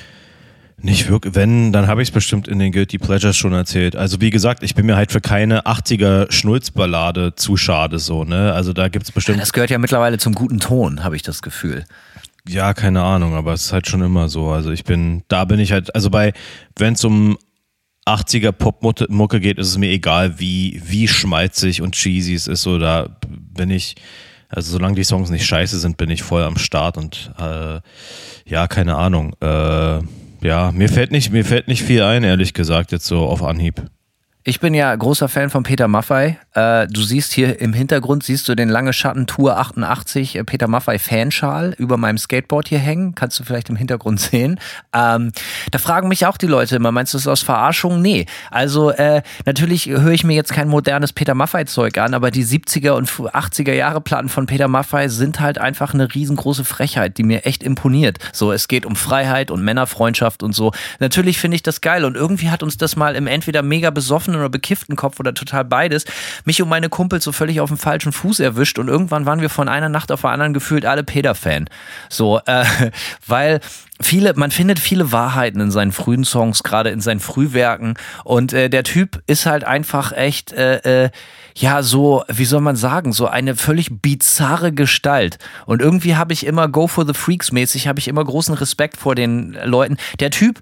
[0.77, 3.95] Nicht wirklich, wenn, dann habe ich es bestimmt in den Guilty Pleasures schon erzählt.
[3.95, 8.51] Also wie gesagt, ich bin mir halt für keine 80er Schnulzballade zu schade so, ne?
[8.51, 9.37] Also da gibt es bestimmt.
[9.37, 11.85] Ja, das gehört ja mittlerweile zum guten Ton, habe ich das Gefühl.
[12.47, 14.49] Ja, keine Ahnung, aber es ist halt schon immer so.
[14.49, 16.33] Also ich bin, da bin ich halt, also bei,
[16.77, 17.37] wenn es um
[18.05, 22.61] 80er Popmucke geht, ist es mir egal, wie, wie schmalzig und cheesy es ist.
[22.61, 23.95] So, da bin ich,
[24.49, 27.79] also solange die Songs nicht scheiße sind, bin ich voll am Start und äh,
[28.45, 29.35] ja, keine Ahnung.
[29.41, 30.01] Äh,
[30.41, 33.81] ja, mir fällt nicht, mir fällt nicht viel ein, ehrlich gesagt, jetzt so auf Anhieb.
[34.47, 36.37] Ich bin ja großer Fan von Peter Maffei.
[36.53, 40.67] Äh, du siehst hier im Hintergrund, siehst du den Lange Schatten Tour 88 äh, Peter
[40.67, 43.15] Maffei Fanschal über meinem Skateboard hier hängen.
[43.15, 44.59] Kannst du vielleicht im Hintergrund sehen.
[44.93, 45.31] Ähm,
[45.71, 48.03] da fragen mich auch die Leute immer, meinst du das aus Verarschung?
[48.03, 48.27] Nee.
[48.51, 52.45] Also äh, natürlich höre ich mir jetzt kein modernes Peter Maffei Zeug an, aber die
[52.45, 57.23] 70er und 80er Jahre Platten von Peter Maffei sind halt einfach eine riesengroße Frechheit, die
[57.23, 58.19] mir echt imponiert.
[58.31, 60.71] So, es geht um Freiheit und Männerfreundschaft und so.
[60.99, 64.34] Natürlich finde ich das geil und irgendwie hat uns das mal im entweder mega besoffen
[64.35, 66.05] besoffenen oder bekifften Kopf oder total beides,
[66.45, 69.49] mich und meine Kumpels so völlig auf dem falschen Fuß erwischt und irgendwann waren wir
[69.49, 71.69] von einer Nacht auf der anderen gefühlt alle Peter-Fan.
[72.09, 72.65] So, äh,
[73.27, 73.59] weil
[74.01, 78.69] viele, man findet viele Wahrheiten in seinen frühen Songs, gerade in seinen Frühwerken und äh,
[78.69, 81.09] der Typ ist halt einfach echt, äh, äh,
[81.57, 85.37] ja, so, wie soll man sagen, so eine völlig bizarre Gestalt.
[85.65, 88.97] Und irgendwie habe ich immer Go for the Freaks mäßig, habe ich immer großen Respekt
[88.97, 89.95] vor den Leuten.
[90.19, 90.59] Der Typ,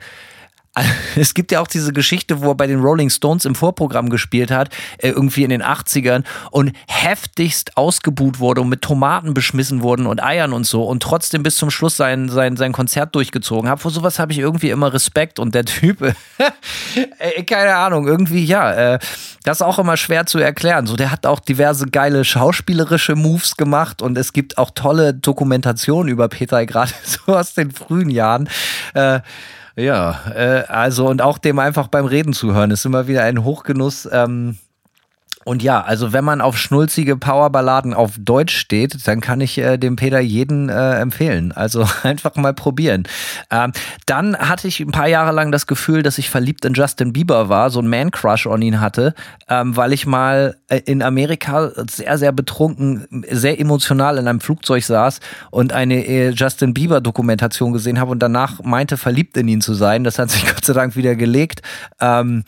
[1.16, 4.50] es gibt ja auch diese Geschichte, wo er bei den Rolling Stones im Vorprogramm gespielt
[4.50, 10.08] hat, äh, irgendwie in den 80ern und heftigst ausgebuht wurde und mit Tomaten beschmissen wurden
[10.08, 13.82] und Eiern und so und trotzdem bis zum Schluss sein, sein, sein Konzert durchgezogen hat.
[13.82, 16.00] Vor sowas habe ich irgendwie immer Respekt und der Typ,
[17.48, 19.00] keine Ahnung, irgendwie, ja, äh,
[19.44, 20.88] das ist auch immer schwer zu erklären.
[20.88, 26.12] So, der hat auch diverse geile schauspielerische Moves gemacht und es gibt auch tolle Dokumentationen
[26.12, 28.50] über Peter, gerade so aus den frühen Jahren.
[29.76, 34.08] Ja, äh, also und auch dem einfach beim Reden zuhören ist immer wieder ein Hochgenuss.
[34.12, 34.58] Ähm,
[35.46, 39.78] und ja, also wenn man auf schnulzige Powerballaden auf Deutsch steht, dann kann ich äh,
[39.78, 41.52] dem Peter jeden äh, empfehlen.
[41.52, 43.04] Also einfach mal probieren.
[43.52, 43.72] Ähm,
[44.06, 47.50] dann hatte ich ein paar Jahre lang das Gefühl, dass ich verliebt in Justin Bieber
[47.50, 49.14] war, so ein Man-Crush on ihn hatte,
[49.50, 54.84] ähm, weil ich mal äh, in Amerika sehr, sehr betrunken, sehr emotional in einem Flugzeug
[54.84, 55.20] saß
[55.52, 60.04] und eine äh, Justin Bieber-Dokumentation gesehen habe und danach meinte, verliebt in ihn zu sein.
[60.04, 61.62] Das hat sich Gott sei Dank wieder gelegt.
[62.00, 62.44] Ähm,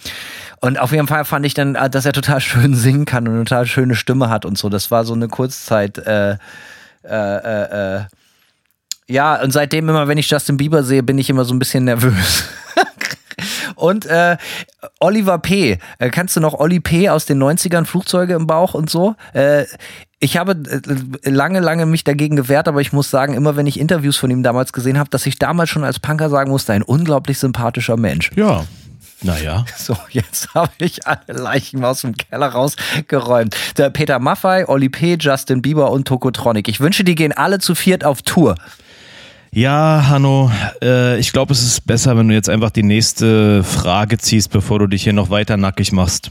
[0.61, 3.33] und auf jeden Fall fand ich dann, äh, dass er total schön singen kann und
[3.33, 4.69] eine total schöne Stimme hat und so.
[4.69, 5.97] Das war so eine Kurzzeit.
[5.97, 6.37] Äh,
[7.03, 8.01] äh, äh, äh,
[9.07, 11.85] ja, und seitdem immer, wenn ich Justin Bieber sehe, bin ich immer so ein bisschen
[11.85, 12.45] nervös.
[13.75, 14.37] und äh,
[14.99, 15.79] Oliver P.
[15.97, 17.09] Äh, kannst du noch Olli P.
[17.09, 19.15] aus den 90ern, Flugzeuge im Bauch und so?
[19.33, 19.65] Äh,
[20.19, 20.55] ich habe
[21.23, 24.43] lange, lange mich dagegen gewehrt, aber ich muss sagen, immer wenn ich Interviews von ihm
[24.43, 28.31] damals gesehen habe, dass ich damals schon als Punker sagen musste, ein unglaublich sympathischer Mensch.
[28.35, 28.63] Ja,
[29.26, 29.65] naja.
[29.77, 33.56] So, jetzt habe ich alle Leichen aus dem Keller rausgeräumt.
[33.77, 36.68] Der Peter Maffei, Oli P., Justin Bieber und Tokotronic.
[36.68, 38.56] Ich wünsche, die gehen alle zu viert auf Tour.
[39.52, 44.18] Ja, Hanno, äh, ich glaube, es ist besser, wenn du jetzt einfach die nächste Frage
[44.18, 46.30] ziehst, bevor du dich hier noch weiter nackig machst.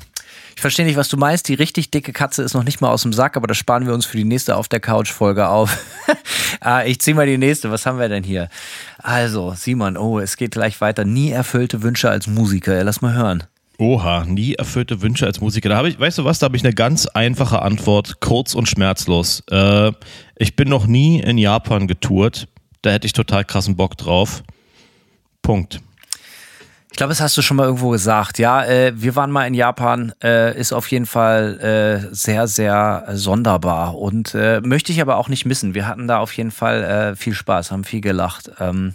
[0.54, 1.48] Ich verstehe nicht, was du meinst.
[1.48, 3.94] Die richtig dicke Katze ist noch nicht mal aus dem Sack, aber das sparen wir
[3.94, 5.78] uns für die nächste Auf der Couch-Folge auf.
[6.60, 7.70] ah, ich ziehe mal die nächste.
[7.70, 8.48] Was haben wir denn hier?
[8.98, 11.04] Also, Simon, oh, es geht gleich weiter.
[11.04, 12.82] Nie erfüllte Wünsche als Musiker.
[12.84, 13.44] Lass mal hören.
[13.78, 15.68] Oha, nie erfüllte Wünsche als Musiker.
[15.68, 18.68] Da habe ich, weißt du was, da habe ich eine ganz einfache Antwort, kurz und
[18.68, 19.42] schmerzlos.
[19.50, 19.92] Äh,
[20.36, 22.46] ich bin noch nie in Japan getourt.
[22.82, 24.44] Da hätte ich total krassen Bock drauf.
[25.42, 25.80] Punkt.
[26.94, 28.38] Ich glaube, das hast du schon mal irgendwo gesagt.
[28.38, 33.08] Ja, äh, wir waren mal in Japan, äh, ist auf jeden Fall äh, sehr, sehr
[33.14, 35.74] sonderbar und äh, möchte ich aber auch nicht missen.
[35.74, 38.52] Wir hatten da auf jeden Fall äh, viel Spaß, haben viel gelacht.
[38.60, 38.94] Ähm,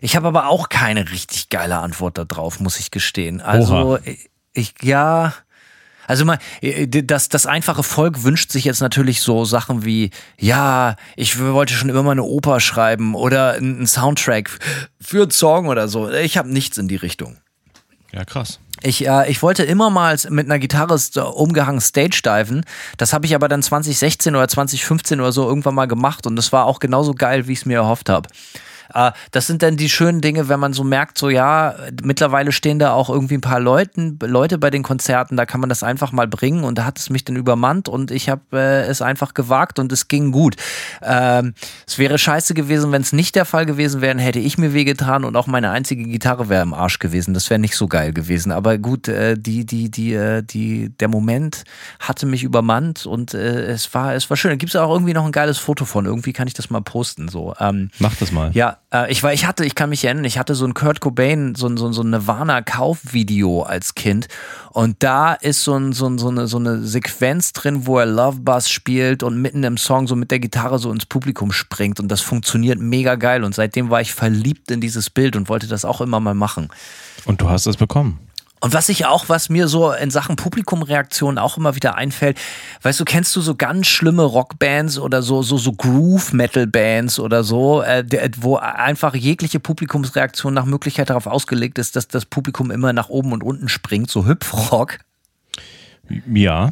[0.00, 3.42] ich habe aber auch keine richtig geile Antwort darauf, muss ich gestehen.
[3.42, 5.34] Also, ich, ich ja.
[6.12, 10.96] Also mal, äh, das, das einfache Volk wünscht sich jetzt natürlich so Sachen wie, ja,
[11.16, 14.50] ich wollte schon immer mal eine Oper schreiben oder einen Soundtrack
[15.00, 16.10] für einen Song oder so.
[16.10, 17.38] Ich habe nichts in die Richtung.
[18.12, 18.60] Ja, krass.
[18.82, 20.98] Ich, äh, ich wollte immer mal mit einer Gitarre
[21.32, 22.62] umgehangen Stage diven.
[22.98, 26.52] Das habe ich aber dann 2016 oder 2015 oder so irgendwann mal gemacht und das
[26.52, 28.28] war auch genauso geil, wie ich es mir erhofft habe.
[28.94, 32.78] Äh, das sind dann die schönen Dinge, wenn man so merkt, so ja, mittlerweile stehen
[32.78, 36.12] da auch irgendwie ein paar Leuten, Leute bei den Konzerten, da kann man das einfach
[36.12, 39.34] mal bringen und da hat es mich dann übermannt und ich habe äh, es einfach
[39.34, 40.56] gewagt und es ging gut.
[41.02, 41.54] Ähm,
[41.86, 45.24] es wäre scheiße gewesen, wenn es nicht der Fall gewesen wäre, hätte ich mir wehgetan
[45.24, 47.34] und auch meine einzige Gitarre wäre im Arsch gewesen.
[47.34, 48.52] Das wäre nicht so geil gewesen.
[48.52, 51.64] Aber gut, äh, die, die, die, äh, die, der Moment
[51.98, 54.50] hatte mich übermannt und äh, es war, es war schön.
[54.50, 56.06] Da gibt es auch irgendwie noch ein geiles Foto von.
[56.06, 57.28] Irgendwie kann ich das mal posten.
[57.28, 57.54] So.
[57.58, 58.50] Ähm, Mach das mal.
[58.52, 61.00] Ja, äh, ich war, ich hatte, ich kann mich erinnern, ich hatte so ein Kurt
[61.00, 64.28] Cobain, so ein, so, so ein Nirvana-Kaufvideo als Kind.
[64.70, 68.06] Und da ist so, ein, so, ein, so, eine, so eine Sequenz drin, wo er
[68.06, 72.00] Love Buzz spielt und mitten im Song so mit der Gitarre so ins Publikum springt.
[72.00, 73.44] Und das funktioniert mega geil.
[73.44, 76.68] Und seitdem war ich verliebt in dieses Bild und wollte das auch immer mal machen.
[77.24, 78.18] Und du hast es bekommen.
[78.62, 82.38] Und was ich auch, was mir so in Sachen Publikumreaktion auch immer wieder einfällt,
[82.82, 87.18] weißt du, kennst du so ganz schlimme Rockbands oder so so so Groove Metal Bands
[87.18, 88.04] oder so, äh,
[88.36, 93.32] wo einfach jegliche Publikumsreaktion nach Möglichkeit darauf ausgelegt ist, dass das Publikum immer nach oben
[93.32, 94.98] und unten springt, so Hüpfrock.
[96.32, 96.70] Ja.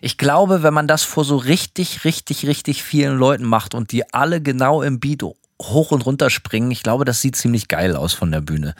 [0.00, 4.14] Ich glaube, wenn man das vor so richtig, richtig, richtig vielen Leuten macht und die
[4.14, 8.14] alle genau im Beat hoch und runter springen, ich glaube, das sieht ziemlich geil aus
[8.14, 8.74] von der Bühne.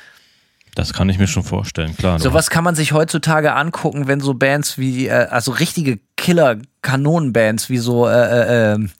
[0.74, 2.18] Das kann ich mir schon vorstellen, klar.
[2.18, 7.78] Sowas kann man sich heutzutage angucken, wenn so Bands wie, äh, also richtige Killer-Kanonenbands wie
[7.78, 8.90] so, äh, äh, ähm,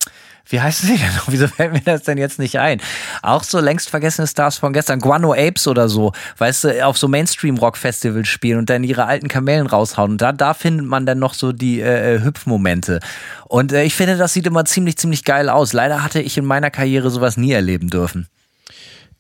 [0.49, 1.27] wie heißen sie denn noch?
[1.29, 2.81] Wieso fällt mir das denn jetzt nicht ein?
[3.23, 7.09] Auch so längst vergessene Stars von gestern, Guano Apes oder so, weißt du, auf so
[7.09, 10.13] Mainstream-Rock-Festivals spielen und dann ihre alten Kamellen raushauen.
[10.13, 13.01] Und da, da findet man dann noch so die äh, äh, Hüpfmomente.
[13.49, 15.73] Und äh, ich finde, das sieht immer ziemlich, ziemlich geil aus.
[15.73, 18.27] Leider hatte ich in meiner Karriere sowas nie erleben dürfen.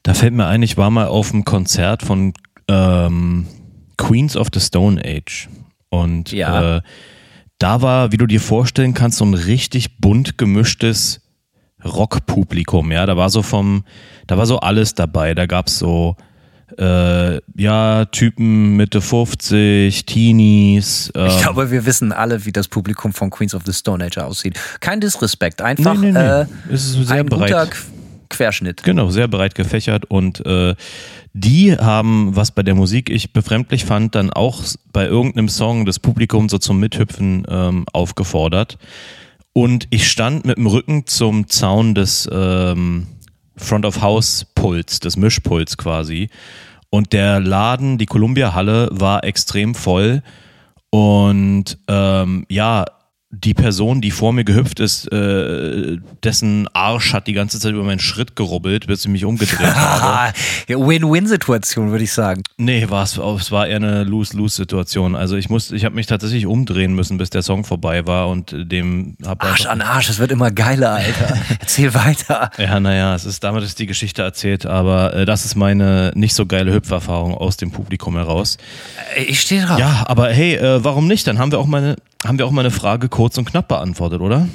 [0.02, 2.32] Da fällt mir ein, ich war mal auf einem Konzert von
[2.68, 3.46] ähm,
[3.96, 5.48] Queens of the Stone Age.
[5.90, 6.76] Und ja.
[6.76, 6.82] äh,
[7.58, 11.20] da war, wie du dir vorstellen kannst, so ein richtig bunt gemischtes
[11.84, 12.90] Rockpublikum.
[12.90, 13.84] Ja, da war so vom,
[14.26, 15.34] da war so alles dabei.
[15.34, 16.16] Da gab's so
[16.78, 21.12] äh, ja, Typen Mitte 50, Teenies.
[21.14, 21.26] Ähm.
[21.26, 24.58] Ich glaube, wir wissen alle, wie das Publikum von Queens of the Stone Age aussieht.
[24.80, 26.40] Kein Disrespekt, einfach nee, nee, nee.
[26.42, 27.50] Äh, es ist sehr ein breit.
[27.50, 27.68] guter
[28.32, 28.82] Querschnitt.
[28.82, 30.74] Genau, sehr breit gefächert und äh,
[31.32, 35.98] die haben, was bei der Musik ich befremdlich fand, dann auch bei irgendeinem Song das
[35.98, 38.78] Publikum so zum Mithüpfen ähm, aufgefordert.
[39.52, 43.06] Und ich stand mit dem Rücken zum Zaun des ähm,
[43.56, 46.28] Front of House Puls, des Mischpuls quasi.
[46.90, 50.22] Und der Laden, die Columbia Halle, war extrem voll.
[50.90, 52.84] Und ähm, ja,
[53.34, 57.82] die Person, die vor mir gehüpft ist, äh, dessen Arsch hat die ganze Zeit über
[57.82, 60.34] meinen Schritt gerubbelt, bis ich mich umgedreht habe.
[60.68, 62.42] Win-Win-Situation, würde ich sagen.
[62.59, 65.16] Nee, war es, es war eher eine Lose-Lose-Situation.
[65.16, 68.54] Also ich musste, ich habe mich tatsächlich umdrehen müssen, bis der Song vorbei war und
[68.54, 71.34] dem hab Arsch an Arsch, es wird immer geiler, Alter.
[71.60, 72.50] Erzähl weiter.
[72.59, 76.34] Ja, naja, es ist damit ist die Geschichte erzählt, aber äh, das ist meine nicht
[76.34, 78.59] so geile Hüpferfahrung aus dem Publikum heraus.
[79.16, 79.78] Äh, ich stehe drauf.
[79.78, 81.26] Ja, aber hey, äh, warum nicht?
[81.26, 84.20] Dann haben wir auch meine haben wir auch mal eine Frage kurz und knapp beantwortet,
[84.20, 84.48] oder?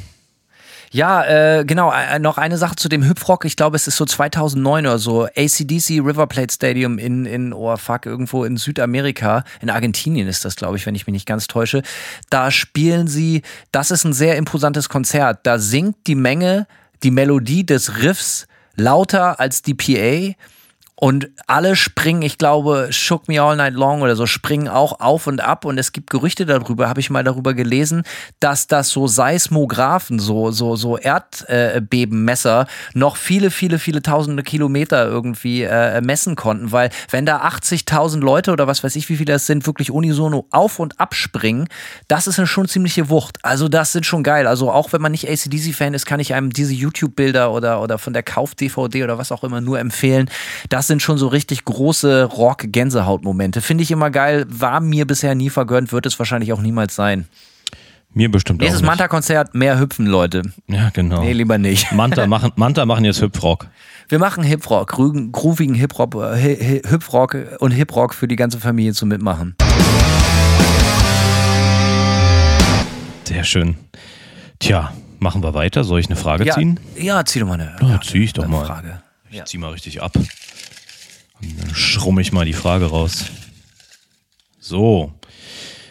[0.92, 1.92] Ja, äh, genau.
[1.92, 3.44] Äh, noch eine Sache zu dem Hüpfrock.
[3.46, 5.26] Ich glaube, es ist so 2009 oder so.
[5.26, 9.44] ACDC River Plate Stadium in, in, oh fuck, irgendwo in Südamerika.
[9.62, 11.82] In Argentinien ist das, glaube ich, wenn ich mich nicht ganz täusche.
[12.30, 13.42] Da spielen sie,
[13.72, 15.40] das ist ein sehr imposantes Konzert.
[15.44, 16.68] Da singt die Menge
[17.04, 20.36] die Melodie des Riffs lauter als die PA
[21.00, 25.28] und alle springen, ich glaube, Shook Me All Night Long oder so, springen auch auf
[25.28, 25.64] und ab.
[25.64, 28.02] Und es gibt Gerüchte darüber, habe ich mal darüber gelesen,
[28.40, 32.66] dass das so Seismographen, so, so, so Erdbebenmesser
[32.96, 36.72] noch viele, viele, viele tausende Kilometer irgendwie äh, messen konnten.
[36.72, 40.48] Weil wenn da 80.000 Leute oder was weiß ich, wie viele das sind, wirklich unisono
[40.50, 41.68] auf und ab springen,
[42.08, 43.38] das ist eine schon ziemliche Wucht.
[43.44, 44.48] Also das sind schon geil.
[44.48, 48.14] Also auch wenn man nicht ACDC-Fan ist, kann ich einem diese YouTube-Bilder oder, oder von
[48.14, 50.28] der Kauf-DVD oder was auch immer nur empfehlen.
[50.70, 53.62] Das sind schon so richtig große Rock-Gänsehaut-Momente.
[53.62, 54.46] Finde ich immer geil.
[54.50, 57.28] War mir bisher nie vergönnt, wird es wahrscheinlich auch niemals sein.
[58.14, 58.82] Mir bestimmt Nächstes auch.
[58.82, 60.42] Nächstes Manta-Konzert, mehr hüpfen, Leute.
[60.68, 61.22] Ja, genau.
[61.22, 61.92] Nee, lieber nicht.
[61.92, 63.68] Manta machen, Manta machen jetzt Hüpfrock.
[64.10, 64.94] Wir machen Hip-Rock,
[65.32, 67.10] groovigen Hip-Rock Hip
[67.60, 69.56] und Hip-Rock für die ganze Familie zum Mitmachen.
[73.26, 73.76] Sehr schön.
[74.60, 75.84] Tja, machen wir weiter.
[75.84, 76.80] Soll ich eine Frage ja, ziehen?
[76.96, 78.66] Ja, zieh doch mal eine, ja, zieh ich doch eine mal.
[78.66, 79.02] Frage.
[79.30, 80.14] Ich zieh mal richtig ab.
[81.42, 83.26] Und dann schrumme ich mal die Frage raus.
[84.60, 85.14] So.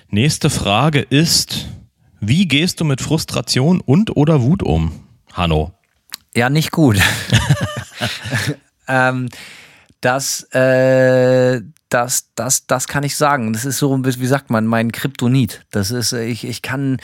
[0.09, 1.67] Nächste Frage ist,
[2.21, 4.93] wie gehst du mit Frustration und oder Wut um,
[5.33, 5.73] Hanno?
[6.35, 6.99] Ja, nicht gut.
[8.89, 9.29] ähm,
[10.01, 13.53] das, äh, das, das, das kann ich sagen.
[13.53, 15.65] Das ist so, wie sagt man, mein Kryptonit.
[15.71, 16.99] Das ist, ich, ich kann,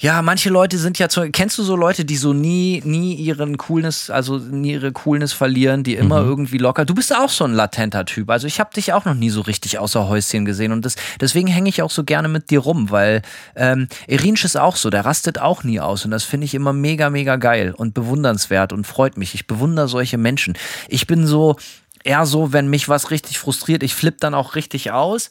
[0.00, 3.56] ja, manche Leute sind ja zu, kennst du so Leute, die so nie, nie ihren
[3.56, 6.28] Coolness, also nie ihre Coolness verlieren, die immer mhm.
[6.28, 6.84] irgendwie locker.
[6.84, 8.30] Du bist auch so ein latenter Typ.
[8.30, 11.48] Also ich habe dich auch noch nie so richtig außer Häuschen gesehen und das, deswegen
[11.48, 13.22] hänge ich auch so gerne mit dir rum, weil
[13.56, 16.72] ähm, Erinsch ist auch so, der rastet auch nie aus und das finde ich immer
[16.72, 19.34] mega, mega geil und bewundernswert und freut mich.
[19.34, 20.54] Ich bewundere solche Menschen.
[20.88, 21.56] Ich bin so
[22.04, 25.28] eher so, wenn mich was richtig frustriert, ich flippe dann auch richtig aus.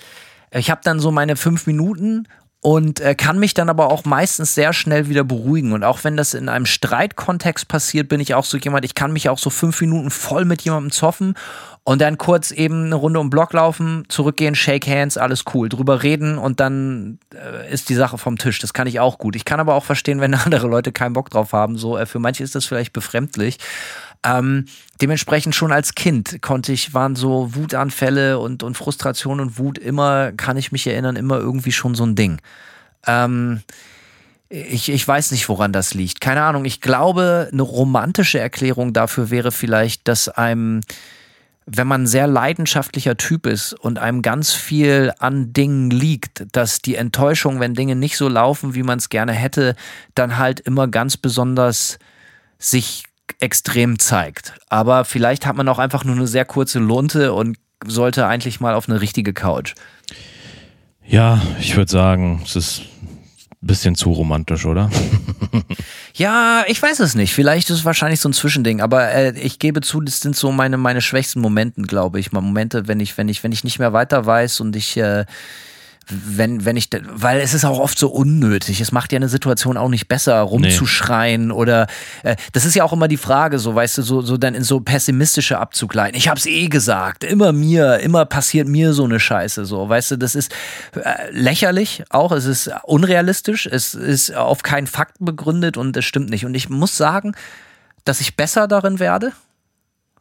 [0.51, 2.27] Ich habe dann so meine fünf Minuten
[2.61, 5.73] und äh, kann mich dann aber auch meistens sehr schnell wieder beruhigen.
[5.73, 9.13] Und auch wenn das in einem Streitkontext passiert, bin ich auch so jemand, ich kann
[9.13, 11.35] mich auch so fünf Minuten voll mit jemandem zoffen
[11.83, 16.03] und dann kurz eben eine Runde um Block laufen, zurückgehen, Shake Hands, alles cool, drüber
[16.03, 18.59] reden und dann äh, ist die Sache vom Tisch.
[18.59, 19.35] Das kann ich auch gut.
[19.35, 21.77] Ich kann aber auch verstehen, wenn andere Leute keinen Bock drauf haben.
[21.77, 23.59] So, äh, für manche ist das vielleicht befremdlich.
[24.23, 24.65] Ähm,
[25.01, 30.31] dementsprechend schon als Kind konnte ich, waren so Wutanfälle und, und Frustration und Wut immer,
[30.31, 32.39] kann ich mich erinnern, immer irgendwie schon so ein Ding.
[33.05, 33.61] Ähm,
[34.49, 36.21] ich, ich weiß nicht, woran das liegt.
[36.21, 36.65] Keine Ahnung.
[36.65, 40.81] Ich glaube, eine romantische Erklärung dafür wäre vielleicht, dass einem,
[41.65, 46.81] wenn man ein sehr leidenschaftlicher Typ ist und einem ganz viel an Dingen liegt, dass
[46.81, 49.75] die Enttäuschung, wenn Dinge nicht so laufen, wie man es gerne hätte,
[50.15, 51.99] dann halt immer ganz besonders
[52.57, 53.03] sich
[53.39, 54.53] extrem zeigt.
[54.69, 58.73] Aber vielleicht hat man auch einfach nur eine sehr kurze Lunte und sollte eigentlich mal
[58.73, 59.75] auf eine richtige Couch.
[61.05, 62.81] Ja, ich würde sagen, es ist
[63.61, 64.89] bisschen zu romantisch, oder?
[66.13, 67.33] ja, ich weiß es nicht.
[67.33, 70.51] Vielleicht ist es wahrscheinlich so ein Zwischending, aber äh, ich gebe zu, das sind so
[70.51, 72.31] meine, meine schwächsten Momente, glaube ich.
[72.31, 75.25] Mal Momente, wenn ich, wenn ich, wenn ich nicht mehr weiter weiß und ich äh,
[76.09, 78.79] wenn, wenn ich, weil es ist auch oft so unnötig.
[78.79, 81.53] Es macht ja eine Situation auch nicht besser, rumzuschreien nee.
[81.53, 81.87] oder
[82.23, 84.63] äh, das ist ja auch immer die Frage, so weißt du, so, so dann in
[84.63, 86.17] so pessimistische Abzugleiten.
[86.17, 90.17] Ich hab's eh gesagt, immer mir, immer passiert mir so eine Scheiße, so weißt du,
[90.17, 90.53] das ist
[90.95, 96.29] äh, lächerlich auch, es ist unrealistisch, es ist auf keinen Fakten begründet und es stimmt
[96.29, 96.45] nicht.
[96.45, 97.35] Und ich muss sagen,
[98.05, 99.33] dass ich besser darin werde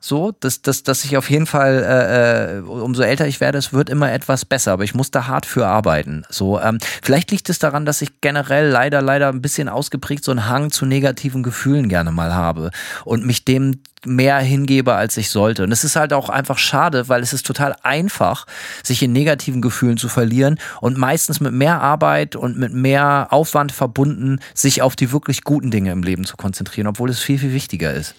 [0.07, 3.73] so, dass, dass, dass ich auf jeden Fall, äh, äh, umso älter ich werde, es
[3.73, 6.25] wird immer etwas besser, aber ich muss da hart für arbeiten.
[6.29, 10.31] So, ähm, vielleicht liegt es daran, dass ich generell leider, leider ein bisschen ausgeprägt so
[10.31, 12.71] einen Hang zu negativen Gefühlen gerne mal habe
[13.05, 15.65] und mich dem mehr hingebe, als ich sollte.
[15.65, 18.47] Und es ist halt auch einfach schade, weil es ist total einfach,
[18.85, 23.73] sich in negativen Gefühlen zu verlieren und meistens mit mehr Arbeit und mit mehr Aufwand
[23.73, 27.53] verbunden, sich auf die wirklich guten Dinge im Leben zu konzentrieren, obwohl es viel, viel
[27.53, 28.15] wichtiger ist.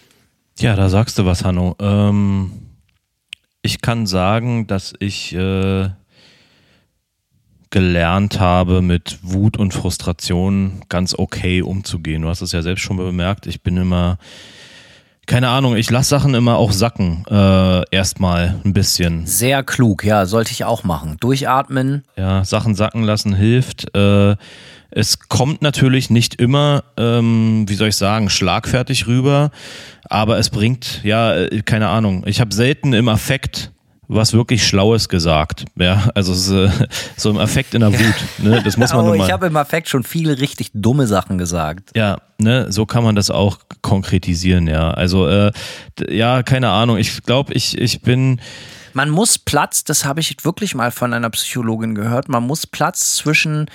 [0.60, 1.76] Ja, da sagst du was, Hanno.
[1.80, 2.52] Ähm,
[3.62, 5.90] ich kann sagen, dass ich äh,
[7.70, 12.24] gelernt habe, mit Wut und Frustration ganz okay umzugehen.
[12.24, 13.46] Du hast es ja selbst schon bemerkt.
[13.46, 14.18] Ich bin immer,
[15.28, 17.26] keine Ahnung, ich lasse Sachen immer auch sacken.
[17.30, 19.28] Äh, erstmal ein bisschen.
[19.28, 21.18] Sehr klug, ja, sollte ich auch machen.
[21.20, 22.04] Durchatmen.
[22.16, 23.94] Ja, Sachen sacken lassen hilft.
[23.96, 24.38] Äh,
[24.90, 29.52] es kommt natürlich nicht immer, ähm, wie soll ich sagen, schlagfertig rüber,
[30.10, 32.24] aber es bringt, ja, äh, keine Ahnung.
[32.26, 33.72] Ich habe selten im Affekt
[34.08, 35.66] was wirklich Schlaues gesagt.
[35.76, 36.70] Ja, also äh,
[37.18, 38.16] so im Affekt in der Wut.
[38.38, 38.62] Ne?
[38.64, 39.26] Das muss man oh, nur mal.
[39.26, 41.92] Ich habe im Affekt schon viele richtig dumme Sachen gesagt.
[41.96, 44.68] Ja, ne, so kann man das auch konkretisieren.
[44.68, 45.52] Ja, also äh,
[46.10, 46.98] ja, keine Ahnung.
[46.98, 48.40] Ich glaube, ich ich bin
[48.94, 53.16] man muss Platz, das habe ich wirklich mal von einer Psychologin gehört, man muss Platz
[53.16, 53.70] zwischen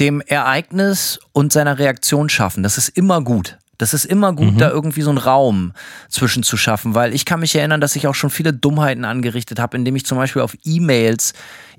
[0.00, 2.64] dem Ereignis und seiner Reaktion schaffen.
[2.64, 3.58] Das ist immer gut.
[3.78, 4.58] Das ist immer gut, mhm.
[4.58, 5.72] da irgendwie so einen Raum
[6.08, 9.60] zwischen zu schaffen, weil ich kann mich erinnern, dass ich auch schon viele Dummheiten angerichtet
[9.60, 11.32] habe, indem ich zum Beispiel auf E-Mails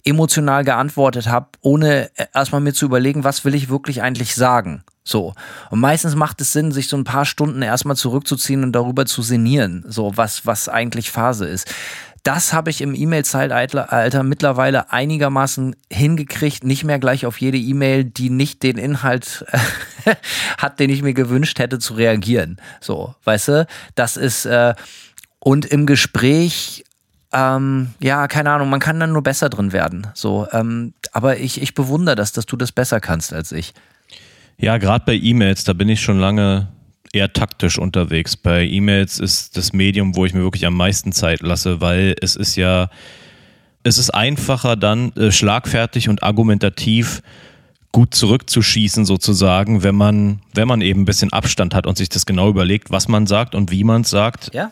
[0.06, 4.84] emotional geantwortet habe, ohne erstmal mir zu überlegen, was will ich wirklich eigentlich sagen.
[5.04, 5.34] So.
[5.72, 9.22] Und meistens macht es Sinn, sich so ein paar Stunden erstmal zurückzuziehen und darüber zu
[9.22, 11.74] sinnieren, so was, was eigentlich Phase ist.
[12.30, 18.30] Das habe ich im E-Mail-Zeitalter mittlerweile einigermaßen hingekriegt, nicht mehr gleich auf jede E-Mail, die
[18.30, 19.48] nicht den Inhalt
[20.60, 22.58] hat, den ich mir gewünscht hätte, zu reagieren.
[22.82, 24.76] So, weißt du, das ist äh,
[25.40, 26.84] und im Gespräch
[27.34, 30.06] ähm, ja, keine Ahnung, man kann dann nur besser drin werden.
[30.14, 33.74] So, ähm, aber ich, ich bewundere das, dass du das besser kannst als ich.
[34.60, 36.68] Ja, gerade bei E-Mails, da bin ich schon lange
[37.14, 38.38] eher taktisch unterwegs.
[38.38, 42.36] Bei E-Mails ist das Medium, wo ich mir wirklich am meisten Zeit lasse, weil es
[42.36, 42.90] ist ja,
[43.84, 47.22] es ist einfacher dann äh, schlagfertig und argumentativ
[47.92, 52.26] gut zurückzuschießen sozusagen, wenn man, wenn man eben ein bisschen Abstand hat und sich das
[52.26, 54.54] genau überlegt, was man sagt und wie man es sagt.
[54.54, 54.72] Ja.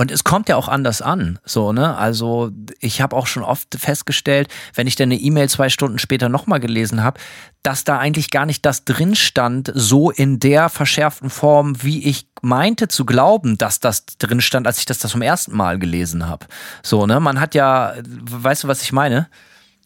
[0.00, 1.94] Und es kommt ja auch anders an, so, ne?
[1.94, 6.30] Also, ich habe auch schon oft festgestellt, wenn ich dann eine E-Mail zwei Stunden später
[6.30, 7.20] nochmal gelesen habe,
[7.62, 12.26] dass da eigentlich gar nicht das drin stand, so in der verschärften Form, wie ich
[12.40, 16.26] meinte zu glauben, dass das drin stand, als ich das das zum ersten Mal gelesen
[16.26, 16.46] habe.
[16.82, 17.20] So, ne?
[17.20, 19.28] Man hat ja, weißt du, was ich meine?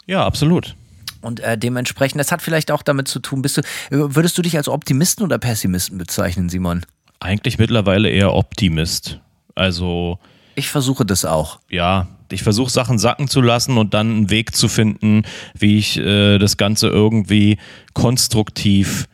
[0.06, 0.76] Ja, absolut.
[1.22, 4.56] Und äh, dementsprechend, das hat vielleicht auch damit zu tun, bist du, würdest du dich
[4.56, 6.86] als Optimisten oder Pessimisten bezeichnen, Simon?
[7.18, 9.18] Eigentlich mittlerweile eher Optimist.
[9.54, 10.18] Also.
[10.56, 11.58] Ich versuche das auch.
[11.68, 15.22] Ja, ich versuche Sachen sacken zu lassen und dann einen Weg zu finden,
[15.58, 17.58] wie ich äh, das Ganze irgendwie
[17.92, 19.08] konstruktiv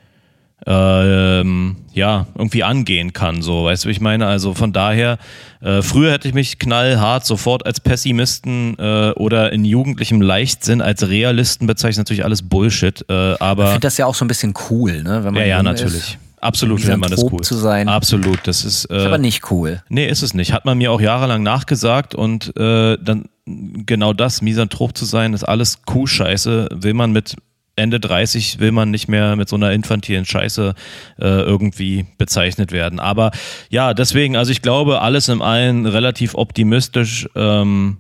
[0.67, 3.43] ähm, ja, irgendwie angehen kann.
[3.43, 4.27] So, weißt du, wie ich meine?
[4.27, 5.19] Also von daher,
[5.61, 11.09] äh, früher hätte ich mich knallhart sofort als Pessimisten äh, oder in jugendlichem Leichtsinn als
[11.09, 12.07] Realisten bezeichnet.
[12.07, 13.65] Natürlich alles Bullshit, äh, aber.
[13.65, 15.25] Ich finde das ja auch so ein bisschen cool, ne?
[15.25, 15.95] Wenn man ja, ja, natürlich.
[15.95, 16.19] Ist.
[16.41, 17.41] Absolut findet man das cool.
[17.41, 17.89] zu sein.
[17.89, 18.87] Absolut, das ist.
[18.87, 19.83] Äh, ist aber nicht cool.
[19.89, 20.53] Nee, ist es nicht.
[20.53, 25.45] Hat man mir auch jahrelang nachgesagt und äh, dann genau das, Misanthrop zu sein, ist
[25.45, 26.69] alles Kuhscheiße.
[26.73, 27.37] Will man mit
[27.77, 30.75] Ende 30 will man nicht mehr mit so einer infantilen Scheiße
[31.19, 33.01] äh, irgendwie bezeichnet werden.
[33.01, 33.31] Aber
[33.71, 37.99] ja, deswegen, also ich glaube, alles im allen relativ optimistisch ähm,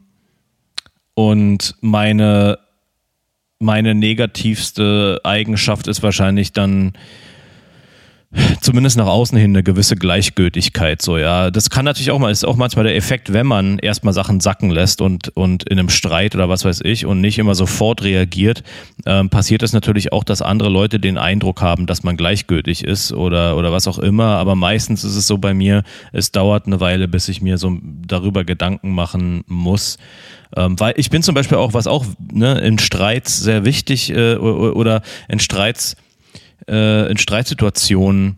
[1.15, 2.59] und meine,
[3.59, 6.93] meine negativste Eigenschaft ist wahrscheinlich dann
[8.61, 11.51] zumindest nach außen hin eine gewisse Gleichgültigkeit so ja.
[11.51, 14.71] Das kann natürlich auch mal ist auch manchmal der Effekt wenn man erstmal Sachen sacken
[14.71, 18.63] lässt und und in einem Streit oder was weiß ich und nicht immer sofort reagiert
[19.05, 23.13] ähm, passiert es natürlich auch dass andere Leute den Eindruck haben dass man gleichgültig ist
[23.13, 24.37] oder oder was auch immer.
[24.37, 25.83] Aber meistens ist es so bei mir
[26.13, 29.99] es dauert eine Weile bis ich mir so darüber Gedanken machen muss.
[30.57, 34.37] Ähm, weil ich bin zum Beispiel auch was auch ne, in Streits sehr wichtig äh,
[34.37, 35.97] oder in Streits
[36.69, 38.37] äh, in Streitsituationen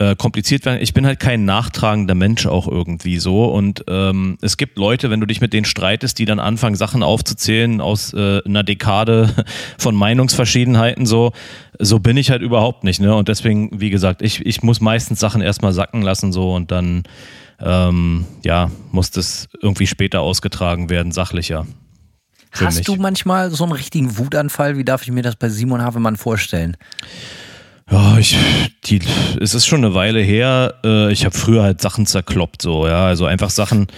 [0.00, 0.80] äh, kompliziert werden.
[0.80, 3.44] Ich bin halt kein nachtragender Mensch auch irgendwie so.
[3.44, 7.02] Und ähm, es gibt Leute, wenn du dich mit denen streitest, die dann anfangen, Sachen
[7.02, 9.34] aufzuzählen aus äh, einer Dekade
[9.78, 11.32] von Meinungsverschiedenheiten so.
[11.78, 13.00] So bin ich halt überhaupt nicht.
[13.00, 13.14] Ne?
[13.14, 17.02] Und deswegen, wie gesagt, ich, ich muss meistens Sachen erstmal sacken lassen so und dann
[17.60, 21.66] ähm, ja, muss das irgendwie später ausgetragen werden, sachlicher.
[22.52, 22.86] Hast mich.
[22.86, 24.76] du manchmal so einen richtigen Wutanfall?
[24.76, 26.76] Wie darf ich mir das bei Simon Havemann vorstellen?
[27.90, 28.36] Ja, ich,
[28.84, 29.00] die,
[29.40, 30.74] es ist schon eine Weile her.
[30.84, 33.88] Äh, ich habe früher halt Sachen zerkloppt, so, ja, also einfach Sachen,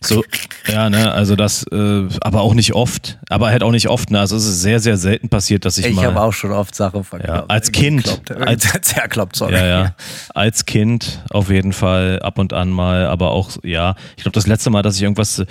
[0.00, 0.24] so,
[0.66, 4.20] ja, ne, also das, äh, aber auch nicht oft, aber halt auch nicht oft, ne,
[4.20, 6.02] also es ist sehr, sehr selten passiert, dass ich, ich mal.
[6.02, 7.38] Ich habe auch schon oft Sachen verkloppt.
[7.38, 8.20] Ja, als Kind.
[8.44, 9.54] Als, zerkloppt, sorry.
[9.54, 9.94] Ja, ja,
[10.34, 14.46] als Kind auf jeden Fall ab und an mal, aber auch, ja, ich glaube, das
[14.46, 15.44] letzte Mal, dass ich irgendwas,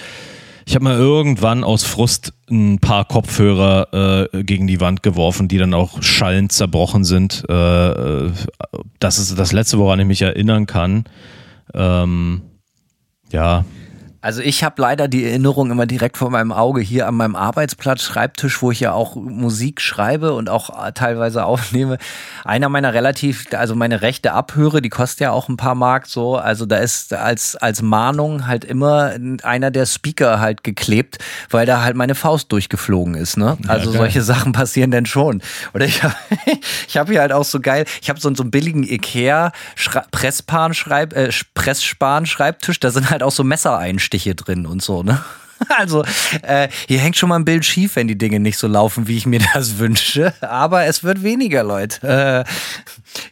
[0.66, 5.58] ich habe mal irgendwann aus Frust ein paar Kopfhörer äh, gegen die Wand geworfen, die
[5.58, 7.44] dann auch schallend zerbrochen sind.
[7.50, 8.32] Äh, äh,
[9.00, 11.06] das ist das Letzte, woran ich mich erinnern kann.
[11.74, 12.42] Ähm,
[13.32, 13.66] ja,
[14.22, 18.04] also ich habe leider die Erinnerung immer direkt vor meinem Auge hier an meinem Arbeitsplatz,
[18.04, 21.98] Schreibtisch, wo ich ja auch Musik schreibe und auch äh, teilweise aufnehme.
[22.46, 26.36] Einer meiner relativ, also meine rechte Abhöre, die kostet ja auch ein paar Mark so.
[26.36, 31.18] Also da ist als, als Mahnung halt immer einer der Speaker halt geklebt,
[31.50, 33.38] weil da halt meine Faust durchgeflogen ist.
[33.38, 33.58] Ne?
[33.68, 35.42] Also ja, solche Sachen passieren denn schon.
[35.74, 36.16] Oder ich habe
[36.88, 39.52] ich hab hier halt auch so geil, ich habe so, so einen billigen Ikea
[40.12, 44.11] Pressspan-Schreib, äh, Pressspan-Schreibtisch, da sind halt auch so Messer einstellen.
[44.12, 45.24] Abstiche drin und so, ne?
[45.78, 46.04] Also,
[46.42, 49.16] äh, hier hängt schon mal ein Bild schief, wenn die Dinge nicht so laufen, wie
[49.16, 50.34] ich mir das wünsche.
[50.42, 52.46] Aber es wird weniger, Leute.
[52.48, 52.52] Äh,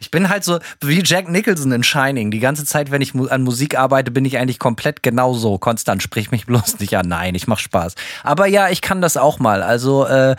[0.00, 2.30] ich bin halt so wie Jack Nicholson in Shining.
[2.30, 5.58] Die ganze Zeit, wenn ich an Musik arbeite, bin ich eigentlich komplett genauso.
[5.58, 7.08] Konstant, sprich mich bloß nicht an.
[7.08, 7.96] Nein, ich mach Spaß.
[8.22, 9.64] Aber ja, ich kann das auch mal.
[9.64, 10.36] Also, äh,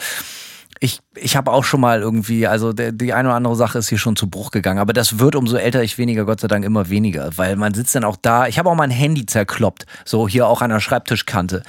[0.83, 3.89] ich, ich habe auch schon mal irgendwie, also der, die eine oder andere Sache ist
[3.89, 6.65] hier schon zu Bruch gegangen, aber das wird umso älter ich weniger, Gott sei Dank
[6.65, 8.47] immer weniger, weil man sitzt dann auch da.
[8.47, 11.61] Ich habe auch mein Handy zerkloppt, so hier auch an der Schreibtischkante.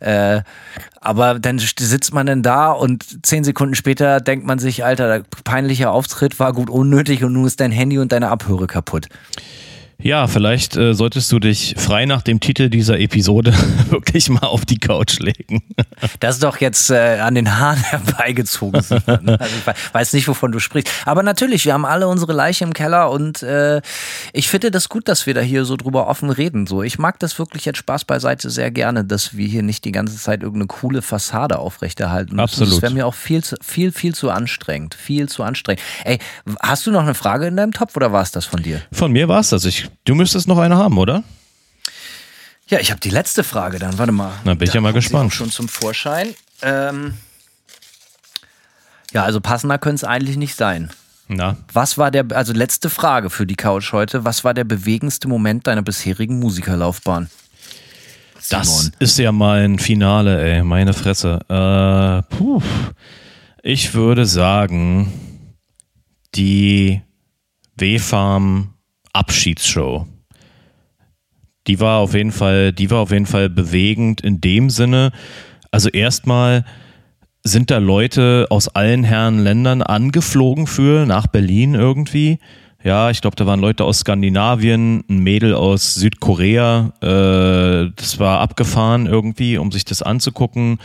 [0.00, 0.42] Äh,
[1.00, 5.90] aber dann sitzt man dann da und zehn Sekunden später denkt man sich, Alter, peinlicher
[5.90, 9.08] Auftritt war gut unnötig und nun ist dein Handy und deine Abhöre kaputt.
[10.00, 13.52] Ja, vielleicht äh, solltest du dich frei nach dem Titel dieser Episode
[13.90, 15.62] wirklich mal auf die Couch legen.
[16.20, 18.76] Das ist doch jetzt äh, an den Haaren herbeigezogen.
[18.76, 20.92] Also ich weiß nicht, wovon du sprichst.
[21.06, 23.82] Aber natürlich, wir haben alle unsere Leiche im Keller und äh,
[24.32, 26.66] ich finde das gut, dass wir da hier so drüber offen reden.
[26.68, 29.92] So, ich mag das wirklich jetzt Spaß beiseite sehr gerne, dass wir hier nicht die
[29.92, 32.40] ganze Zeit irgendeine coole Fassade aufrechterhalten müssen.
[32.40, 32.74] Absolut.
[32.74, 34.94] Das wäre mir auch viel, zu, viel, viel zu anstrengend.
[34.94, 35.82] Viel zu anstrengend.
[36.04, 36.18] Ey,
[36.62, 38.82] hast du noch eine Frage in deinem Topf oder war es das von dir?
[38.92, 39.64] Von mir war es das.
[39.64, 41.22] Ich Du müsstest noch eine haben, oder?
[42.68, 43.98] Ja, ich habe die letzte Frage dann.
[43.98, 44.32] Warte mal.
[44.44, 45.32] Na, bin ich ja mal gespannt.
[45.32, 46.34] Schon zum Vorschein.
[46.62, 47.14] Ähm
[49.12, 50.90] ja, also passender könnte es eigentlich nicht sein.
[51.28, 51.56] Na.
[51.72, 54.24] Was war der, also letzte Frage für die Couch heute.
[54.24, 57.30] Was war der bewegendste Moment deiner bisherigen Musikerlaufbahn?
[58.38, 58.64] Simon.
[58.64, 60.62] Das ist ja mal ein Finale, ey.
[60.62, 61.40] Meine Fresse.
[61.48, 62.62] Äh, puh.
[63.62, 65.12] Ich würde sagen,
[66.34, 67.02] die
[67.76, 68.74] W-Farm
[69.18, 70.06] Abschiedsshow.
[71.66, 75.10] Die war auf jeden Fall, die war auf jeden Fall bewegend in dem Sinne.
[75.72, 76.64] Also erstmal
[77.42, 82.38] sind da Leute aus allen Herren Ländern angeflogen für nach Berlin irgendwie.
[82.84, 86.92] Ja, ich glaube, da waren Leute aus Skandinavien, ein Mädel aus Südkorea.
[87.00, 90.78] Äh, das war abgefahren irgendwie, um sich das anzugucken.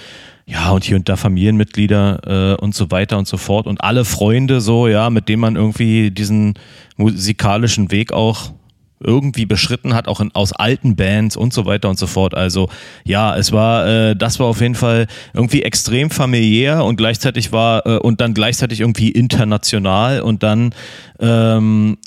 [0.48, 3.68] Ja, und hier und da Familienmitglieder äh, und so weiter und so fort.
[3.68, 6.56] Und alle Freunde so, ja, mit denen man irgendwie diesen
[6.98, 8.53] musikalischen Weg auch
[9.06, 12.34] irgendwie beschritten hat, auch in, aus alten Bands und so weiter und so fort.
[12.36, 12.70] Also
[13.04, 17.86] ja, es war, äh, das war auf jeden Fall irgendwie extrem familiär und gleichzeitig war
[17.86, 20.74] äh, und dann gleichzeitig irgendwie international und dann
[21.20, 21.98] ähm,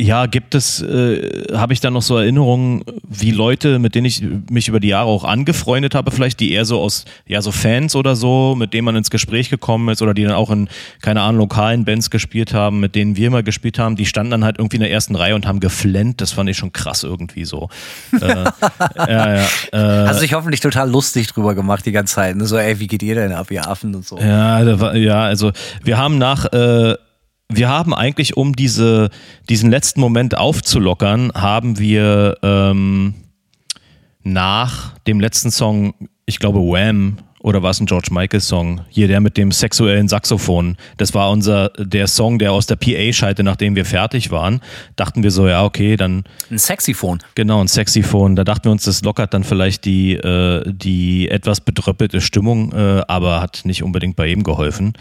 [0.00, 4.22] ja, gibt es, äh, habe ich da noch so Erinnerungen, wie Leute, mit denen ich
[4.48, 7.96] mich über die Jahre auch angefreundet habe, vielleicht, die eher so aus, ja, so Fans
[7.96, 10.68] oder so, mit denen man ins Gespräch gekommen ist oder die dann auch in,
[11.02, 14.44] keine Ahnung, lokalen Bands gespielt haben, mit denen wir mal gespielt haben, die standen dann
[14.44, 16.20] halt irgendwie in der ersten Reihe und haben geflennt.
[16.20, 17.68] Das fand ich schon krass irgendwie so.
[18.12, 18.20] äh,
[18.96, 22.36] ja, ja, äh, Hast du dich hoffentlich total lustig drüber gemacht die ganze Zeit.
[22.36, 22.46] Ne?
[22.46, 24.16] So, ey, wie geht ihr denn ab, ihr Affen und so.
[24.18, 24.62] Ja,
[24.94, 25.50] ja, also
[25.82, 26.94] wir haben nach, äh,
[27.50, 29.10] wir haben eigentlich, um diese,
[29.48, 33.14] diesen letzten Moment aufzulockern, haben wir ähm,
[34.22, 35.94] nach dem letzten Song,
[36.26, 38.82] ich glaube Wham, oder war es ein George Michael Song?
[38.88, 40.76] Hier der mit dem sexuellen Saxophon.
[40.96, 44.60] Das war unser der Song, der aus der PA schallte, nachdem wir fertig waren.
[44.96, 47.20] Dachten wir so, ja okay, dann ein Sexyphon.
[47.36, 48.34] Genau, ein Sexyphon.
[48.34, 53.02] Da dachten wir uns, das lockert dann vielleicht die äh, die etwas bedröppelte Stimmung, äh,
[53.06, 54.94] aber hat nicht unbedingt bei ihm geholfen.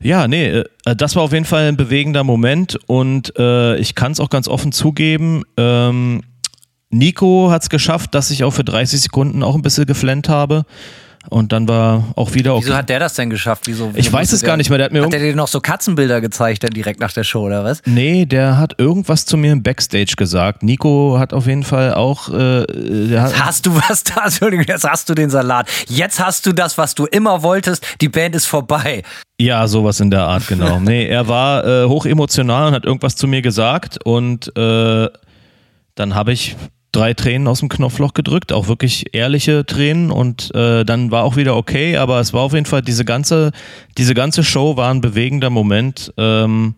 [0.00, 0.64] Ja, nee, äh,
[0.96, 4.48] das war auf jeden Fall ein bewegender Moment und äh, ich kann es auch ganz
[4.48, 5.42] offen zugeben.
[5.56, 6.22] Ähm,
[6.90, 10.64] Nico hat es geschafft, dass ich auch für 30 Sekunden auch ein bisschen geflennt habe.
[11.30, 12.66] Und dann war auch wieder okay.
[12.66, 13.66] Wieso hat der das denn geschafft?
[13.66, 14.78] Wieso, ich weiß es der, gar nicht mehr.
[14.78, 17.42] Der hat mir hat der dir noch so Katzenbilder gezeigt dann direkt nach der Show
[17.42, 17.82] oder was?
[17.86, 20.62] Nee, der hat irgendwas zu mir im Backstage gesagt.
[20.62, 22.28] Nico hat auf jeden Fall auch.
[22.28, 22.64] Äh,
[23.08, 24.24] jetzt hast du was da?
[24.24, 25.68] Entschuldigung, jetzt hast du den Salat.
[25.88, 27.84] Jetzt hast du das, was du immer wolltest.
[28.00, 29.02] Die Band ist vorbei.
[29.40, 30.78] Ja, sowas in der Art, genau.
[30.80, 35.08] nee, er war äh, hoch emotional und hat irgendwas zu mir gesagt und äh,
[35.94, 36.56] dann habe ich
[36.94, 41.36] drei Tränen aus dem Knopfloch gedrückt, auch wirklich ehrliche Tränen und äh, dann war auch
[41.36, 43.52] wieder okay, aber es war auf jeden Fall diese ganze,
[43.98, 46.12] diese ganze Show war ein bewegender Moment.
[46.16, 46.74] Ähm,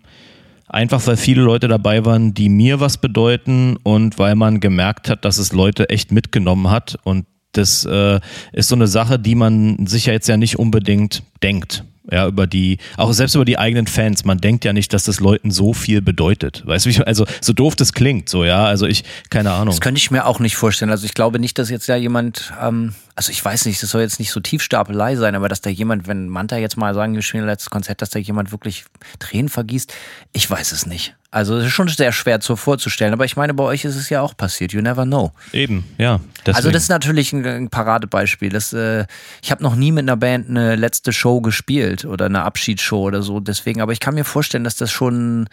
[0.69, 5.25] einfach weil viele Leute dabei waren, die mir was bedeuten und weil man gemerkt hat,
[5.25, 8.21] dass es Leute echt mitgenommen hat und das äh,
[8.53, 12.47] ist so eine Sache, die man sich ja jetzt ja nicht unbedingt denkt ja, über
[12.47, 14.25] die, auch selbst über die eigenen Fans.
[14.25, 16.63] Man denkt ja nicht, dass das Leuten so viel bedeutet.
[16.67, 19.69] Weißt du, also so doof das klingt, so, ja, also ich, keine Ahnung.
[19.69, 20.91] Das könnte ich mir auch nicht vorstellen.
[20.91, 24.03] Also ich glaube nicht, dass jetzt ja jemand, ähm, also ich weiß nicht, das soll
[24.03, 27.23] jetzt nicht so Tiefstapelei sein, aber dass da jemand, wenn Manta jetzt mal sagen, wir
[27.23, 28.85] spielen letztes Konzert, dass da jemand wirklich
[29.19, 29.93] Tränen vergießt,
[30.33, 31.15] ich weiß es nicht.
[31.37, 34.09] Also es ist schon sehr schwer so vorzustellen, aber ich meine, bei euch ist es
[34.09, 34.73] ja auch passiert.
[34.73, 35.33] You never know.
[35.53, 36.19] Eben, ja.
[36.39, 36.57] Deswegen.
[36.57, 38.49] Also das ist natürlich ein, ein Paradebeispiel.
[38.49, 39.05] Das, äh,
[39.43, 43.21] ich habe noch nie mit einer Band eine letzte Show gespielt oder eine Abschiedsshow oder
[43.21, 43.41] so.
[43.41, 45.47] Deswegen, aber ich kann mir vorstellen, dass das schon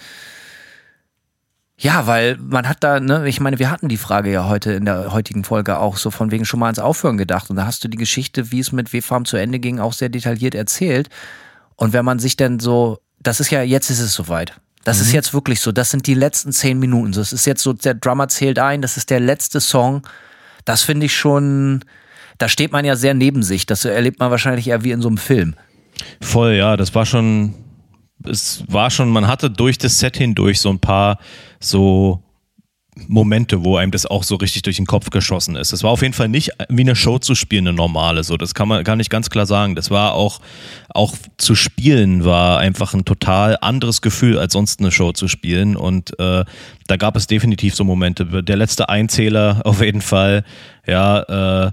[1.78, 4.86] ja, weil man hat da, ne, ich meine, wir hatten die Frage ja heute in
[4.86, 7.50] der heutigen Folge auch so von wegen schon mal ans Aufhören gedacht.
[7.50, 10.08] Und da hast du die Geschichte, wie es mit W-Farm zu Ende ging, auch sehr
[10.08, 11.10] detailliert erzählt.
[11.76, 14.54] Und wenn man sich dann so, das ist ja, jetzt ist es soweit.
[14.84, 15.04] Das mhm.
[15.04, 15.72] ist jetzt wirklich so.
[15.72, 17.12] Das sind die letzten zehn Minuten.
[17.12, 20.08] Das ist jetzt so, der Drummer zählt ein, das ist der letzte Song.
[20.66, 21.84] Das finde ich schon,
[22.38, 23.66] da steht man ja sehr neben sich.
[23.66, 25.56] Das erlebt man wahrscheinlich eher wie in so einem Film.
[26.22, 27.54] Voll, ja, das war schon,
[28.26, 31.20] es war schon, man hatte durch das Set hindurch so ein paar
[31.60, 32.23] so
[33.08, 35.74] Momente, wo einem das auch so richtig durch den Kopf geschossen ist.
[35.74, 38.38] Es war auf jeden Fall nicht wie eine Show zu spielen, eine normale, so.
[38.38, 39.76] Das kann man gar nicht ganz klar sagen.
[39.76, 40.40] Das war auch,
[40.90, 45.76] auch zu spielen war einfach ein total anderes Gefühl, als sonst eine Show zu spielen.
[45.76, 46.46] Und äh,
[46.88, 48.44] da gab es definitiv so Momente.
[48.44, 50.44] Der letzte Einzähler auf jeden Fall,
[50.86, 51.72] ja, äh,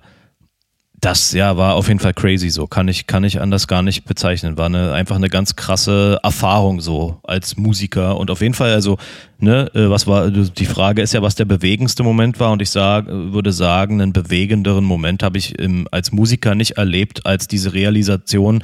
[1.01, 2.67] das ja war auf jeden Fall crazy so.
[2.67, 4.59] Kann ich kann ich anders gar nicht bezeichnen.
[4.59, 8.19] War eine, einfach eine ganz krasse Erfahrung so als Musiker.
[8.19, 8.99] Und auf jeden Fall also
[9.39, 12.53] ne äh, was war die Frage ist ja was der bewegendste Moment war.
[12.53, 17.25] Und ich sag, würde sagen einen bewegenderen Moment habe ich im, als Musiker nicht erlebt
[17.25, 18.63] als diese Realisation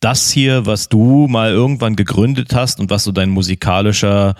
[0.00, 4.34] das hier was du mal irgendwann gegründet hast und was so dein musikalischer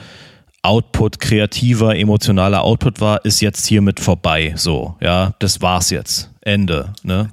[0.62, 4.52] Output, kreativer, emotionaler Output war, ist jetzt hiermit vorbei.
[4.56, 6.30] So, ja, das war's jetzt.
[6.40, 6.92] Ende.
[7.02, 7.30] Ne?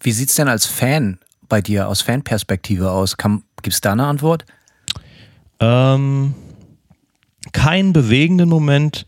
[0.00, 1.18] Wie sieht's denn als Fan
[1.48, 3.16] bei dir aus Fanperspektive aus?
[3.16, 4.44] Gibt es da eine Antwort?
[5.60, 6.34] Ähm,
[7.52, 9.06] keinen bewegenden Moment,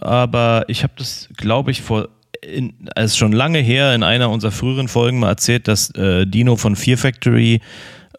[0.00, 2.08] aber ich habe das, glaube ich, vor
[2.42, 6.56] in, also schon lange her in einer unserer früheren Folgen mal erzählt, dass äh, Dino
[6.56, 7.60] von Fear Factory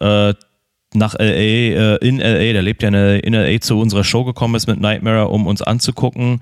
[0.00, 0.34] äh,
[0.94, 4.54] nach LA, äh, in LA, der lebt ja in, in LA, zu unserer Show gekommen
[4.54, 6.40] ist mit Nightmare, um uns anzugucken.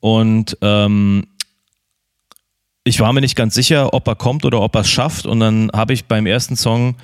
[0.00, 1.24] Und ähm,
[2.84, 5.26] ich war mir nicht ganz sicher, ob er kommt oder ob er es schafft.
[5.26, 6.96] Und dann habe ich beim ersten Song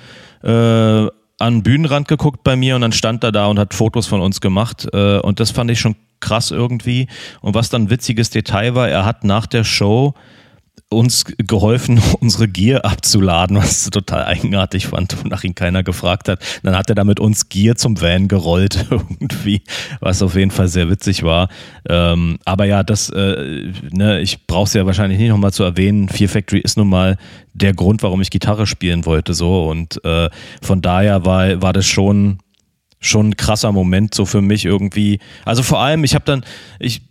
[0.43, 1.09] äh, an
[1.39, 4.41] den Bühnenrand geguckt bei mir und dann stand er da und hat Fotos von uns
[4.41, 4.87] gemacht.
[4.93, 7.07] Äh, und das fand ich schon krass irgendwie.
[7.41, 10.13] Und was dann ein witziges Detail war, er hat nach der Show
[10.89, 16.41] uns geholfen, unsere Gear abzuladen, was ich total eigenartig fand, wonach ihn keiner gefragt hat.
[16.63, 19.61] Dann hat er da mit uns Gear zum Van gerollt irgendwie,
[19.99, 21.49] was auf jeden Fall sehr witzig war.
[21.87, 26.09] Ähm, aber ja, das, äh, ne, ich brauche es ja wahrscheinlich nicht nochmal zu erwähnen.
[26.09, 27.17] Fear Factory ist nun mal
[27.53, 30.29] der Grund, warum ich Gitarre spielen wollte so und äh,
[30.61, 32.39] von daher war, war das schon
[33.01, 35.19] schon ein krasser Moment so für mich irgendwie.
[35.45, 36.43] Also vor allem, ich habe dann,
[36.79, 37.01] ich,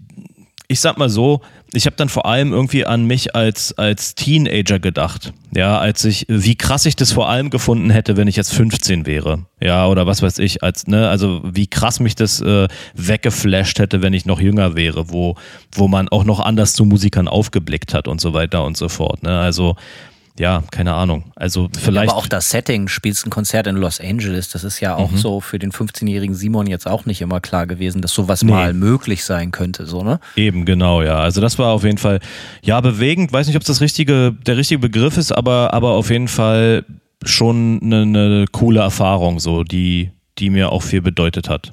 [0.68, 1.40] ich sag mal so,
[1.72, 5.32] ich habe dann vor allem irgendwie an mich als, als Teenager gedacht.
[5.54, 9.06] Ja, als ich, wie krass ich das vor allem gefunden hätte, wenn ich jetzt 15
[9.06, 9.46] wäre.
[9.60, 14.02] Ja, oder was weiß ich, als, ne, also wie krass mich das äh, weggeflasht hätte,
[14.02, 15.36] wenn ich noch jünger wäre, wo,
[15.72, 19.22] wo man auch noch anders zu Musikern aufgeblickt hat und so weiter und so fort.
[19.22, 19.38] Ne?
[19.38, 19.76] Also
[20.38, 21.24] ja, keine Ahnung.
[21.36, 22.10] Also vielleicht.
[22.10, 25.16] Aber auch das Setting, spielst ein Konzert in Los Angeles, das ist ja auch mhm.
[25.16, 28.52] so für den 15-jährigen Simon jetzt auch nicht immer klar gewesen, dass sowas nee.
[28.52, 30.20] mal möglich sein könnte, so, ne?
[30.36, 31.18] Eben, genau, ja.
[31.18, 32.20] Also das war auf jeden Fall,
[32.62, 33.32] ja, bewegend.
[33.32, 36.84] Weiß nicht, ob es das richtige, der richtige Begriff ist, aber, aber auf jeden Fall
[37.24, 41.72] schon eine, eine coole Erfahrung, so, die, die mir auch viel bedeutet hat.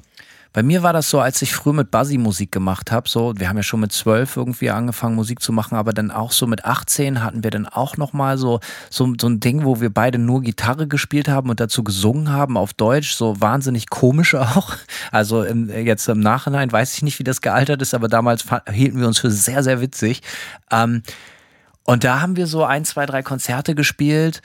[0.52, 3.48] Bei mir war das so, als ich früh mit Buzzy Musik gemacht habe, so, wir
[3.48, 6.64] haben ja schon mit zwölf irgendwie angefangen Musik zu machen, aber dann auch so mit
[6.64, 8.60] 18 hatten wir dann auch nochmal so,
[8.90, 12.56] so, so ein Ding, wo wir beide nur Gitarre gespielt haben und dazu gesungen haben
[12.56, 14.74] auf Deutsch, so wahnsinnig komisch auch.
[15.12, 19.00] Also im, jetzt im Nachhinein weiß ich nicht, wie das gealtert ist, aber damals hielten
[19.00, 20.22] wir uns für sehr, sehr witzig.
[20.70, 21.02] Ähm,
[21.84, 24.42] und da haben wir so ein, zwei, drei Konzerte gespielt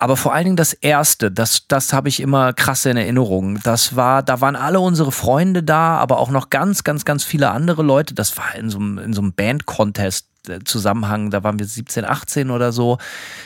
[0.00, 3.60] aber vor allen Dingen das erste, das, das habe ich immer krass in Erinnerung.
[3.62, 7.50] Das war, da waren alle unsere Freunde da, aber auch noch ganz, ganz, ganz viele
[7.50, 8.14] andere Leute.
[8.14, 10.26] Das war in so einem, in so einem Band-Contest.
[10.48, 12.96] Äh, Zusammenhang, da waren wir 17, 18 oder so.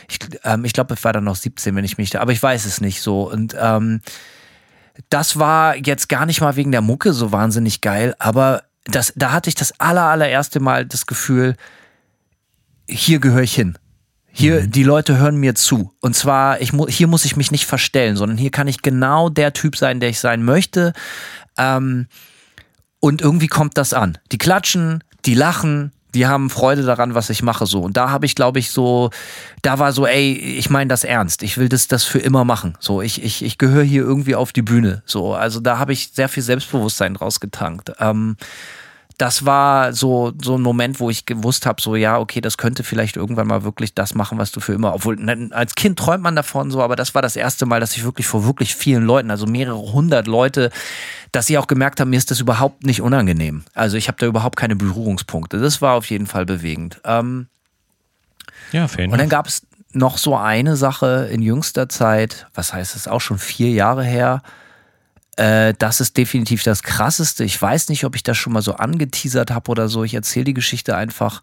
[0.09, 2.41] Ich, ähm, ich glaube, ich war dann noch 17, wenn ich mich da, aber ich
[2.41, 3.29] weiß es nicht so.
[3.29, 4.01] Und ähm,
[5.11, 9.33] das war jetzt gar nicht mal wegen der Mucke so wahnsinnig geil, aber das, da
[9.33, 11.57] hatte ich das aller, allererste Mal das Gefühl,
[12.89, 13.77] hier gehöre ich hin.
[14.37, 14.71] Hier, mhm.
[14.73, 15.95] die Leute hören mir zu.
[16.01, 19.29] Und zwar, ich mu hier muss ich mich nicht verstellen, sondern hier kann ich genau
[19.29, 20.93] der Typ sein, der ich sein möchte.
[21.57, 22.09] Ähm,
[22.99, 24.19] und irgendwie kommt das an.
[24.33, 27.81] Die klatschen, die lachen, die haben Freude daran, was ich mache so.
[27.81, 29.11] Und da habe ich, glaube ich, so,
[29.63, 31.43] da war so, ey, ich meine das ernst.
[31.45, 32.77] Ich will das, das für immer machen.
[32.81, 35.03] So, ich, ich, ich gehöre hier irgendwie auf die Bühne.
[35.07, 37.93] So, also da habe ich sehr viel Selbstbewusstsein rausgetankt.
[38.01, 38.37] Ähm,
[39.19, 42.83] das war so, so ein Moment, wo ich gewusst habe, so ja, okay, das könnte
[42.83, 46.23] vielleicht irgendwann mal wirklich das machen, was du für immer, obwohl ne, als Kind träumt
[46.23, 49.05] man davon so, aber das war das erste Mal, dass ich wirklich vor wirklich vielen
[49.05, 50.71] Leuten, also mehrere hundert Leute,
[51.31, 53.65] dass ich auch gemerkt habe, mir ist das überhaupt nicht unangenehm.
[53.75, 55.59] Also ich habe da überhaupt keine Berührungspunkte.
[55.59, 57.01] Das war auf jeden Fall bewegend.
[57.05, 57.47] Ähm,
[58.73, 59.63] ja, fair Und dann gab es
[59.93, 64.43] noch so eine Sache in jüngster Zeit, was heißt es, auch schon vier Jahre her,
[65.37, 67.45] äh, das ist definitiv das Krasseste.
[67.45, 70.05] Ich weiß nicht, ob ich das schon mal so angeteasert habe oder so.
[70.05, 71.43] Ich erzähle die Geschichte einfach.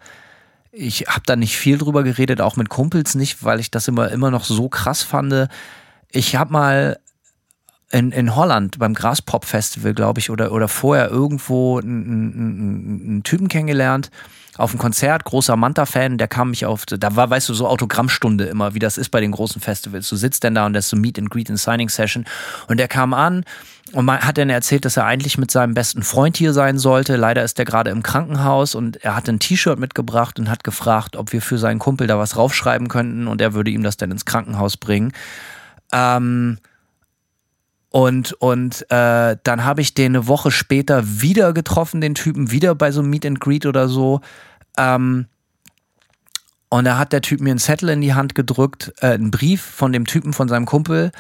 [0.72, 4.10] Ich habe da nicht viel drüber geredet, auch mit Kumpels nicht, weil ich das immer,
[4.10, 5.50] immer noch so krass fand.
[6.10, 6.98] Ich habe mal
[7.92, 14.10] in, in Holland beim Graspop Festival, glaube ich, oder, oder vorher irgendwo einen, Typen kennengelernt
[14.58, 18.46] auf ein Konzert, großer Manta-Fan, der kam mich auf, da war, weißt du, so Autogrammstunde
[18.46, 20.10] immer, wie das ist bei den großen Festivals.
[20.10, 22.26] Du sitzt denn da und das ist so Meet and Greet and Signing Session
[22.68, 23.46] und der kam an
[23.94, 27.16] und man hat dann erzählt, dass er eigentlich mit seinem besten Freund hier sein sollte.
[27.16, 31.16] Leider ist er gerade im Krankenhaus und er hat ein T-Shirt mitgebracht und hat gefragt,
[31.16, 34.12] ob wir für seinen Kumpel da was raufschreiben könnten und er würde ihm das dann
[34.12, 35.12] ins Krankenhaus bringen.
[35.92, 36.58] Ähm,
[37.90, 42.74] und, und äh, dann habe ich den eine Woche später wieder getroffen, den Typen, wieder
[42.74, 44.22] bei so einem Meet and Greet oder so.
[44.78, 45.26] Ähm,
[46.70, 49.62] und da hat der Typ mir einen Zettel in die Hand gedrückt, äh, einen Brief
[49.62, 51.12] von dem Typen, von seinem Kumpel.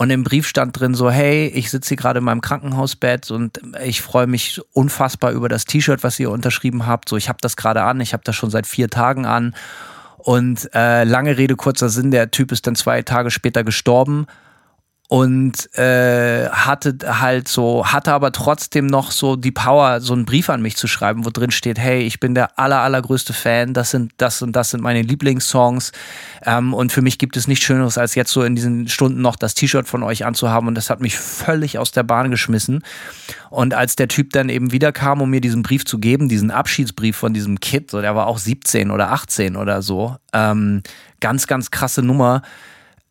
[0.00, 3.60] Und im Brief stand drin so, hey, ich sitze hier gerade in meinem Krankenhausbett und
[3.84, 7.10] ich freue mich unfassbar über das T-Shirt, was ihr unterschrieben habt.
[7.10, 9.54] So, ich habe das gerade an, ich habe das schon seit vier Tagen an.
[10.16, 14.26] Und äh, lange Rede, kurzer Sinn, der Typ ist dann zwei Tage später gestorben
[15.10, 20.48] und äh, hatte halt so, hatte aber trotzdem noch so die Power, so einen Brief
[20.48, 23.90] an mich zu schreiben, wo drin steht, hey, ich bin der aller, allergrößte Fan, das
[23.90, 25.90] sind, das und das sind meine Lieblingssongs.
[26.46, 29.34] Ähm, und für mich gibt es nichts Schöneres, als jetzt so in diesen Stunden noch
[29.34, 30.68] das T-Shirt von euch anzuhaben.
[30.68, 32.84] Und das hat mich völlig aus der Bahn geschmissen.
[33.50, 37.16] Und als der Typ dann eben wiederkam, um mir diesen Brief zu geben, diesen Abschiedsbrief
[37.16, 40.84] von diesem Kid, so der war auch 17 oder 18 oder so, ähm,
[41.18, 42.42] ganz, ganz krasse Nummer,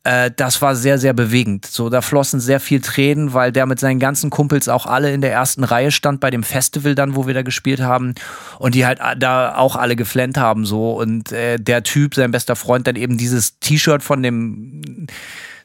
[0.04, 1.66] äh, das war sehr, sehr bewegend.
[1.66, 5.22] So, da flossen sehr viel Tränen, weil der mit seinen ganzen Kumpels auch alle in
[5.22, 8.16] der ersten Reihe stand bei dem Festival dann, wo wir da gespielt haben
[8.60, 12.56] und die halt da auch alle geflennt haben so und äh, der Typ, sein bester
[12.56, 15.08] Freund, dann eben dieses T-Shirt von dem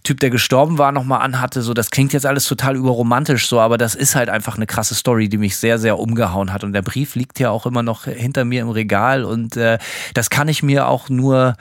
[0.02, 1.62] Typ, der gestorben war, nochmal anhatte.
[1.62, 4.94] So, das klingt jetzt alles total überromantisch so, aber das ist halt einfach eine krasse
[4.94, 6.62] Story, die mich sehr, sehr umgehauen hat.
[6.62, 9.78] Und der Brief liegt ja auch immer noch hinter mir im Regal und äh,
[10.12, 11.56] das kann ich mir auch nur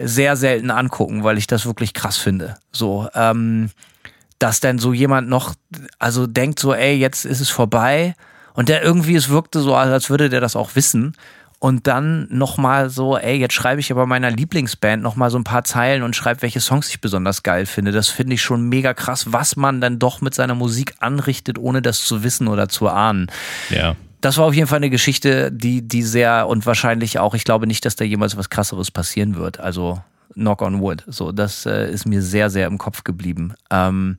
[0.00, 2.56] sehr selten angucken, weil ich das wirklich krass finde.
[2.72, 3.70] So, ähm,
[4.38, 5.54] dass dann so jemand noch,
[5.98, 8.14] also denkt so, ey, jetzt ist es vorbei.
[8.54, 11.14] Und der irgendwie, es wirkte so, als würde der das auch wissen.
[11.60, 15.64] und dann nochmal so, ey, jetzt schreibe ich aber meiner Lieblingsband nochmal so ein paar
[15.64, 17.90] Zeilen und schreibe, welche Songs ich besonders geil finde.
[17.90, 21.82] Das finde ich schon mega krass, was man dann doch mit seiner Musik anrichtet, ohne
[21.82, 23.28] das zu wissen oder zu ahnen.
[23.70, 23.96] Ja.
[24.20, 27.66] Das war auf jeden Fall eine Geschichte, die, die sehr und wahrscheinlich auch, ich glaube
[27.66, 29.60] nicht, dass da jemals was krasseres passieren wird.
[29.60, 30.00] Also
[30.34, 31.04] knock on wood.
[31.06, 33.54] So, das äh, ist mir sehr, sehr im Kopf geblieben.
[33.70, 34.18] Ähm,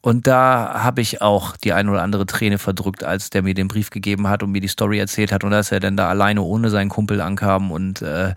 [0.00, 3.68] und da habe ich auch die ein oder andere Träne verdrückt, als der mir den
[3.68, 6.42] Brief gegeben hat und mir die Story erzählt hat und dass er dann da alleine
[6.42, 8.34] ohne seinen Kumpel ankam und äh,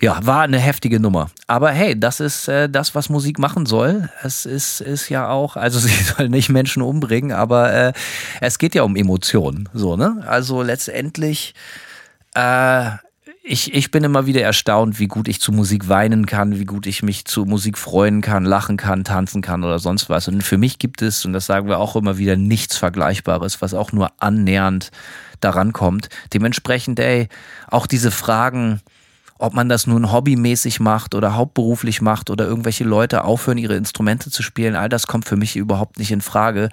[0.00, 1.30] ja, war eine heftige Nummer.
[1.46, 4.08] Aber hey, das ist äh, das, was Musik machen soll.
[4.22, 7.92] Es ist, ist ja auch, also sie soll nicht Menschen umbringen, aber äh,
[8.40, 9.68] es geht ja um Emotionen.
[9.72, 10.24] So, ne?
[10.26, 11.54] Also letztendlich
[12.34, 12.90] äh,
[13.48, 16.86] ich, ich bin immer wieder erstaunt, wie gut ich zu Musik weinen kann, wie gut
[16.86, 20.26] ich mich zu Musik freuen kann, lachen kann, tanzen kann oder sonst was.
[20.26, 23.72] Und für mich gibt es, und das sagen wir auch immer wieder, nichts Vergleichbares, was
[23.72, 24.90] auch nur annähernd
[25.40, 26.08] daran kommt.
[26.34, 27.28] Dementsprechend, ey,
[27.68, 28.80] auch diese Fragen,
[29.38, 34.30] ob man das nun hobbymäßig macht oder hauptberuflich macht oder irgendwelche Leute aufhören, ihre Instrumente
[34.30, 36.70] zu spielen, all das kommt für mich überhaupt nicht in Frage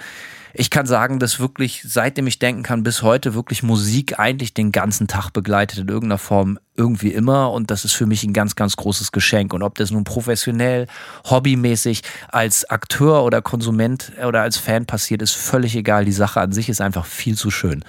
[0.55, 4.71] ich kann sagen, dass wirklich, seitdem ich denken kann, bis heute wirklich Musik eigentlich den
[4.71, 8.55] ganzen Tag begleitet in irgendeiner Form irgendwie immer und das ist für mich ein ganz,
[8.55, 9.53] ganz großes Geschenk.
[9.53, 10.87] Und ob das nun professionell,
[11.25, 16.05] hobbymäßig, als Akteur oder Konsument oder als Fan passiert, ist völlig egal.
[16.05, 17.83] Die Sache an sich ist einfach viel zu schön.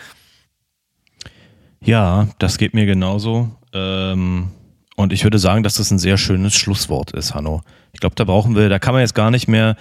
[1.82, 3.50] Ja, das geht mir genauso.
[3.74, 4.48] Ähm,
[4.96, 7.62] und ich würde sagen, dass das ein sehr schönes Schlusswort ist, Hanno.
[7.92, 9.76] Ich glaube, da brauchen wir, da kann man jetzt gar nicht mehr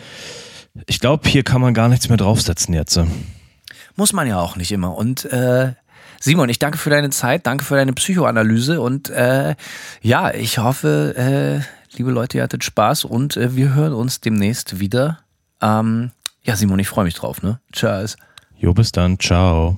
[0.87, 2.99] ich glaube, hier kann man gar nichts mehr draufsetzen jetzt.
[3.95, 4.95] Muss man ja auch nicht immer.
[4.95, 5.73] Und äh,
[6.19, 9.55] Simon, ich danke für deine Zeit, danke für deine Psychoanalyse und äh,
[10.01, 14.79] ja, ich hoffe, äh, liebe Leute, ihr hattet Spaß und äh, wir hören uns demnächst
[14.79, 15.19] wieder.
[15.61, 16.11] Ähm,
[16.43, 17.59] ja, Simon, ich freue mich drauf, ne?
[17.71, 18.17] Tschüss.
[18.57, 19.19] Jo, bis dann.
[19.19, 19.77] Ciao.